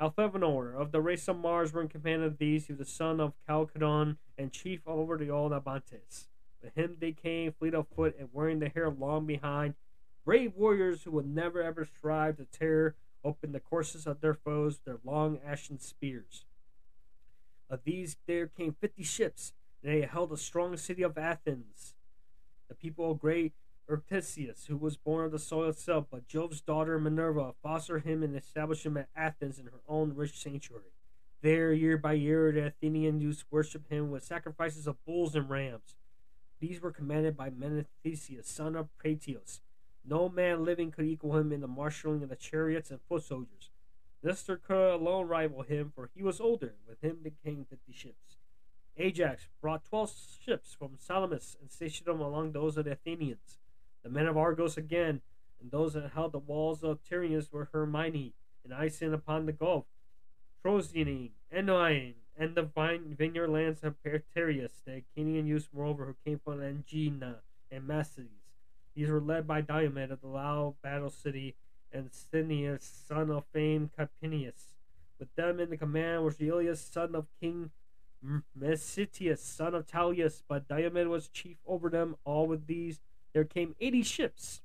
Alphevanor 0.00 0.74
of 0.74 0.92
the 0.92 1.02
race 1.02 1.28
of 1.28 1.38
Mars 1.38 1.74
were 1.74 1.82
in 1.82 1.88
command 1.88 2.22
of 2.22 2.38
these. 2.38 2.66
He 2.66 2.72
was 2.72 2.78
the 2.78 2.84
son 2.86 3.20
of 3.20 3.34
Chalcodon 3.46 4.16
and 4.38 4.50
chief 4.50 4.80
over 4.86 5.18
the 5.18 5.28
old 5.28 5.52
Abantes. 5.52 6.28
With 6.62 6.74
him 6.74 6.96
they 6.98 7.12
came, 7.12 7.52
fleet 7.52 7.74
of 7.74 7.88
foot 7.88 8.16
and 8.18 8.30
wearing 8.32 8.60
the 8.60 8.70
hair 8.70 8.88
long 8.88 9.26
behind, 9.26 9.74
brave 10.24 10.54
warriors 10.56 11.02
who 11.02 11.10
would 11.10 11.26
never 11.26 11.62
ever 11.62 11.84
strive 11.84 12.38
to 12.38 12.46
tear 12.46 12.94
open 13.22 13.52
the 13.52 13.60
courses 13.60 14.06
of 14.06 14.22
their 14.22 14.32
foes 14.32 14.76
with 14.76 14.84
their 14.86 14.98
long 15.04 15.38
ashen 15.44 15.78
spears. 15.78 16.46
Of 17.70 17.84
these 17.84 18.16
there 18.26 18.48
came 18.48 18.74
fifty 18.74 19.04
ships, 19.04 19.52
and 19.82 19.94
they 19.94 20.04
held 20.04 20.32
a 20.32 20.36
strong 20.36 20.76
city 20.76 21.02
of 21.02 21.16
Athens. 21.16 21.94
The 22.68 22.74
people 22.74 23.12
of 23.12 23.20
great 23.20 23.52
Ertesius, 23.88 24.66
who 24.66 24.76
was 24.76 24.96
born 24.96 25.26
of 25.26 25.32
the 25.32 25.38
soil 25.38 25.70
itself, 25.70 26.06
but 26.10 26.26
Jove's 26.26 26.60
daughter 26.60 26.98
Minerva 26.98 27.54
fostered 27.62 28.04
him 28.04 28.22
and 28.22 28.36
established 28.36 28.84
him 28.84 28.96
at 28.96 29.08
Athens 29.16 29.58
in 29.58 29.66
her 29.66 29.80
own 29.88 30.14
rich 30.14 30.36
sanctuary. 30.38 30.92
There, 31.42 31.72
year 31.72 31.96
by 31.96 32.14
year, 32.14 32.52
the 32.52 32.66
Athenian 32.66 33.20
youths 33.20 33.44
worshipped 33.50 33.90
him 33.90 34.10
with 34.10 34.24
sacrifices 34.24 34.86
of 34.86 35.02
bulls 35.04 35.34
and 35.34 35.48
rams. 35.48 35.96
These 36.60 36.80
were 36.80 36.92
commanded 36.92 37.36
by 37.36 37.50
Menestheus, 37.50 38.44
son 38.46 38.76
of 38.76 38.88
Pratios. 39.02 39.60
No 40.04 40.28
man 40.28 40.64
living 40.64 40.90
could 40.90 41.06
equal 41.06 41.36
him 41.36 41.52
in 41.52 41.60
the 41.60 41.68
marshalling 41.68 42.22
of 42.22 42.28
the 42.28 42.36
chariots 42.36 42.90
and 42.90 43.00
foot 43.08 43.22
soldiers. 43.22 43.69
Could 44.22 44.70
alone 44.70 45.28
rival 45.28 45.62
him, 45.62 45.92
for 45.94 46.10
he 46.14 46.22
was 46.22 46.40
older. 46.40 46.74
With 46.86 47.00
him 47.02 47.18
there 47.22 47.32
came 47.44 47.64
fifty 47.64 47.92
ships. 47.92 48.36
Ajax 48.96 49.48
brought 49.62 49.84
twelve 49.84 50.12
ships 50.44 50.74
from 50.78 50.98
Salamis 50.98 51.56
and 51.60 51.70
stationed 51.70 52.06
them 52.06 52.20
along 52.20 52.52
those 52.52 52.76
of 52.76 52.84
the 52.84 52.92
Athenians. 52.92 53.58
The 54.02 54.10
men 54.10 54.26
of 54.26 54.36
Argos 54.36 54.76
again, 54.76 55.22
and 55.60 55.70
those 55.70 55.94
that 55.94 56.10
held 56.14 56.32
the 56.32 56.38
walls 56.38 56.82
of 56.82 57.02
Tyrrhenus 57.02 57.50
were 57.50 57.70
Hermione, 57.72 58.34
and 58.64 58.72
Ison 58.72 59.14
upon 59.14 59.46
the 59.46 59.52
Gulf, 59.52 59.86
Trozianine, 60.62 61.30
Enoine, 61.54 62.14
and 62.36 62.54
the 62.54 62.62
vine 62.62 63.14
vineyard 63.16 63.48
lands 63.48 63.82
of 63.82 64.02
Perterius, 64.02 64.82
the 64.84 65.02
Acanian 65.02 65.46
youths 65.46 65.68
moreover 65.72 66.06
who 66.06 66.16
came 66.24 66.40
from 66.42 66.62
Angina 66.62 67.36
and 67.70 67.86
Massides. 67.86 68.28
These 68.94 69.08
were 69.08 69.20
led 69.20 69.46
by 69.46 69.60
Diomed 69.60 70.10
of 70.10 70.20
the 70.20 70.28
loud 70.28 70.74
battle 70.82 71.10
city 71.10 71.56
and 71.92 72.10
Sthenius, 72.12 73.04
son 73.08 73.30
of 73.30 73.44
famed 73.52 73.90
Capinius. 73.96 74.74
With 75.18 75.34
them 75.34 75.60
in 75.60 75.70
the 75.70 75.76
command 75.76 76.24
was 76.24 76.40
Elias, 76.40 76.80
son 76.80 77.14
of 77.14 77.26
King 77.40 77.70
Mesitius, 78.58 79.38
son 79.38 79.74
of 79.74 79.86
Talius, 79.86 80.42
but 80.46 80.68
Diomed 80.68 81.08
was 81.08 81.28
chief 81.28 81.56
over 81.66 81.88
them. 81.88 82.16
All 82.24 82.46
with 82.46 82.66
these 82.66 83.00
there 83.32 83.44
came 83.44 83.74
eighty 83.80 84.02
ships. 84.02 84.62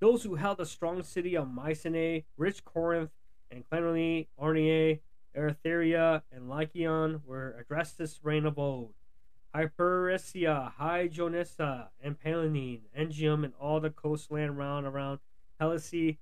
Those 0.00 0.22
who 0.24 0.34
held 0.34 0.58
the 0.58 0.66
strong 0.66 1.02
city 1.02 1.36
of 1.36 1.48
Mycenae, 1.48 2.24
rich 2.36 2.64
Corinth, 2.64 3.10
and 3.50 3.64
Cleone, 3.70 4.26
Orneae, 4.40 5.00
Erytheria, 5.36 6.22
and 6.30 6.48
Lycaon 6.48 7.22
were 7.24 7.56
addressed 7.58 7.98
this 7.98 8.20
reign 8.22 8.44
of 8.44 8.58
old. 8.58 8.92
Hyperesia, 9.54 10.72
High 10.72 11.08
Jonessa, 11.08 11.88
and 12.02 12.20
Palinine, 12.20 12.82
Engium, 12.94 13.44
and 13.44 13.54
all 13.60 13.80
the 13.80 13.90
coastland 13.90 14.58
round 14.58 14.86
around 14.86 15.20
Helice. 15.60 16.18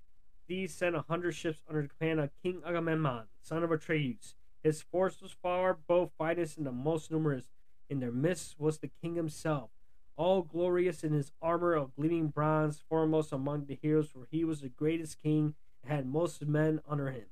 These 0.48 0.74
sent 0.74 0.96
a 0.96 1.04
hundred 1.08 1.32
ships 1.32 1.62
under 1.68 1.82
the 1.82 1.88
command 1.88 2.20
of 2.20 2.30
King 2.42 2.62
Agamemnon, 2.66 3.24
son 3.40 3.62
of 3.62 3.70
Atreus. 3.70 4.34
His 4.62 4.82
force 4.82 5.20
was 5.22 5.32
far 5.32 5.78
both 5.86 6.12
finest 6.18 6.58
and 6.58 6.66
the 6.66 6.72
most 6.72 7.10
numerous. 7.10 7.46
In 7.88 8.00
their 8.00 8.12
midst 8.12 8.58
was 8.58 8.78
the 8.78 8.90
king 9.00 9.14
himself, 9.14 9.70
all 10.16 10.42
glorious 10.42 11.04
in 11.04 11.12
his 11.12 11.32
armor 11.40 11.74
of 11.74 11.94
gleaming 11.94 12.28
bronze, 12.28 12.82
foremost 12.88 13.32
among 13.32 13.66
the 13.66 13.78
heroes, 13.80 14.08
for 14.08 14.26
he 14.30 14.44
was 14.44 14.60
the 14.60 14.68
greatest 14.68 15.22
king 15.22 15.54
and 15.82 15.92
had 15.92 16.06
most 16.06 16.44
men 16.46 16.80
under 16.88 17.10
him. 17.10 17.26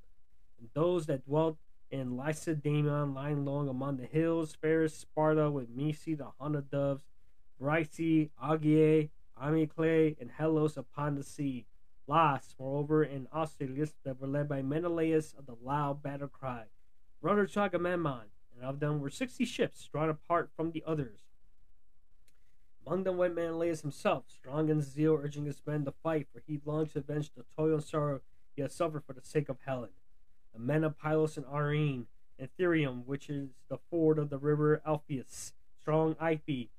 and 0.58 0.68
those 0.74 1.06
that 1.06 1.24
dwelt 1.24 1.58
in 1.90 2.16
Lacedaemon 2.16 3.14
lying 3.14 3.44
long 3.44 3.68
among 3.68 3.96
the 3.96 4.06
hills, 4.06 4.56
Pharis, 4.62 4.92
Sparta, 4.92 5.50
with 5.50 5.74
Mysi 5.74 6.16
the 6.16 6.30
hundred 6.38 6.70
doves, 6.70 7.02
Bryce, 7.58 8.30
Augia, 8.42 9.10
Amyclae, 9.40 10.16
and 10.20 10.30
Helos 10.30 10.76
upon 10.76 11.14
the 11.14 11.22
sea. 11.22 11.66
Las, 12.10 12.56
moreover, 12.58 13.04
and 13.04 13.28
Austerlitz 13.32 13.94
that 14.02 14.20
were 14.20 14.26
led 14.26 14.48
by 14.48 14.62
Menelaus 14.62 15.32
of 15.38 15.46
the 15.46 15.54
loud 15.62 16.02
battle 16.02 16.26
cry, 16.26 16.64
brother 17.22 17.46
to 17.46 17.60
Agamemnon, 17.60 18.24
and 18.52 18.64
of 18.64 18.80
them 18.80 18.98
were 18.98 19.10
sixty 19.10 19.44
ships 19.44 19.86
drawn 19.86 20.10
apart 20.10 20.50
from 20.56 20.72
the 20.72 20.82
others. 20.84 21.20
Among 22.84 23.04
them 23.04 23.16
went 23.16 23.36
Menelaus 23.36 23.82
himself, 23.82 24.24
strong 24.26 24.70
in 24.70 24.82
zeal, 24.82 25.20
urging 25.22 25.44
his 25.44 25.62
men 25.64 25.84
to 25.84 25.92
fight, 26.02 26.26
for 26.32 26.42
he 26.44 26.60
longed 26.64 26.90
to 26.94 26.98
avenge 26.98 27.30
the 27.32 27.44
toil 27.56 27.74
and 27.74 27.84
sorrow 27.84 28.22
he 28.56 28.62
had 28.62 28.72
suffered 28.72 29.04
for 29.04 29.12
the 29.12 29.22
sake 29.22 29.48
of 29.48 29.58
Helen. 29.64 29.90
The 30.52 30.58
men 30.58 30.82
of 30.82 30.98
Pylos 30.98 31.36
and 31.36 31.46
Arene, 31.46 32.08
and 32.40 32.48
Therium, 32.58 33.06
which 33.06 33.30
is 33.30 33.50
the 33.68 33.78
ford 33.88 34.18
of 34.18 34.30
the 34.30 34.38
river 34.38 34.82
Alpheus, 34.84 35.52
strong 35.80 36.16
Iphi, 36.16 36.70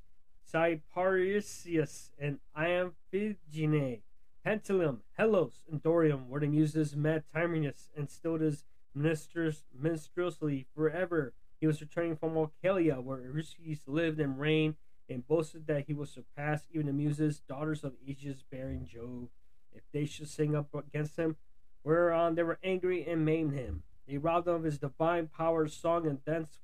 Cyparisius, 0.46 2.10
and 2.20 2.40
Amphigene, 2.54 4.02
Pentelium, 4.46 5.02
Helos, 5.20 5.62
and 5.72 5.82
Dorium, 5.84 6.28
where 6.28 6.42
the 6.42 6.48
muses 6.48 6.96
met 6.96 7.26
Tyrannus 7.32 7.90
and 7.96 8.10
stilled 8.10 8.42
his 8.42 8.66
ministers 8.96 9.64
minstrelsy 9.80 10.66
forever. 10.76 11.34
He 11.60 11.68
was 11.68 11.80
returning 11.80 12.16
from 12.16 12.36
Oechalia, 12.36 13.02
where 13.04 13.22
Eurystheus 13.22 13.88
lived 13.88 14.20
and 14.20 14.40
reigned, 14.40 14.76
and 15.08 15.28
boasted 15.28 15.68
that 15.68 15.86
he 15.86 15.94
would 15.94 16.08
surpass 16.08 16.68
even 16.72 16.88
the 16.88 16.94
muses, 16.94 17.40
daughters 17.40 17.84
of 17.84 17.94
Aegis 18.04 18.44
bearing 18.50 18.88
Jove, 18.88 19.30
if 19.74 19.84
they 19.92 20.06
should 20.06 20.30
sing 20.30 20.56
up 20.56 20.74
against 20.74 21.18
him, 21.18 21.36
whereon 21.84 22.36
they 22.36 22.44
were 22.44 22.60
angry 22.64 23.06
and 23.06 23.24
maimed 23.24 23.54
him. 23.54 23.84
They 24.08 24.18
robbed 24.18 24.48
him 24.48 24.56
of 24.56 24.64
his 24.64 24.80
divine 24.80 25.28
power, 25.28 25.68
song, 25.68 26.08
and 26.08 26.20
thence, 26.26 26.60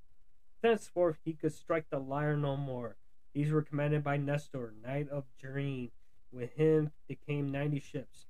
thenceforth 0.61 1.19
he 1.23 1.33
could 1.33 1.53
strike 1.53 1.89
the 1.89 1.99
lyre 1.99 2.35
no 2.35 2.57
more. 2.57 2.97
These 3.33 3.51
were 3.51 3.61
commanded 3.61 4.03
by 4.03 4.17
Nestor, 4.17 4.73
knight 4.83 5.09
of 5.09 5.25
Gerene. 5.39 5.91
With 6.37 6.53
him 6.53 6.91
there 7.07 7.17
came 7.25 7.51
ninety 7.51 7.79
ships. 7.79 8.27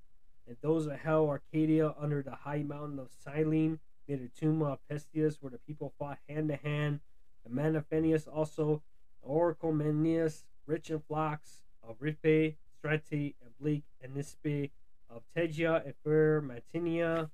And 0.48 0.56
those 0.62 0.86
that 0.86 1.00
held 1.00 1.28
Arcadia 1.28 1.94
under 2.00 2.22
the 2.22 2.36
high 2.36 2.64
mountain 2.64 3.00
of 3.00 3.10
Cyllene, 3.12 3.80
near 4.08 4.18
the 4.18 4.30
tomb 4.30 4.62
of 4.62 4.80
Pestius, 4.90 5.40
where 5.42 5.52
the 5.52 5.58
people 5.58 5.92
fought 6.00 6.20
hand 6.30 6.48
to 6.48 6.56
hand. 6.56 7.02
The 7.44 7.54
men 7.54 7.76
of 7.76 7.90
Phineus 7.90 8.26
also, 8.26 8.82
Orchomenus, 9.28 10.46
rich 10.66 10.90
in 10.90 11.02
flocks, 11.02 11.64
of 11.84 12.00
Riphae, 12.00 12.56
Strati, 12.82 13.34
and 13.42 13.58
Bleak, 13.60 13.84
and 14.02 14.16
Nispe, 14.16 14.70
of 15.10 15.24
Tegea, 15.36 15.84
and 15.84 15.94
Fair 16.02 16.42
Mantinea, 16.42 17.30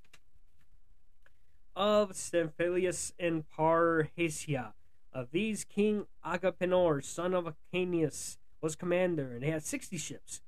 of 1.76 2.14
Stymphalius 2.14 3.14
and 3.20 3.44
Parrhasia. 3.48 4.74
Of 5.12 5.30
these, 5.30 5.66
King 5.66 6.08
Agapenor, 6.26 7.04
son 7.04 7.36
of 7.36 7.46
Acanius, 7.46 8.38
was 8.60 8.76
commander, 8.76 9.34
and 9.34 9.44
they 9.44 9.52
had 9.52 9.64
sixty 9.64 9.98
ships. 9.98 10.42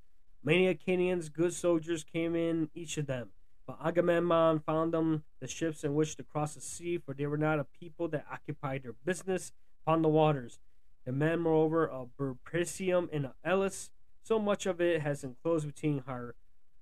Many 0.46 0.68
Achaeans, 0.68 1.30
good 1.30 1.56
soldiers, 1.56 2.04
came 2.04 2.36
in 2.36 2.70
each 2.76 3.00
of 3.00 3.08
them. 3.08 3.30
But 3.66 3.80
Agamemnon 3.84 4.60
found 4.60 4.94
them 4.94 5.24
the 5.40 5.48
ships 5.48 5.84
in 5.84 5.96
which 5.96 6.16
to 6.18 6.24
cross 6.24 6.54
the 6.54 6.62
sea, 6.62 7.00
for 7.00 7.16
they 7.16 7.26
were 7.26 7.36
not 7.36 7.58
a 7.58 7.64
people 7.64 8.08
that 8.10 8.28
occupied 8.32 8.84
their 8.84 8.94
business 8.94 9.52
upon 9.82 10.04
the 10.04 10.08
waters. 10.08 10.60
The 11.04 11.12
men, 11.12 11.40
moreover, 11.40 11.88
of 11.88 12.10
Burpresium 12.16 13.10
and 13.12 13.32
Elis, 13.44 13.90
so 14.22 14.38
much 14.38 14.68
of 14.68 14.80
it 14.80 15.02
has 15.02 15.24
enclosed 15.24 15.66
between 15.66 16.04
Har 16.06 16.36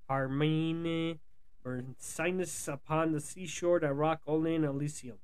Harmene 0.10 1.20
Sinus 1.98 2.68
upon 2.68 3.14
the 3.14 3.22
seashore 3.22 3.80
that 3.80 3.94
rock 3.94 4.22
only 4.28 4.56
in 4.56 4.66
Elysium. 4.66 5.20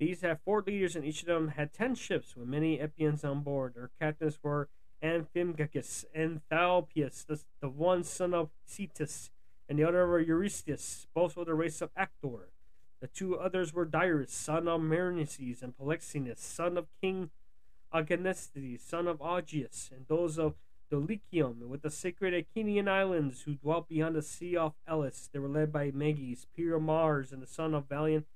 These 0.00 0.22
had 0.22 0.40
four 0.44 0.64
leaders, 0.66 0.96
and 0.96 1.04
each 1.04 1.22
of 1.22 1.28
them 1.28 1.48
had 1.48 1.72
ten 1.72 1.94
ships 1.94 2.34
with 2.34 2.48
many 2.48 2.80
Epians 2.80 3.22
on 3.22 3.42
board. 3.42 3.74
Their 3.74 3.90
captains 4.00 4.40
were 4.42 4.68
Amphimachus 5.02 6.04
and 6.14 6.40
Thalpius, 6.48 7.24
the, 7.24 7.40
the 7.60 7.68
one 7.68 8.04
son 8.04 8.34
of 8.34 8.50
Cetus, 8.66 9.30
and 9.68 9.78
the 9.78 9.84
other 9.84 10.06
were 10.06 10.20
Eurystheus, 10.20 11.06
both 11.14 11.36
of 11.36 11.46
the 11.46 11.54
race 11.54 11.80
of 11.80 11.90
Actor. 11.96 12.50
The 13.00 13.06
two 13.06 13.38
others 13.38 13.72
were 13.72 13.84
Dyrus, 13.84 14.32
son 14.32 14.66
of 14.66 14.80
Mernices, 14.80 15.62
and 15.62 15.76
Polyxenus, 15.76 16.38
son 16.38 16.76
of 16.76 16.88
King 17.00 17.30
Agonestes, 17.94 18.80
son 18.80 19.06
of 19.06 19.20
Augeas, 19.20 19.92
and 19.92 20.06
those 20.08 20.38
of 20.38 20.54
Dulichium, 20.90 21.68
with 21.68 21.82
the 21.82 21.90
sacred 21.90 22.34
Achaean 22.34 22.88
islands 22.88 23.42
who 23.42 23.54
dwelt 23.54 23.88
beyond 23.88 24.16
the 24.16 24.22
sea 24.22 24.56
off 24.56 24.74
Elis. 24.86 25.28
They 25.32 25.38
were 25.38 25.48
led 25.48 25.72
by 25.72 25.90
Meges, 25.90 26.46
peer 26.56 26.76
of 26.76 26.82
Mars, 26.82 27.30
and 27.30 27.42
the 27.42 27.46
son 27.46 27.74
of 27.74 27.88
valiant 27.88 28.26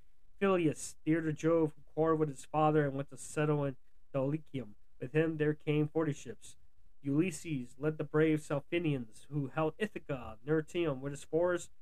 Phyleus, 0.40 0.94
dear 1.04 1.22
to 1.22 1.32
Jove, 1.32 1.72
who 1.74 1.82
quarreled 1.94 2.20
with 2.20 2.28
his 2.28 2.44
father 2.44 2.84
and 2.84 2.94
went 2.94 3.10
to 3.10 3.16
settle 3.16 3.64
in 3.64 3.76
Dulichium. 4.14 4.74
With 5.02 5.12
him 5.12 5.36
there 5.36 5.52
came 5.52 5.88
forty 5.88 6.12
ships. 6.12 6.54
Ulysses 7.02 7.74
led 7.76 7.98
the 7.98 8.04
brave 8.04 8.40
Salphinians, 8.40 9.26
who 9.28 9.50
held 9.52 9.74
Ithaca, 9.76 10.36
Nertium, 10.46 11.00
with 11.00 11.12
its 11.12 11.24
forests, 11.24 11.72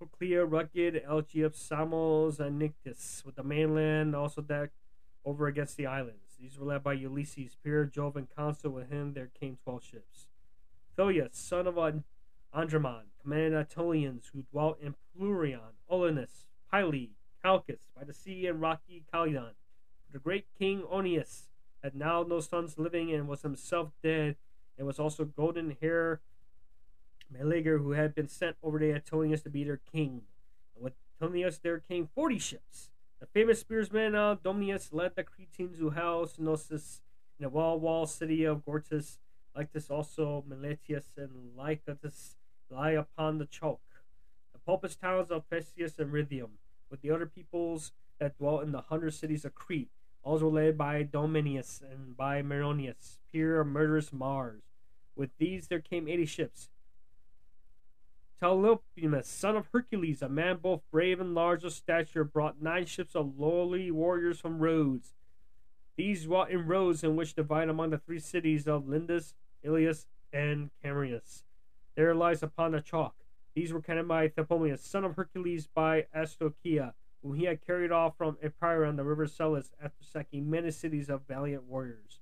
Proclea, 0.00 0.50
rugged, 0.50 1.04
Elgium, 1.06 1.54
Samos, 1.54 2.40
and 2.40 2.58
Nictus, 2.58 3.22
with 3.26 3.36
the 3.36 3.42
mainland 3.42 4.16
also 4.16 4.40
that 4.40 4.70
over 5.22 5.46
against 5.46 5.76
the 5.76 5.84
islands. 5.84 6.36
These 6.40 6.58
were 6.58 6.66
led 6.66 6.82
by 6.82 6.94
Ulysses, 6.94 7.56
peer 7.62 7.84
Jove, 7.84 8.16
and 8.16 8.34
consul. 8.34 8.72
With 8.72 8.88
him 8.88 9.12
there 9.12 9.30
came 9.38 9.58
twelve 9.62 9.84
ships. 9.84 10.28
Phyleus, 10.96 11.34
son 11.36 11.66
of 11.66 11.74
Andromon, 12.54 13.04
commanded 13.20 13.68
Aetolians 13.68 14.30
who 14.32 14.44
dwelt 14.50 14.78
in 14.80 14.94
Plurion, 15.14 15.74
Olenus, 15.90 16.46
Pyle, 16.70 16.90
Calchas, 17.44 17.80
by 17.94 18.04
the 18.04 18.14
sea 18.14 18.46
and 18.46 18.62
rocky 18.62 19.04
Calydon. 19.12 19.52
The 20.10 20.18
great 20.18 20.46
king 20.58 20.84
Oeneus 20.90 21.48
had 21.84 21.94
now 21.94 22.24
no 22.26 22.40
sons 22.40 22.78
living 22.78 23.12
and 23.12 23.28
was 23.28 23.42
himself 23.42 23.92
dead, 24.02 24.36
and 24.76 24.86
was 24.86 24.98
also 24.98 25.24
golden 25.24 25.76
hair 25.80 26.20
Meleager, 27.30 27.78
who 27.78 27.92
had 27.92 28.14
been 28.14 28.28
sent 28.28 28.56
over 28.62 28.78
to 28.78 28.90
Aetolius 28.90 29.42
to 29.42 29.50
be 29.50 29.64
their 29.64 29.80
king. 29.92 30.22
And 30.74 30.84
with 30.84 30.94
Aetolius 31.20 31.58
there 31.58 31.78
came 31.78 32.08
forty 32.14 32.38
ships. 32.38 32.90
The 33.20 33.26
famous 33.26 33.62
spearsman 33.62 34.14
uh, 34.14 34.36
Domius 34.36 34.92
led 34.92 35.14
the 35.14 35.24
Cretans 35.24 35.78
who 35.78 35.90
held 35.90 36.30
Sinosis 36.30 37.00
in 37.38 37.44
the 37.44 37.48
wall 37.48 37.78
wall 37.78 38.06
city 38.06 38.44
of 38.44 38.64
Gortys. 38.64 39.18
Like 39.54 39.72
this 39.72 39.90
also 39.90 40.44
Meletius 40.48 41.16
and 41.16 41.56
Lycatus 41.56 42.34
lie 42.70 42.92
upon 42.92 43.38
the 43.38 43.46
chalk. 43.46 43.80
The 44.52 44.58
pulpous 44.58 44.96
towns 44.96 45.30
of 45.30 45.48
Pesius 45.48 45.98
and 45.98 46.12
Rhytium, 46.12 46.50
with 46.90 47.02
the 47.02 47.10
other 47.10 47.26
peoples 47.26 47.92
that 48.18 48.38
dwelt 48.38 48.62
in 48.62 48.72
the 48.72 48.82
hundred 48.82 49.14
cities 49.14 49.44
of 49.44 49.54
Crete, 49.54 49.90
also 50.24 50.48
led 50.48 50.76
by 50.76 51.02
Dominius 51.04 51.82
and 51.88 52.16
by 52.16 52.42
Meronius, 52.42 53.18
peer 53.30 53.60
of 53.60 53.66
murderous 53.66 54.12
Mars. 54.12 54.62
With 55.14 55.30
these 55.38 55.68
there 55.68 55.80
came 55.80 56.08
eighty 56.08 56.26
ships. 56.26 56.70
Telepoemus, 58.42 59.26
son 59.26 59.56
of 59.56 59.68
Hercules, 59.72 60.20
a 60.20 60.28
man 60.28 60.58
both 60.60 60.82
brave 60.90 61.20
and 61.20 61.34
large 61.34 61.62
of 61.62 61.72
stature, 61.72 62.24
brought 62.24 62.60
nine 62.60 62.86
ships 62.86 63.14
of 63.14 63.38
lowly 63.38 63.90
warriors 63.90 64.40
from 64.40 64.58
Rhodes. 64.58 65.14
These 65.96 66.24
dwelt 66.24 66.50
in 66.50 66.66
Rhodes 66.66 67.04
in 67.04 67.14
which 67.14 67.34
divide 67.34 67.68
among 67.68 67.90
the 67.90 67.98
three 67.98 68.18
cities 68.18 68.66
of 68.66 68.88
Lindus, 68.88 69.34
Ilius, 69.62 70.06
and 70.32 70.70
Camrus. 70.82 71.44
There 71.94 72.14
lies 72.14 72.42
upon 72.42 72.72
the 72.72 72.80
chalk. 72.80 73.14
These 73.54 73.72
were 73.72 73.80
commanded 73.80 74.08
by 74.08 74.28
Thepomeus, 74.28 74.82
son 74.82 75.04
of 75.04 75.14
Hercules, 75.14 75.68
by 75.72 76.06
Astochia, 76.14 76.94
whom 77.24 77.34
he 77.34 77.46
had 77.46 77.64
carried 77.66 77.90
off 77.90 78.16
from 78.18 78.36
Epirus 78.42 78.88
on 78.88 78.96
the 78.96 79.02
river 79.02 79.26
Selus 79.26 79.72
after 79.82 80.04
sacking 80.04 80.50
many 80.50 80.70
cities 80.70 81.08
of 81.08 81.26
valiant 81.26 81.64
warriors. 81.64 82.20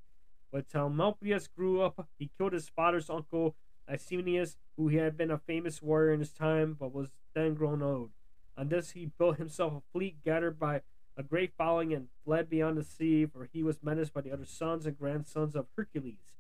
When 0.50 0.62
Telepoemus 0.62 1.48
grew 1.56 1.82
up, 1.82 2.06
he 2.18 2.30
killed 2.38 2.52
his 2.52 2.68
father's 2.68 3.10
uncle 3.10 3.56
Icenius, 3.88 4.56
who 4.76 4.88
had 4.88 5.16
been 5.16 5.32
a 5.32 5.38
famous 5.38 5.82
warrior 5.82 6.12
in 6.12 6.20
his 6.20 6.30
time, 6.30 6.76
but 6.78 6.94
was 6.94 7.10
then 7.34 7.54
grown 7.54 7.82
old. 7.82 8.10
On 8.56 8.68
this 8.68 8.92
he 8.92 9.06
built 9.18 9.38
himself 9.38 9.72
a 9.72 9.82
fleet 9.92 10.22
gathered 10.24 10.58
by 10.58 10.82
a 11.16 11.22
great 11.22 11.52
following 11.58 11.92
and 11.92 12.08
fled 12.24 12.48
beyond 12.48 12.78
the 12.78 12.84
sea, 12.84 13.26
for 13.26 13.48
he 13.52 13.62
was 13.62 13.82
menaced 13.82 14.14
by 14.14 14.20
the 14.20 14.30
other 14.30 14.44
sons 14.44 14.86
and 14.86 14.98
grandsons 14.98 15.56
of 15.56 15.66
Hercules. 15.76 16.36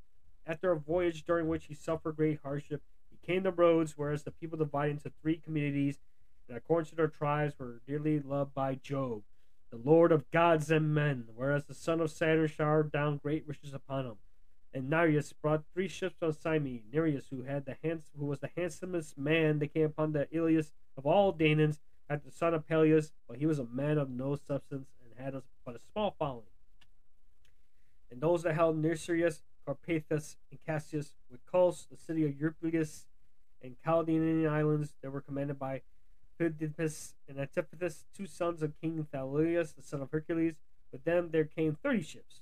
After 0.46 0.70
a 0.70 0.78
voyage 0.78 1.24
during 1.24 1.48
which 1.48 1.64
he 1.64 1.74
suffered 1.74 2.16
great 2.16 2.38
hardship, 2.42 2.80
he 3.10 3.26
came 3.26 3.42
to 3.42 3.50
Rhodes, 3.50 3.94
whereas 3.96 4.22
the 4.22 4.30
people 4.30 4.58
divided 4.58 4.92
into 4.92 5.12
three 5.20 5.36
communities, 5.36 5.98
and 6.48 6.56
according 6.56 6.90
to 6.90 6.96
their 6.96 7.08
tribes 7.08 7.58
were 7.58 7.80
dearly 7.86 8.20
loved 8.20 8.54
by 8.54 8.74
Jove, 8.74 9.22
the 9.70 9.76
Lord 9.78 10.12
of 10.12 10.30
gods 10.30 10.70
and 10.70 10.94
men, 10.94 11.26
whereas 11.34 11.64
the 11.64 11.74
son 11.74 12.00
of 12.00 12.10
Saturn 12.10 12.48
showered 12.48 12.92
down 12.92 13.20
great 13.22 13.46
riches 13.46 13.72
upon 13.72 14.06
him 14.06 14.16
and 14.74 14.88
Nereus 14.88 15.32
brought 15.32 15.64
three 15.72 15.88
ships 15.88 16.16
from 16.18 16.32
Syme. 16.32 16.80
Nereus, 16.92 17.26
who 17.30 17.42
had 17.42 17.66
the 17.66 17.76
hands, 17.82 18.10
who 18.18 18.26
was 18.26 18.40
the 18.40 18.50
handsomest 18.56 19.18
man 19.18 19.58
that 19.58 19.74
came 19.74 19.86
upon 19.86 20.12
the 20.12 20.28
Ilias 20.30 20.72
of 20.96 21.06
all 21.06 21.32
Danaans, 21.32 21.78
had 22.08 22.24
the 22.24 22.30
son 22.30 22.54
of 22.54 22.66
Peleus, 22.66 23.12
but 23.28 23.38
he 23.38 23.46
was 23.46 23.58
a 23.58 23.64
man 23.64 23.98
of 23.98 24.10
no 24.10 24.36
substance 24.36 24.88
and 25.04 25.24
had 25.24 25.34
a, 25.34 25.42
but 25.64 25.76
a 25.76 25.80
small 25.92 26.14
following. 26.18 26.44
And 28.10 28.20
those 28.20 28.42
that 28.42 28.54
held 28.54 28.82
Nisrius, 28.82 29.42
Carpathus, 29.66 30.36
and 30.50 30.60
Cassius, 30.66 31.14
with 31.30 31.44
Cos, 31.46 31.86
the 31.90 31.96
city 31.96 32.24
of 32.24 32.38
Eurypylus, 32.38 33.06
and 33.62 33.76
Chaldean 33.84 34.46
islands, 34.46 34.92
that 35.02 35.10
were 35.10 35.20
commanded 35.20 35.58
by 35.58 35.82
Pidippus 36.50 37.14
and 37.28 37.38
Antipathus, 37.38 38.04
two 38.16 38.26
sons 38.26 38.62
of 38.62 38.72
King 38.80 39.06
Thalius, 39.12 39.74
the 39.74 39.82
son 39.82 40.02
of 40.02 40.10
Hercules. 40.10 40.54
With 40.90 41.04
them 41.04 41.28
there 41.30 41.44
came 41.44 41.76
thirty 41.80 42.02
ships. 42.02 42.40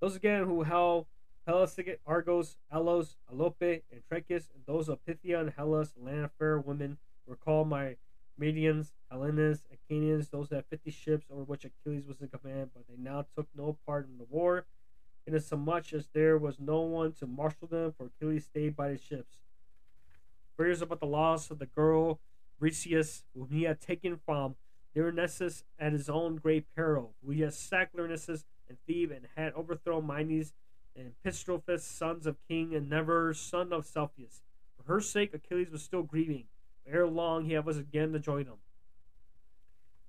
Those 0.00 0.16
again 0.16 0.44
who 0.44 0.64
held 0.64 1.06
Pelasgic, 1.48 1.98
Argos, 2.06 2.56
Alos, 2.72 3.16
Alope, 3.32 3.82
and 3.90 4.02
Trachis, 4.10 4.48
and 4.54 4.64
those 4.66 4.88
of 4.88 5.04
Pythia 5.06 5.40
and 5.40 5.50
Hellas, 5.56 5.92
land 6.00 6.26
of 6.26 6.32
fair 6.38 6.58
women, 6.58 6.98
were 7.26 7.36
called 7.36 7.68
my 7.68 7.96
Medians, 8.40 8.92
Hellenes, 9.10 9.62
Acanians, 9.72 10.30
those 10.30 10.50
that 10.50 10.56
had 10.56 10.66
fifty 10.66 10.90
ships 10.90 11.26
over 11.30 11.42
which 11.42 11.64
Achilles 11.64 12.06
was 12.06 12.20
in 12.20 12.28
command, 12.28 12.70
but 12.74 12.84
they 12.86 13.02
now 13.02 13.24
took 13.34 13.48
no 13.56 13.76
part 13.86 14.06
in 14.08 14.18
the 14.18 14.26
war, 14.28 14.66
inasmuch 15.26 15.92
as 15.92 16.08
there 16.12 16.36
was 16.36 16.60
no 16.60 16.80
one 16.80 17.12
to 17.12 17.26
marshal 17.26 17.66
them, 17.66 17.94
for 17.96 18.06
Achilles 18.06 18.44
stayed 18.44 18.76
by 18.76 18.90
the 18.90 18.98
ships. 18.98 19.36
Fears 20.56 20.82
about 20.82 21.00
the 21.00 21.06
loss 21.06 21.50
of 21.50 21.58
the 21.58 21.66
girl 21.66 22.20
Briseis, 22.62 23.24
whom 23.34 23.48
he 23.50 23.64
had 23.64 23.80
taken 23.80 24.16
from 24.24 24.54
Lyrnessus 24.94 25.64
at 25.80 25.92
his 25.92 26.08
own 26.08 26.36
great 26.36 26.64
peril, 26.76 27.14
he 27.28 27.40
had 27.40 27.54
sacked 27.54 27.96
Lyrnessus 27.96 28.44
and 28.68 28.78
Thebe 28.86 29.10
and 29.10 29.26
had 29.36 29.52
overthrown 29.54 30.06
Minos 30.06 30.52
and 30.94 31.12
Pistrophus, 31.24 31.80
sons 31.80 32.24
of 32.24 32.36
King 32.48 32.74
and 32.74 32.88
Never, 32.88 33.34
son 33.34 33.72
of 33.72 33.84
Cephalus. 33.84 34.42
For 34.76 34.84
her 34.84 35.00
sake, 35.00 35.34
Achilles 35.34 35.70
was 35.70 35.82
still 35.82 36.02
grieving. 36.02 36.44
Ere 36.86 37.06
long, 37.06 37.46
he 37.46 37.58
was 37.58 37.78
again 37.78 38.12
to 38.12 38.18
join 38.20 38.44
them. 38.44 38.58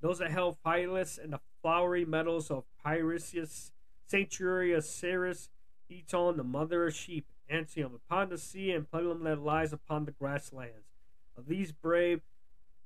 Those 0.02 0.20
that 0.20 0.32
held 0.32 0.58
Phyllus 0.64 1.18
and 1.18 1.34
the 1.34 1.40
flowery 1.62 2.06
meadows 2.06 2.52
of 2.52 2.66
Pyrrhus, 2.84 3.72
sanctuary 4.06 4.74
of 4.74 4.84
Ceres, 4.84 5.50
Eton, 5.90 6.38
the 6.38 6.44
mother 6.44 6.88
of 6.88 6.94
sheep, 6.94 7.26
Antium, 7.50 7.96
upon 7.96 8.30
the 8.30 8.38
sea, 8.38 8.72
and 8.72 8.90
Plegum 8.90 9.24
that 9.24 9.40
lies 9.40 9.74
upon 9.74 10.06
the 10.06 10.12
grasslands. 10.12 10.92
Of 11.38 11.48
these 11.48 11.72
brave 11.72 12.22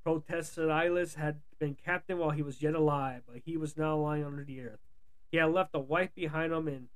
Protesilaus 0.08 1.16
had 1.16 1.42
been 1.60 1.76
captain 1.76 2.18
while 2.18 2.30
he 2.30 2.42
was 2.42 2.62
yet 2.62 2.76
alive, 2.76 3.24
but 3.28 3.42
he 3.44 3.58
was 3.58 3.76
now 3.76 3.98
lying 3.98 4.24
under 4.24 4.46
the 4.46 4.62
earth. 4.62 4.80
He 5.30 5.38
had 5.38 5.52
left 5.52 5.72
a 5.76 5.80
wife 5.80 6.16
behind 6.16 6.54
him, 6.54 6.70
and 6.70 6.88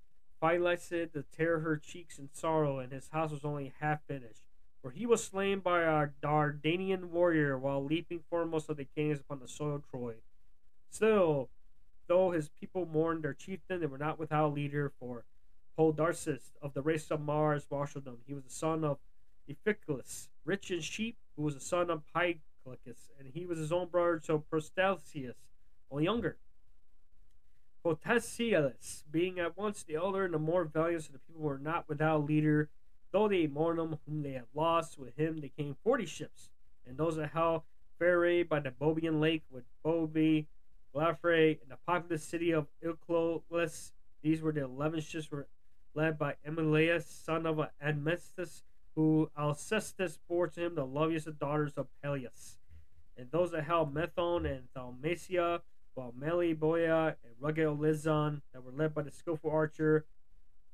Phylicid 0.41 1.11
to 1.11 1.23
tear 1.23 1.59
her 1.59 1.75
cheeks 1.75 2.17
in 2.17 2.29
sorrow, 2.31 2.79
and 2.79 2.93
his 2.93 3.09
house 3.09 3.31
was 3.31 3.43
only 3.43 3.73
half 3.81 4.01
finished. 4.07 4.47
For 4.81 4.91
he 4.91 5.05
was 5.05 5.21
slain 5.21 5.59
by 5.59 5.81
a 5.81 6.07
Dardanian 6.23 7.11
warrior 7.11 7.57
while 7.57 7.83
leaping 7.83 8.23
foremost 8.29 8.69
of 8.69 8.77
the 8.77 8.85
kings 8.85 9.19
upon 9.19 9.41
the 9.41 9.47
soil 9.49 9.75
of 9.75 9.89
Troy. 9.89 10.15
Still, 10.89 11.49
though 12.07 12.31
his 12.31 12.47
people 12.47 12.85
mourned 12.85 13.23
their 13.23 13.33
chieftain, 13.33 13.81
they 13.81 13.87
were 13.87 13.97
not 13.97 14.19
without 14.19 14.47
a 14.47 14.53
leader, 14.53 14.93
for 15.01 15.25
Podarces 15.77 16.53
of 16.61 16.73
the 16.73 16.81
race 16.81 17.11
of 17.11 17.19
Mars 17.19 17.67
marshaled 17.69 18.05
them. 18.05 18.19
He 18.25 18.33
was 18.33 18.45
the 18.45 18.49
son 18.49 18.85
of 18.85 18.99
Iphiclus, 19.49 20.29
rich 20.45 20.71
in 20.71 20.79
sheep, 20.79 21.17
who 21.35 21.41
was 21.41 21.55
the 21.55 21.59
son 21.59 21.89
of 21.89 22.03
And 22.65 23.27
he 23.33 23.45
was 23.45 23.57
his 23.57 23.71
own 23.71 23.87
brother 23.87 24.19
to 24.25 24.43
Prostelcius, 24.51 25.35
only 25.89 26.03
younger. 26.05 26.37
Protesilaus, 27.83 29.03
being 29.09 29.39
at 29.39 29.57
once 29.57 29.83
the 29.83 29.95
elder 29.95 30.23
and 30.23 30.33
the 30.33 30.39
more 30.39 30.63
valiant 30.63 31.07
of 31.07 31.13
the 31.13 31.19
people, 31.19 31.41
were 31.41 31.57
not 31.57 31.89
without 31.89 32.17
a 32.17 32.23
leader, 32.23 32.69
though 33.11 33.27
they 33.27 33.47
mourned 33.47 33.79
him 33.79 33.97
whom 34.05 34.21
they 34.21 34.33
had 34.33 34.45
lost. 34.53 34.99
With 34.99 35.17
him 35.17 35.41
they 35.41 35.49
came 35.49 35.75
forty 35.83 36.05
ships, 36.05 36.49
and 36.87 36.97
those 36.97 37.15
that 37.15 37.31
held 37.31 37.63
Pherae 37.99 38.47
by 38.47 38.59
the 38.59 38.69
Bobian 38.69 39.19
lake 39.19 39.43
with 39.49 39.63
Bobi, 39.83 40.45
Glafre, 40.93 41.59
and 41.61 41.71
the 41.71 41.77
populous 41.87 42.23
city 42.23 42.51
of 42.51 42.67
Ilclolis. 42.83 43.91
These 44.21 44.41
were 44.41 44.51
the 44.51 44.63
eleven 44.63 45.01
ships 45.01 45.31
were 45.31 45.47
led 45.95 46.19
by 46.19 46.35
Emilius, 46.45 47.07
son 47.07 47.47
of 47.47 47.59
Admetus, 47.81 48.63
who 48.95 49.31
Alcestis 49.37 50.19
bore 50.27 50.47
to 50.47 50.65
him 50.65 50.75
the 50.75 50.85
loveliest 50.85 51.39
daughters 51.39 51.73
of 51.77 51.87
Peleus. 52.03 52.57
And 53.17 53.31
those 53.31 53.51
that 53.51 53.63
held 53.63 53.93
Methone 53.93 54.45
and 54.45 54.63
Dalmatia, 54.73 55.61
while 55.93 56.13
Meliboea 56.17 57.15
and 57.23 57.33
rugged 57.39 57.79
Lizon, 57.79 58.41
that 58.53 58.63
were 58.63 58.71
led 58.71 58.93
by 58.93 59.03
the 59.03 59.11
skillful 59.11 59.51
archer 59.51 60.05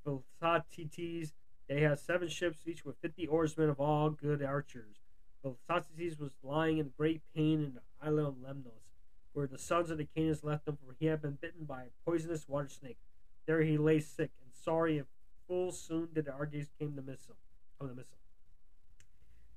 Philoctetes, 0.04 1.34
they 1.68 1.82
had 1.82 2.00
seven 2.00 2.30
ships, 2.30 2.60
each 2.66 2.86
with 2.86 2.96
fifty 3.02 3.28
oarsmen 3.28 3.70
of 3.70 3.80
all 3.80 4.10
good 4.10 4.42
archers. 4.42 5.02
Philoctetes 5.42 6.18
was 6.18 6.32
lying 6.42 6.78
in 6.78 6.94
great 6.98 7.22
pain 7.36 7.62
in 7.62 7.74
the 7.74 7.82
island 8.02 8.28
of 8.28 8.36
Lemnos, 8.36 8.94
where 9.34 9.48
the 9.48 9.58
sons 9.58 9.90
of 9.90 9.98
the 9.98 10.08
Canaans 10.16 10.44
left 10.44 10.68
him, 10.68 10.78
for 10.78 10.96
he 10.98 11.08
had 11.08 11.22
been 11.22 11.38
bitten 11.42 11.66
by 11.66 11.84
a 11.84 12.10
poisonous 12.10 12.48
water 12.48 12.70
snake. 12.70 12.98
There 13.46 13.62
he 13.62 13.78
lay 13.78 14.00
sick 14.00 14.32
and 14.42 14.54
sorry, 14.54 14.98
and 14.98 15.08
full 15.48 15.72
soon 15.72 16.10
did 16.14 16.26
the 16.26 16.34
Argives 16.34 16.70
came 16.80 16.96
to 16.96 17.02
miss 17.02 17.28
him. 17.28 17.36
Come 17.80 17.90
the 17.90 17.96
miss 17.96 18.08
him. 18.08 18.18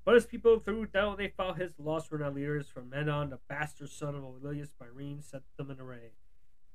But 0.03 0.15
his 0.15 0.25
people 0.25 0.59
threw 0.59 0.85
down 0.85 1.17
they 1.17 1.27
found 1.27 1.61
his 1.61 1.73
lost 1.77 2.11
not 2.11 2.33
leaders 2.33 2.67
from 2.67 2.89
Menon, 2.89 3.29
the 3.29 3.39
bastard 3.47 3.89
son 3.89 4.15
of 4.15 4.23
Aurelius 4.23 4.69
Byrene, 4.79 5.21
set 5.21 5.41
them 5.57 5.69
in 5.69 5.79
array. 5.79 6.11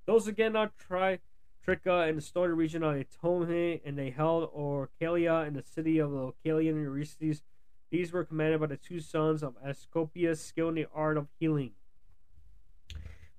Those 0.06 0.28
again 0.28 0.52
Tri 0.78 1.18
Trica 1.66 2.08
in 2.08 2.14
the 2.14 2.22
stormy 2.22 2.54
region 2.54 2.84
of 2.84 2.94
Etome, 2.94 3.80
and 3.84 3.98
they 3.98 4.10
held 4.10 4.52
Orcalia 4.52 5.46
in 5.46 5.54
the 5.54 5.62
city 5.62 5.98
of 5.98 6.12
the 6.12 6.16
Localian 6.16 6.76
Eurystees. 6.76 7.42
These 7.90 8.12
were 8.12 8.24
commanded 8.24 8.60
by 8.60 8.66
the 8.66 8.76
two 8.76 9.00
sons 9.00 9.42
of 9.42 9.54
Asclepius, 9.64 10.40
skilled 10.40 10.76
in 10.76 10.82
the 10.82 10.88
art 10.94 11.16
of 11.16 11.28
healing. 11.40 11.72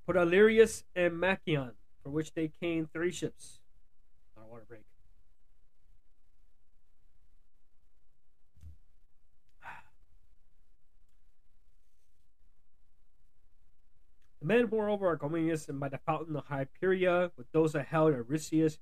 Podalirius 0.07 0.83
and 0.95 1.13
Machaon, 1.13 1.71
for 2.03 2.09
which 2.09 2.33
they 2.33 2.49
came 2.61 2.85
three 2.85 3.11
ships. 3.11 3.59
Not 4.35 4.45
a 4.45 4.47
water 4.49 4.65
break. 4.67 4.81
Men, 14.47 14.69
moreover, 14.71 15.09
are 15.09 15.17
Argomenes 15.17 15.67
and 15.67 15.79
by 15.79 15.89
the 15.89 15.97
fountain 15.97 16.35
of 16.35 16.47
Hyperia, 16.47 17.31
with 17.37 17.51
those 17.51 17.73
that 17.73 17.87
held 17.87 18.13
Eurystheus 18.13 18.79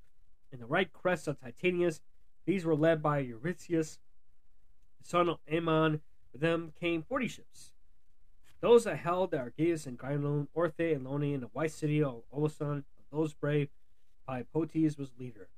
and 0.52 0.62
the 0.62 0.66
right 0.66 0.92
crest 0.94 1.28
of 1.28 1.40
Titanius. 1.40 2.00
These 2.46 2.64
were 2.64 2.76
led 2.76 3.02
by 3.02 3.20
Eurystheus, 3.20 4.00
the 5.02 5.08
son 5.08 5.28
of 5.28 5.40
Ammon. 5.48 6.02
With 6.32 6.42
them 6.42 6.74
came 6.80 7.02
forty 7.02 7.28
ships. 7.28 7.72
Those 8.62 8.84
that 8.84 8.98
held 8.98 9.32
the 9.32 9.40
Argeus 9.40 9.86
and 9.86 9.98
Gylon, 9.98 10.48
Orthe 10.56 10.96
and 10.96 11.06
Loni, 11.06 11.34
and 11.34 11.44
the 11.44 11.48
white 11.48 11.72
city 11.72 12.04
of 12.04 12.24
Oloson, 12.34 12.80
of 12.80 13.06
those 13.12 13.34
brave, 13.34 13.70
Poetes 14.54 14.98
was 14.98 15.12
leader. 15.20 15.50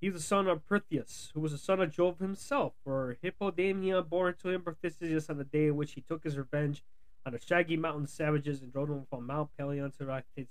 He 0.00 0.10
was 0.10 0.22
the 0.22 0.26
son 0.26 0.46
of 0.46 0.66
Pertheus, 0.66 1.30
who 1.32 1.40
was 1.40 1.52
the 1.52 1.58
son 1.58 1.80
of 1.80 1.90
Jove 1.90 2.18
himself, 2.18 2.74
for 2.84 3.16
Hippodamia 3.24 4.06
bore 4.06 4.32
to 4.32 4.50
him 4.50 4.62
Pertheus 4.62 5.30
on 5.30 5.38
the 5.38 5.44
day 5.44 5.68
in 5.68 5.76
which 5.76 5.92
he 5.92 6.00
took 6.00 6.24
his 6.24 6.36
revenge 6.36 6.84
on 7.26 7.32
the 7.32 7.38
shaggy 7.38 7.76
mountain 7.76 8.06
savages 8.06 8.60
and 8.60 8.72
drove 8.72 8.88
them 8.88 9.06
from 9.08 9.26
Mount 9.26 9.50
Pelion 9.58 9.90
to 9.92 10.04
Rhaetices. 10.04 10.48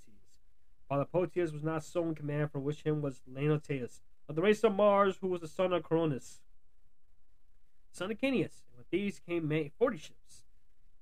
Polypotius 0.90 1.54
was 1.54 1.64
not 1.64 1.84
so 1.84 2.04
in 2.04 2.16
command, 2.16 2.52
for 2.52 2.60
which 2.60 2.84
him 2.84 3.02
was 3.02 3.22
Leonoteus, 3.32 4.02
of 4.28 4.36
the 4.36 4.42
race 4.42 4.64
of 4.64 4.76
Mars, 4.76 5.18
who 5.22 5.28
was 5.28 5.42
the 5.42 5.48
son 5.48 5.74
of 5.74 5.84
Cronus, 5.84 6.42
son 7.92 8.12
of 8.12 8.18
Canius, 8.18 8.64
and 8.70 8.78
with 8.78 8.90
these 8.90 9.20
came 9.20 9.50
forty 9.78 9.98
ships. 9.98 10.44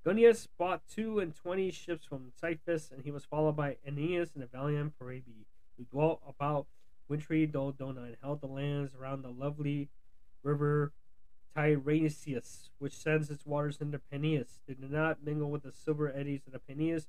Guneus 0.04 0.48
bought 0.58 0.82
two 0.88 1.20
and 1.20 1.34
twenty 1.34 1.70
ships 1.70 2.04
from 2.04 2.32
Cyphus, 2.38 2.90
and 2.90 3.04
he 3.04 3.10
was 3.10 3.24
followed 3.24 3.56
by 3.56 3.76
Aeneas 3.86 4.32
and 4.34 4.42
the 4.42 4.46
valiant 4.46 4.94
Parabi, 4.98 5.46
who 5.76 5.84
dwelt 5.84 6.20
about 6.28 6.66
wintry 7.08 7.46
Dodona 7.46 8.04
and 8.04 8.16
held 8.20 8.40
the 8.40 8.46
lands 8.46 8.94
around 8.94 9.22
the 9.22 9.30
lovely 9.30 9.88
river 10.42 10.92
Tyrrhenius, 11.56 12.70
which 12.78 12.94
sends 12.94 13.30
its 13.30 13.46
waters 13.46 13.78
into 13.80 13.98
Peneus. 13.98 14.60
They 14.66 14.74
do 14.74 14.88
not 14.88 15.24
mingle 15.24 15.50
with 15.50 15.62
the 15.62 15.72
silver 15.72 16.12
eddies 16.14 16.42
of 16.46 16.52
the 16.52 16.58
Peneus. 16.58 17.06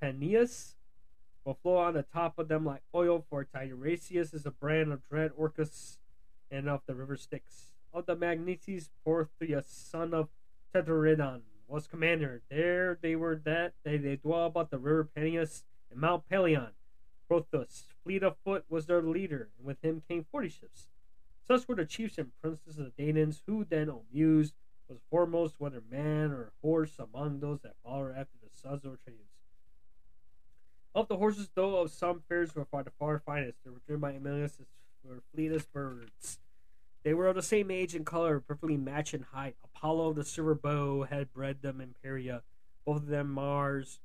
Peneus 0.00 0.74
will 1.44 1.54
flow 1.54 1.76
on 1.76 1.94
the 1.94 2.02
top 2.02 2.38
of 2.38 2.48
them 2.48 2.64
like 2.64 2.82
oil, 2.94 3.24
for 3.30 3.44
Tiresias 3.44 4.34
is 4.34 4.46
a 4.46 4.50
brand 4.50 4.92
of 4.92 5.08
dread 5.08 5.30
Orcus 5.36 5.98
and 6.50 6.68
of 6.68 6.82
the 6.86 6.94
river 6.94 7.16
Styx. 7.16 7.72
Of 7.92 8.06
the 8.06 8.16
Magnetes, 8.16 8.90
Portheus, 9.06 9.66
son 9.66 10.12
of 10.12 10.28
Tetraridon, 10.74 11.40
was 11.68 11.86
commander. 11.86 12.42
There 12.50 12.98
they 13.00 13.16
were 13.16 13.36
that 13.44 13.72
they, 13.84 13.96
they 13.96 14.16
dwell 14.16 14.46
about 14.46 14.70
the 14.70 14.78
river 14.78 15.08
Peneus 15.16 15.64
and 15.90 16.00
Mount 16.00 16.28
Pelion. 16.28 16.72
Prothus, 17.28 17.84
fleet 18.04 18.22
of 18.22 18.36
foot, 18.44 18.64
was 18.68 18.86
their 18.86 19.02
leader, 19.02 19.48
and 19.56 19.66
with 19.66 19.82
him 19.82 20.02
came 20.08 20.26
forty 20.30 20.48
ships. 20.48 20.88
Such 21.48 21.68
were 21.68 21.76
the 21.76 21.84
chiefs 21.84 22.18
and 22.18 22.32
princes 22.42 22.78
of 22.78 22.92
the 22.96 23.02
Danaans, 23.02 23.42
who 23.46 23.64
then, 23.64 23.88
O 23.88 24.02
Muse, 24.12 24.52
was 24.88 24.98
foremost, 25.10 25.56
whether 25.58 25.82
man 25.90 26.32
or 26.32 26.52
horse, 26.62 26.98
among 26.98 27.40
those 27.40 27.60
that 27.60 27.74
followed 27.84 28.16
after 28.16 28.36
the 28.42 28.50
sons 28.50 28.84
of 28.84 28.94
Atreus. 28.94 29.20
Of 30.94 31.08
the 31.08 31.16
horses, 31.16 31.50
though 31.54 31.76
of 31.76 31.90
some 31.90 32.22
fairs 32.28 32.54
were 32.54 32.64
far 32.64 32.82
the 32.82 32.90
far 32.90 33.18
finest, 33.18 33.58
they 33.64 33.70
were 33.70 33.82
driven 33.86 34.00
by 34.00 34.14
Emilius 34.14 34.58
were 35.04 35.22
fleetest 35.34 35.72
birds. 35.72 36.38
They 37.04 37.14
were 37.14 37.28
of 37.28 37.36
the 37.36 37.42
same 37.42 37.70
age 37.70 37.94
and 37.94 38.04
color, 38.04 38.40
perfectly 38.40 38.76
matched 38.76 39.14
in 39.14 39.22
height. 39.22 39.56
Apollo 39.62 40.14
the 40.14 40.24
silver 40.24 40.54
bow 40.54 41.04
had 41.04 41.32
bred 41.32 41.62
them 41.62 41.80
Imperia, 41.80 42.42
both 42.84 43.02
of 43.02 43.06
them 43.06 43.30
Mars, 43.30 44.00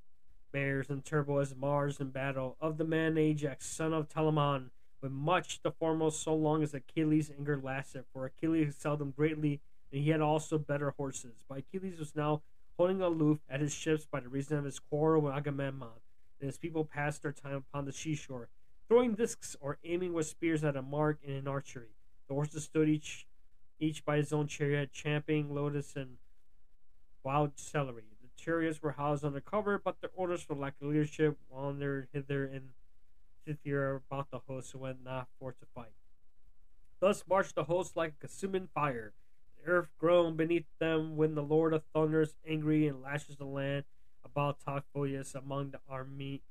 bears, 0.52 0.90
and 0.90 1.04
Turbo 1.04 1.38
as 1.38 1.56
Mars 1.56 2.00
in 2.00 2.10
battle. 2.10 2.58
Of 2.62 2.78
the 2.78 2.84
man 2.84 3.18
Ajax, 3.18 3.66
son 3.66 3.94
of 3.94 4.08
Telamon, 4.08 4.70
with 5.02 5.12
much 5.12 5.62
the 5.62 5.72
foremost 5.72 6.22
so 6.22 6.34
long 6.34 6.62
as 6.64 6.74
Achilles' 6.74 7.32
anger 7.38 7.60
lasted, 7.62 8.06
for 8.14 8.26
Achilles 8.26 8.70
excelled 8.70 9.02
him 9.02 9.12
greatly, 9.12 9.60
and 9.92 10.02
he 10.02 10.12
had 10.12 10.22
also 10.22 10.58
better 10.58 10.92
horses. 10.92 11.44
But 11.50 11.60
Achilles 11.60 12.00
was 12.00 12.16
now 12.16 12.42
holding 12.78 13.02
aloof 13.02 13.40
at 13.50 13.62
his 13.62 13.74
ships 13.74 14.06
by 14.06 14.20
the 14.20 14.30
reason 14.30 14.58
of 14.58 14.66
his 14.66 14.80
quarrel 14.80 15.22
with 15.22 15.34
Agamemnon, 15.34 15.90
and 16.40 16.48
his 16.48 16.58
people 16.58 16.86
passed 16.86 17.24
their 17.24 17.32
time 17.32 17.56
upon 17.56 17.86
the 17.86 17.92
seashore, 17.92 18.50
throwing 18.88 19.16
discs 19.16 19.56
or 19.60 19.78
aiming 19.84 20.14
with 20.14 20.28
spears 20.28 20.64
at 20.64 20.76
a 20.76 20.82
mark 20.82 21.20
in 21.24 21.48
archery. 21.48 21.96
The 22.28 22.34
horses 22.34 22.64
stood 22.64 22.90
each 22.90 23.28
each 23.80 24.06
by 24.06 24.18
his 24.18 24.32
own 24.32 24.46
chariot, 24.46 24.92
champing 24.94 25.56
lotus 25.56 25.96
and 25.96 26.18
wild 27.24 27.54
celery. 27.56 28.04
The 28.22 28.30
chariots 28.42 28.82
were 28.82 28.92
housed 28.92 29.26
under 29.26 29.42
cover, 29.42 29.82
but 29.84 30.00
their 30.02 30.12
orders 30.14 30.44
for 30.44 30.56
lack 30.56 30.76
of 30.80 30.88
leadership 30.88 31.36
wandered 31.50 32.08
hither 32.14 32.46
and 32.46 32.70
thither 33.46 34.02
about 34.10 34.32
the 34.32 34.40
host 34.40 34.72
who 34.72 34.80
went 34.80 35.04
not 35.04 35.28
forth 35.40 35.60
to 35.60 35.66
fight. 35.74 35.94
Thus 37.00 37.24
marched 37.28 37.56
the 37.56 37.64
host 37.64 37.98
like 37.98 38.14
a 38.18 38.22
consuming 38.22 38.68
fire. 38.74 39.14
The 39.58 39.72
earth 39.72 39.90
groaned 39.98 40.38
beneath 40.38 40.66
them 40.80 41.18
when 41.18 41.36
the 41.36 41.44
Lord 41.44 41.74
of 41.74 41.84
thunders, 41.94 42.36
angry 42.48 42.88
and 42.88 43.02
lashes 43.02 43.38
the 43.38 43.46
land 43.46 43.86
about 44.24 44.60
Typhus 44.64 45.36
among 45.36 45.72
the 45.72 45.80
army, 45.90 46.42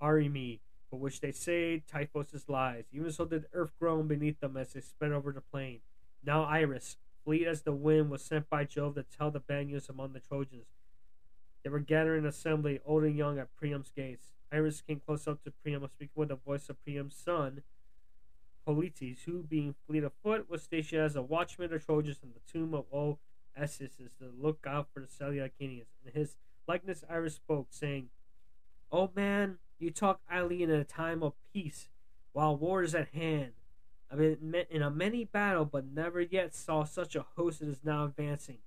Arimi, 0.00 0.60
for 0.90 0.98
which 0.98 1.20
they 1.20 1.32
say 1.32 1.82
Typhus 1.90 2.48
lies. 2.48 2.84
Even 2.92 3.10
so 3.12 3.24
did 3.24 3.44
the 3.44 3.48
earth 3.54 3.72
groan 3.78 4.08
beneath 4.08 4.40
them 4.40 4.56
as 4.56 4.72
they 4.72 4.80
sped 4.80 5.12
over 5.12 5.32
the 5.32 5.40
plain. 5.40 5.80
Now 6.24 6.44
Iris, 6.44 6.96
fleet 7.24 7.46
as 7.46 7.62
the 7.62 7.72
wind, 7.72 8.10
was 8.10 8.24
sent 8.24 8.50
by 8.50 8.64
Jove 8.64 8.96
to 8.96 9.04
tell 9.04 9.30
the 9.30 9.40
bad 9.40 9.68
news 9.68 9.88
among 9.88 10.12
the 10.12 10.20
Trojans. 10.20 10.66
They 11.62 11.70
were 11.70 11.80
gathering 11.80 12.26
assembly, 12.26 12.80
old 12.84 13.04
and 13.04 13.16
young, 13.16 13.38
at 13.38 13.54
Priam's 13.54 13.92
gates. 13.94 14.32
Iris 14.52 14.82
came 14.82 15.00
close 15.04 15.26
up 15.26 15.42
to 15.44 15.50
Priam, 15.50 15.86
speaking 15.94 16.12
with 16.14 16.28
the 16.28 16.36
voice 16.36 16.68
of 16.68 16.82
Priam's 16.84 17.16
son, 17.16 17.62
Polites, 18.66 19.22
who, 19.24 19.42
being 19.42 19.74
fleet 19.86 20.04
of 20.04 20.12
foot, 20.22 20.48
was 20.48 20.62
stationed 20.62 21.02
as 21.02 21.16
a 21.16 21.22
watchman 21.22 21.72
of 21.72 21.84
Trojans 21.84 22.18
in 22.22 22.30
the 22.32 22.52
tomb 22.52 22.74
of 22.74 22.84
old 22.92 23.18
Essus 23.58 23.96
to 23.96 24.30
look 24.38 24.64
out 24.66 24.88
for 24.92 25.00
the 25.00 25.06
Selaukenians. 25.06 25.86
In 26.04 26.12
his 26.12 26.36
likeness, 26.68 27.04
Iris 27.08 27.34
spoke, 27.34 27.68
saying, 27.70 28.10
O 28.90 29.10
man, 29.16 29.58
you 29.78 29.90
talk 29.90 30.20
idly 30.30 30.62
in 30.62 30.70
a 30.70 30.84
time 30.84 31.22
of 31.22 31.32
peace, 31.52 31.88
while 32.32 32.56
war 32.56 32.82
is 32.82 32.94
at 32.94 33.08
hand. 33.08 33.52
I've 34.10 34.18
been 34.18 34.54
in 34.70 34.82
a 34.82 34.90
many 34.90 35.24
battle, 35.24 35.64
but 35.64 35.86
never 35.86 36.20
yet 36.20 36.54
saw 36.54 36.84
such 36.84 37.16
a 37.16 37.24
host 37.36 37.62
as 37.62 37.68
is 37.68 37.80
now 37.82 38.04
advancing. 38.04 38.58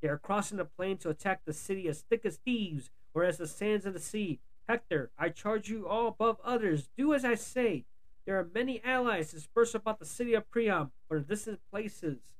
They 0.00 0.08
are 0.08 0.18
crossing 0.18 0.56
the 0.56 0.64
plain 0.64 0.96
to 0.98 1.10
attack 1.10 1.42
the 1.44 1.52
city 1.52 1.86
as 1.88 2.00
thick 2.00 2.24
as 2.24 2.36
thieves, 2.36 2.90
or 3.12 3.24
as 3.24 3.36
the 3.36 3.46
sands 3.46 3.86
of 3.86 3.92
the 3.92 4.00
sea. 4.00 4.40
Hector, 4.68 5.10
I 5.18 5.28
charge 5.28 5.68
you 5.68 5.86
all 5.86 6.08
above 6.08 6.38
others, 6.42 6.88
do 6.96 7.12
as 7.12 7.24
I 7.24 7.34
say. 7.34 7.84
There 8.24 8.38
are 8.38 8.48
many 8.54 8.82
allies 8.82 9.32
dispersed 9.32 9.74
about 9.74 9.98
the 9.98 10.06
city 10.06 10.32
of 10.32 10.50
Priam, 10.50 10.92
for 11.06 11.20
distant 11.20 11.60
places, 11.70 12.32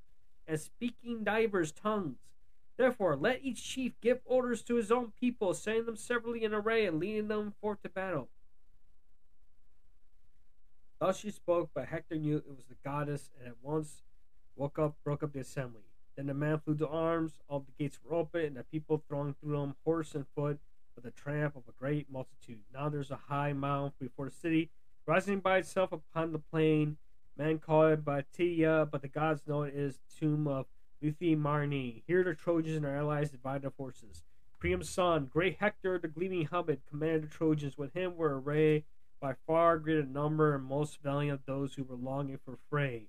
and 0.47 0.59
speaking 0.59 1.22
divers 1.22 1.72
tongues. 1.72 2.18
Therefore, 2.77 3.16
let 3.16 3.45
each 3.45 3.62
chief 3.62 3.93
give 4.01 4.20
orders 4.25 4.62
to 4.62 4.77
his 4.77 4.91
own 4.91 5.12
people, 5.20 5.53
setting 5.55 5.85
them 5.85 5.97
severally 5.97 6.43
in 6.43 6.55
array 6.55 6.87
and 6.87 6.99
leading 6.99 7.29
them 7.29 7.55
forth 7.61 7.83
to 7.83 7.89
battle. 7.89 8.29
Thus 10.99 11.18
she 11.18 11.31
spoke, 11.31 11.70
but 11.75 11.89
Hector 11.89 12.16
knew 12.16 12.39
it 12.39 12.49
was 12.49 12.66
the 12.66 12.77
goddess, 12.83 13.31
and 13.39 13.49
at 13.49 13.57
once 13.61 14.03
woke 14.57 14.79
up, 14.79 14.97
broke 15.05 15.22
up 15.22 15.33
the 15.33 15.41
assembly. 15.41 15.83
Then 16.16 16.27
the 16.27 16.35
man 16.35 16.61
flew 16.61 16.77
to 16.77 16.89
arms, 16.89 17.35
all 17.49 17.61
the 17.61 17.72
gates 17.79 17.99
were 18.03 18.16
open, 18.16 18.45
and 18.45 18.57
the 18.57 18.64
people 18.64 19.03
thronged 19.07 19.39
through 19.41 19.59
them, 19.59 19.77
horse 19.85 20.14
and 20.14 20.27
foot, 20.35 20.59
with 20.95 21.05
the 21.05 21.11
tramp 21.11 21.57
of 21.57 21.62
a 21.68 21.72
great 21.78 22.11
multitude. 22.11 22.61
Now 22.72 22.88
there's 22.88 23.11
a 23.11 23.20
high 23.28 23.53
mound 23.53 23.92
before 23.99 24.26
the 24.26 24.34
city, 24.34 24.70
rising 25.07 25.40
by 25.40 25.59
itself 25.59 25.92
upon 25.92 26.32
the 26.32 26.38
plain. 26.38 26.97
Men 27.36 27.59
call 27.59 27.88
it 27.88 28.05
Batia, 28.05 28.88
but 28.90 29.03
the 29.03 29.09
gods 29.09 29.42
know 29.47 29.62
it 29.62 29.74
is 29.74 29.99
tomb 30.18 30.47
of 30.47 30.66
Luthi 31.03 31.36
Marni. 31.36 32.03
Here 32.07 32.22
the 32.22 32.34
Trojans 32.34 32.76
and 32.76 32.84
their 32.84 32.97
allies 32.97 33.30
divide 33.30 33.62
their 33.62 33.70
forces. 33.70 34.22
Priam's 34.59 34.88
son, 34.88 35.28
great 35.30 35.59
Hector, 35.59 35.99
the 35.99 36.09
gleaming 36.09 36.47
helmet, 36.47 36.80
commanded 36.88 37.24
the 37.24 37.34
Trojans. 37.34 37.76
With 37.76 37.92
him 37.92 38.16
were 38.16 38.40
arrayed 38.40 38.84
by 39.20 39.34
far 39.47 39.78
greater 39.78 40.05
number 40.05 40.55
and 40.55 40.64
most 40.64 41.03
valiant 41.03 41.40
of 41.40 41.47
those 41.47 41.74
who 41.74 41.84
were 41.84 41.97
longing 41.97 42.38
for 42.45 42.57
fray. 42.70 43.09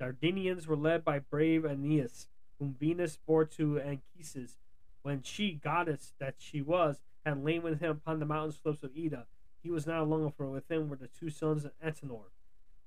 Dardanians 0.00 0.66
were 0.66 0.76
led 0.76 1.04
by 1.04 1.18
brave 1.18 1.64
Aeneas, 1.64 2.28
whom 2.58 2.76
Venus 2.78 3.18
bore 3.26 3.44
to 3.44 3.80
Anchises, 3.80 4.58
when 5.02 5.22
she, 5.22 5.52
goddess 5.52 6.14
that 6.18 6.36
she 6.38 6.62
was, 6.62 7.00
had 7.24 7.44
lain 7.44 7.62
with 7.62 7.80
him 7.80 7.90
upon 7.90 8.18
the 8.18 8.26
mountain 8.26 8.52
slopes 8.52 8.82
of 8.82 8.92
Ida. 8.96 9.26
He 9.62 9.70
was 9.70 9.86
now 9.86 10.02
alone, 10.02 10.32
for 10.36 10.46
with 10.46 10.70
him 10.70 10.88
were 10.88 10.96
the 10.96 11.08
two 11.08 11.30
sons 11.30 11.64
of 11.64 11.72
Antenor, 11.82 12.30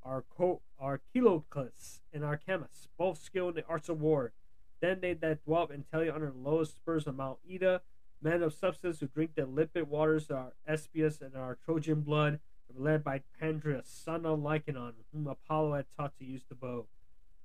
Archilochus 0.06 2.02
and 2.14 2.24
Archemus, 2.24 2.88
both 2.98 3.22
skilled 3.22 3.58
in 3.58 3.64
the 3.64 3.68
arts 3.68 3.90
of 3.90 4.00
war. 4.00 4.32
Then 4.80 5.00
they 5.02 5.14
that 5.14 5.44
dwelt 5.44 5.72
in 5.72 5.84
Telia 5.92 6.14
under 6.14 6.30
the 6.30 6.38
lowest 6.38 6.74
spurs 6.74 7.08
of 7.08 7.16
Mount 7.16 7.40
Ida, 7.52 7.82
men 8.22 8.44
of 8.44 8.54
substance 8.54 9.00
who 9.00 9.08
drink 9.08 9.32
the 9.36 9.46
limpid 9.46 9.90
waters 9.90 10.30
of 10.30 10.36
our 10.38 10.54
Espius 10.68 11.20
and 11.20 11.36
our 11.36 11.56
Trojan 11.56 12.02
blood, 12.02 12.40
were 12.72 12.84
led 12.84 13.04
by 13.04 13.24
Pandrius, 13.42 13.88
son 13.88 14.26
of 14.26 14.40
Lycaon, 14.40 14.94
whom 15.12 15.28
Apollo 15.28 15.74
had 15.74 15.86
taught 15.98 16.18
to 16.20 16.26
use 16.26 16.44
the 16.48 16.56
bow. 16.56 16.86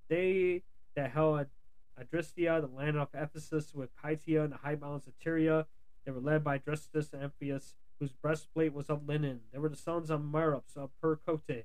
They 0.08 0.62
that 0.94 1.12
held 1.12 1.46
Adristia, 1.98 2.60
the 2.60 2.66
land 2.66 2.98
of 2.98 3.08
Ephesus, 3.14 3.74
with 3.74 3.96
Pythia 3.96 4.44
and 4.44 4.52
the 4.52 4.58
high 4.58 4.74
mountains 4.74 5.06
of 5.06 5.18
Tyria, 5.18 5.66
they 6.04 6.12
were 6.12 6.20
led 6.20 6.44
by 6.44 6.58
Drestus 6.58 7.12
and 7.12 7.22
Amphius, 7.22 7.74
whose 7.98 8.12
breastplate 8.12 8.72
was 8.72 8.90
of 8.90 9.06
linen. 9.06 9.40
They 9.52 9.58
were 9.58 9.68
the 9.68 9.76
sons 9.76 10.10
of 10.10 10.20
Merops 10.20 10.76
of 10.76 10.90
Percote, 11.00 11.64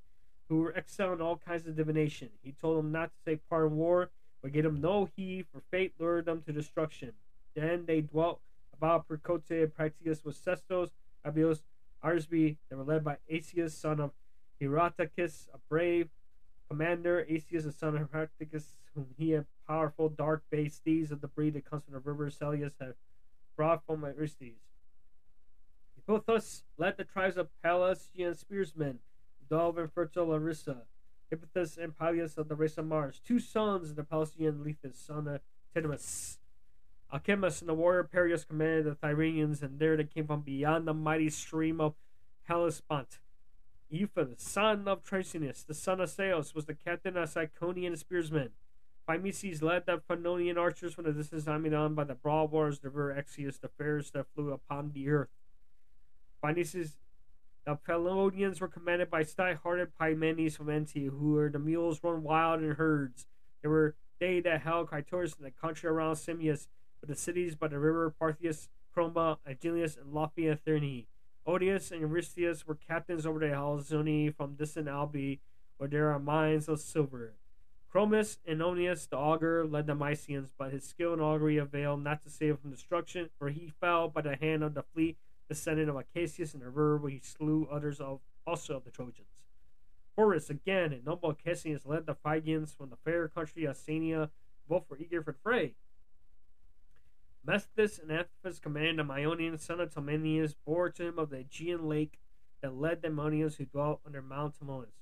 who 0.49 0.59
were 0.59 0.73
excellent 0.75 1.15
in 1.15 1.21
all 1.21 1.37
kinds 1.37 1.67
of 1.67 1.75
divination. 1.75 2.29
He 2.43 2.51
told 2.51 2.77
them 2.77 2.91
not 2.91 3.09
to 3.09 3.31
take 3.31 3.47
part 3.49 3.65
in 3.67 3.75
war, 3.75 4.09
but 4.41 4.51
gave 4.51 4.63
them 4.63 4.81
no 4.81 5.09
heed, 5.15 5.47
for 5.51 5.61
fate 5.71 5.93
lured 5.99 6.25
them 6.25 6.43
to 6.43 6.53
destruction. 6.53 7.13
Then 7.55 7.85
they 7.85 8.01
dwelt 8.01 8.41
about 8.73 9.07
Percote 9.07 9.49
and 9.49 9.73
Praetus 9.73 10.23
with 10.23 10.35
Sestos, 10.35 10.91
Abios, 11.25 11.61
Arsby, 12.03 12.57
they 12.69 12.75
were 12.75 12.83
led 12.83 13.03
by 13.03 13.17
Asius, 13.27 13.73
son 13.73 13.99
of 13.99 14.11
Hierotachus, 14.61 15.47
a 15.53 15.57
brave 15.69 16.09
commander. 16.69 17.25
Asius, 17.27 17.63
the 17.63 17.71
son 17.71 17.97
of 17.97 18.11
Hierotachus, 18.11 18.75
whom 18.93 19.07
he 19.17 19.31
had 19.31 19.45
powerful, 19.67 20.09
dark 20.09 20.43
based 20.49 20.77
steeds 20.77 21.11
of 21.11 21.21
the 21.21 21.27
breed 21.27 21.53
that 21.53 21.69
comes 21.69 21.83
from 21.83 21.93
the 21.93 21.99
river 21.99 22.29
Celius 22.29 22.73
had 22.79 22.93
brought 23.57 23.85
from 23.85 24.05
Aristes. 24.05 24.61
Hippothus 25.97 26.63
led 26.77 26.95
the 26.95 27.03
tribes 27.03 27.35
of 27.35 27.49
Pelasgian 27.65 28.37
spearsmen, 28.37 28.99
Dove 29.49 29.77
and 29.77 29.91
fertile 29.91 30.27
Larissa, 30.27 30.83
Hippothus 31.29 31.77
and 31.77 31.97
Peleus 31.97 32.37
of 32.37 32.47
the 32.47 32.55
race 32.55 32.77
of 32.77 32.85
Mars, 32.85 33.19
two 33.25 33.39
sons 33.39 33.89
of 33.89 33.95
the 33.97 34.03
Pelasgian 34.03 34.63
Lethus, 34.63 34.95
son 34.95 35.27
of 35.27 35.41
Tidemus. 35.75 36.37
Alchemus 37.11 37.61
and 37.61 37.69
the 37.69 37.73
warrior 37.73 38.03
Perius 38.03 38.45
commanded 38.45 38.85
the 38.85 38.95
Tyrrhenians, 38.95 39.61
and 39.63 39.79
there 39.79 39.97
they 39.97 40.03
came 40.03 40.27
from 40.27 40.41
beyond 40.41 40.87
the 40.87 40.93
mighty 40.93 41.29
stream 41.29 41.81
of 41.81 41.95
Hellespont. 42.43 43.19
Euphon, 43.91 44.37
son 44.37 44.87
of 44.87 45.03
Tracinus, 45.03 45.65
the 45.65 45.73
son 45.73 46.01
of 46.01 46.09
Saos, 46.09 46.53
was 46.53 46.65
the 46.65 46.73
captain 46.73 47.15
of 47.15 47.29
Ciconian 47.29 47.97
spearsmen. 47.97 48.49
Phimices 49.07 49.61
led 49.61 49.85
the 49.85 50.01
Phanonian 50.09 50.57
archers 50.57 50.93
from 50.93 51.05
the 51.05 51.13
distance 51.13 51.47
on 51.47 51.95
by 51.95 52.03
the 52.03 52.13
broad 52.13 52.51
the 52.51 52.89
river 52.89 53.15
Exius, 53.17 53.57
the 53.57 53.69
fairest 53.69 54.13
that 54.13 54.25
flew 54.35 54.51
upon 54.51 54.91
the 54.93 55.07
earth. 55.09 55.29
Phimices, 56.43 56.97
the 57.65 57.77
Phalonians 57.77 58.59
were 58.59 58.67
commanded 58.67 59.09
by 59.09 59.23
stout-hearted 59.23 59.97
Pymenes 59.99 60.57
from 60.57 60.67
Antia, 60.67 61.09
who 61.09 61.31
were 61.31 61.49
the 61.49 61.59
mules 61.59 62.01
run 62.03 62.23
wild 62.23 62.61
in 62.61 62.71
herds. 62.71 63.27
They 63.61 63.69
were 63.69 63.95
they 64.19 64.39
that 64.41 64.61
held 64.61 64.89
Clitoris 64.89 65.35
in 65.37 65.43
the 65.43 65.51
country 65.51 65.89
around 65.89 66.15
Simius, 66.15 66.67
with 66.99 67.09
the 67.09 67.15
cities 67.15 67.55
by 67.55 67.67
the 67.67 67.79
river 67.79 68.09
Parthius, 68.09 68.69
Chroma, 68.95 69.37
Agilius, 69.47 69.97
and 69.97 70.13
Lofia 70.13 70.57
Therni. 70.57 71.05
Odius 71.47 71.91
and 71.91 72.01
Eurystheus 72.01 72.67
were 72.67 72.75
captains 72.75 73.25
over 73.25 73.39
the 73.39 73.47
Alzoni 73.47 74.35
from 74.35 74.55
distant 74.55 74.87
Albi, 74.87 75.39
where 75.77 75.87
there 75.87 76.11
are 76.11 76.19
mines 76.19 76.67
of 76.67 76.79
silver. 76.79 77.35
Chromis 77.93 78.37
and 78.45 78.59
the 78.59 79.07
augur, 79.13 79.65
led 79.65 79.87
the 79.87 79.95
Mysians, 79.95 80.51
but 80.57 80.71
his 80.71 80.83
skill 80.83 81.13
in 81.13 81.19
augury 81.19 81.57
availed 81.57 82.03
not 82.03 82.21
to 82.23 82.29
save 82.29 82.51
him 82.51 82.57
from 82.57 82.71
destruction, 82.71 83.29
for 83.39 83.49
he 83.49 83.71
fell 83.79 84.09
by 84.09 84.21
the 84.21 84.35
hand 84.35 84.63
of 84.63 84.73
the 84.73 84.83
fleet 84.83 85.17
descendant 85.47 85.89
of 85.89 85.95
Acacius 85.95 86.53
in 86.53 86.59
the 86.59 86.65
river, 86.65 86.97
where 86.97 87.11
he 87.11 87.19
slew 87.19 87.67
others 87.71 87.99
of 87.99 88.19
also 88.45 88.75
of 88.75 88.83
the 88.83 88.91
Trojans. 88.91 89.27
Horus 90.15 90.49
again 90.49 90.91
and 90.91 91.05
noble 91.05 91.29
Acacius 91.29 91.85
led 91.85 92.05
the 92.05 92.15
Phrygians 92.15 92.73
from 92.73 92.89
the 92.89 92.97
fair 92.97 93.27
country 93.27 93.65
of 93.65 93.77
Sania, 93.77 94.29
both 94.67 94.89
were 94.89 94.97
eager 94.97 95.21
for 95.21 95.31
the 95.31 95.39
fray. 95.39 95.75
Mesthus 97.47 97.97
and 98.01 98.11
Aphis 98.11 98.59
command 98.59 98.99
of 98.99 99.09
Ionian 99.09 99.57
son 99.57 99.79
of 99.79 99.93
Tomenius 99.93 100.53
bore 100.65 100.89
to 100.89 101.07
him 101.07 101.17
of 101.17 101.29
the 101.29 101.37
Aegean 101.37 101.87
lake 101.87 102.19
that 102.61 102.75
led 102.75 103.01
the 103.01 103.07
Ammonians 103.07 103.55
who 103.55 103.65
dwelt 103.65 104.01
under 104.05 104.21
Mount 104.21 104.55
Timonis. 104.59 104.96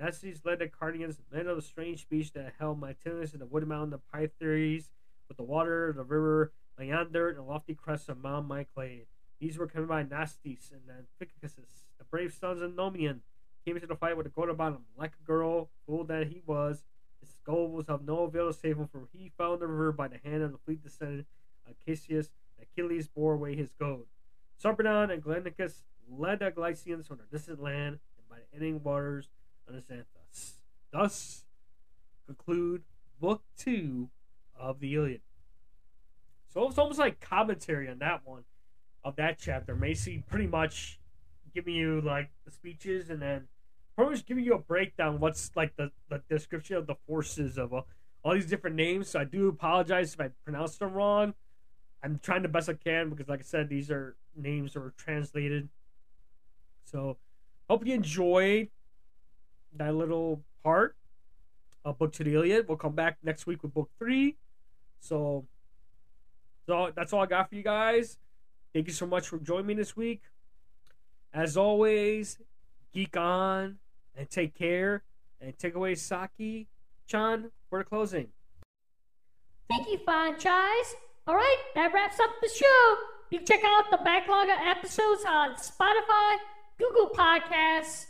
Nastes 0.00 0.44
led 0.44 0.58
the 0.58 0.68
Cardians, 0.68 1.20
men 1.32 1.46
of 1.46 1.56
the 1.56 1.62
strange 1.62 2.02
speech 2.02 2.32
that 2.32 2.54
held 2.58 2.80
Mytilus 2.80 3.32
in 3.32 3.40
the 3.40 3.46
wooded 3.46 3.68
mountain 3.68 3.94
of 3.94 4.00
Pythares, 4.12 4.90
with 5.28 5.36
the 5.36 5.44
water 5.44 5.88
of 5.88 5.96
the 5.96 6.02
river 6.02 6.52
Leander 6.78 7.28
and 7.28 7.38
the 7.38 7.42
lofty 7.42 7.74
crest 7.74 8.08
of 8.08 8.18
Mount 8.18 8.48
Myclade. 8.48 9.06
These 9.40 9.56
were 9.56 9.66
commanded 9.66 10.10
by 10.10 10.16
Nastes 10.16 10.72
and 10.72 10.82
Amphicus, 10.90 11.54
the 11.98 12.04
brave 12.04 12.32
sons 12.32 12.60
of 12.60 12.72
Nomian, 12.72 13.20
came 13.64 13.76
into 13.76 13.86
the 13.86 13.94
fight 13.94 14.16
with 14.16 14.26
a 14.26 14.30
gold 14.30 14.48
about 14.48 14.72
him, 14.72 14.84
like 14.96 15.12
a 15.20 15.26
girl, 15.26 15.70
fool 15.86 16.04
that 16.04 16.26
he 16.26 16.42
was. 16.44 16.82
His 17.20 17.38
gold 17.44 17.72
was 17.72 17.88
of 17.88 18.04
no 18.04 18.24
avail 18.24 18.48
to 18.48 18.52
save 18.52 18.76
him, 18.78 18.88
for 18.88 19.08
he 19.12 19.32
fell 19.38 19.54
in 19.54 19.60
the 19.60 19.66
river 19.66 19.92
by 19.92 20.08
the 20.08 20.18
hand 20.18 20.42
of 20.42 20.52
the 20.52 20.58
fleet 20.58 20.82
descendant 20.82 21.26
Acacius 21.68 22.30
that 22.58 22.66
Achilles 22.66 23.08
bore 23.08 23.34
away 23.34 23.54
his 23.54 23.72
gold. 23.78 24.06
Sarpedon 24.62 25.10
and 25.10 25.22
Glenicus 25.22 25.84
led 26.08 26.40
the 26.40 26.50
Glycians 26.50 27.06
from 27.06 27.18
their 27.18 27.26
distant 27.30 27.62
land 27.62 28.00
and 28.18 28.28
by 28.28 28.36
the 28.38 28.56
ending 28.56 28.82
waters 28.82 29.28
the 29.66 29.82
Xanthus. 29.94 30.52
Thus 30.92 31.44
conclude 32.26 32.82
Book 33.20 33.42
Two 33.56 34.10
of 34.58 34.80
the 34.80 34.94
Iliad. 34.94 35.20
So 36.52 36.68
it's 36.68 36.78
almost 36.78 36.98
like 36.98 37.20
commentary 37.20 37.88
on 37.88 37.98
that 37.98 38.20
one 38.24 38.44
of 39.04 39.16
that 39.16 39.38
chapter. 39.38 39.74
Macy 39.74 40.22
pretty 40.28 40.46
much 40.46 41.00
giving 41.54 41.74
you 41.74 42.00
like 42.00 42.30
the 42.44 42.50
speeches 42.50 43.10
and 43.10 43.20
then 43.20 43.46
pretty 43.96 44.10
much 44.10 44.26
giving 44.26 44.44
you 44.44 44.54
a 44.54 44.58
breakdown 44.58 45.20
what's 45.20 45.50
like 45.54 45.76
the, 45.76 45.90
the 46.10 46.20
description 46.28 46.76
of 46.76 46.86
the 46.86 46.96
forces 47.06 47.58
of 47.58 47.72
uh, 47.72 47.82
all 48.24 48.34
these 48.34 48.46
different 48.46 48.76
names. 48.76 49.10
So 49.10 49.20
I 49.20 49.24
do 49.24 49.48
apologize 49.48 50.14
if 50.14 50.20
I 50.20 50.30
pronounced 50.44 50.78
them 50.80 50.92
wrong. 50.92 51.34
I'm 52.02 52.18
trying 52.22 52.42
the 52.42 52.48
best 52.48 52.68
I 52.68 52.74
can 52.74 53.10
because, 53.10 53.28
like 53.28 53.40
I 53.40 53.44
said, 53.44 53.68
these 53.68 53.90
are 53.90 54.16
names 54.36 54.74
that 54.74 54.80
were 54.80 54.94
translated. 54.96 55.68
So 56.84 57.16
hope 57.68 57.86
you 57.86 57.94
enjoyed 57.94 58.68
that 59.74 59.94
little 59.94 60.42
part 60.62 60.96
of 61.84 61.98
Book 61.98 62.12
to 62.14 62.24
the 62.24 62.34
Iliad. 62.34 62.68
We'll 62.68 62.76
come 62.76 62.94
back 62.94 63.18
next 63.22 63.46
week 63.46 63.62
with 63.62 63.74
Book 63.74 63.90
Three. 63.98 64.36
So, 65.00 65.44
so 66.66 66.90
that's 66.94 67.12
all 67.12 67.22
I 67.22 67.26
got 67.26 67.48
for 67.48 67.54
you 67.56 67.62
guys. 67.62 68.18
Thank 68.72 68.86
you 68.86 68.92
so 68.92 69.06
much 69.06 69.28
for 69.28 69.38
joining 69.38 69.66
me 69.66 69.74
this 69.74 69.96
week. 69.96 70.22
As 71.32 71.56
always, 71.56 72.38
geek 72.92 73.16
on 73.16 73.78
and 74.16 74.30
take 74.30 74.54
care. 74.54 75.02
And 75.40 75.58
take 75.58 75.74
away 75.74 75.94
Saki 75.94 76.68
Chan 77.06 77.50
for 77.68 77.78
the 77.80 77.84
closing. 77.84 78.28
Thank 79.68 79.88
you, 79.88 79.98
Fonchize. 79.98 80.94
All 81.26 81.34
right, 81.34 81.56
that 81.74 81.92
wraps 81.92 82.18
up 82.18 82.30
the 82.40 82.48
show. 82.48 82.94
You 83.30 83.38
can 83.38 83.46
check 83.46 83.60
out 83.62 83.90
the 83.90 83.98
backlog 83.98 84.48
of 84.48 84.56
episodes 84.64 85.22
on 85.28 85.54
Spotify, 85.56 86.36
Google 86.78 87.10
Podcasts, 87.14 88.06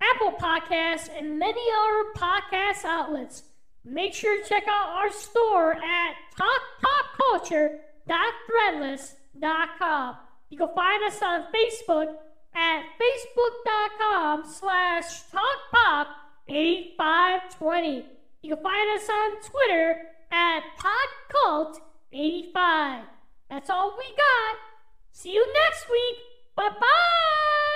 Apple 0.00 0.32
Podcasts, 0.38 1.08
and 1.16 1.38
many 1.38 1.60
other 1.80 2.04
podcast 2.16 2.84
outlets. 2.84 3.42
Make 3.84 4.14
sure 4.14 4.40
to 4.42 4.48
check 4.48 4.64
out 4.68 4.88
our 4.90 5.10
store 5.10 5.72
at 5.74 6.14
talkpopculture.threadless.com. 7.32 10.16
You 10.50 10.58
can 10.58 10.68
find 10.74 11.04
us 11.04 11.20
on 11.22 11.44
Facebook 11.52 12.14
at 12.54 12.82
facebook.com 13.00 14.44
slash 14.46 15.22
talkpop8520. 16.48 18.04
You 18.42 18.54
can 18.54 18.62
find 18.62 18.98
us 18.98 19.08
on 19.08 19.40
Twitter 19.42 19.96
at 20.30 20.60
podcult85. 20.78 23.02
That's 23.50 23.70
all 23.70 23.96
we 23.98 24.04
got. 24.04 24.56
See 25.12 25.32
you 25.32 25.46
next 25.64 25.88
week. 25.90 26.16
Bye 26.54 26.68
bye. 26.80 27.67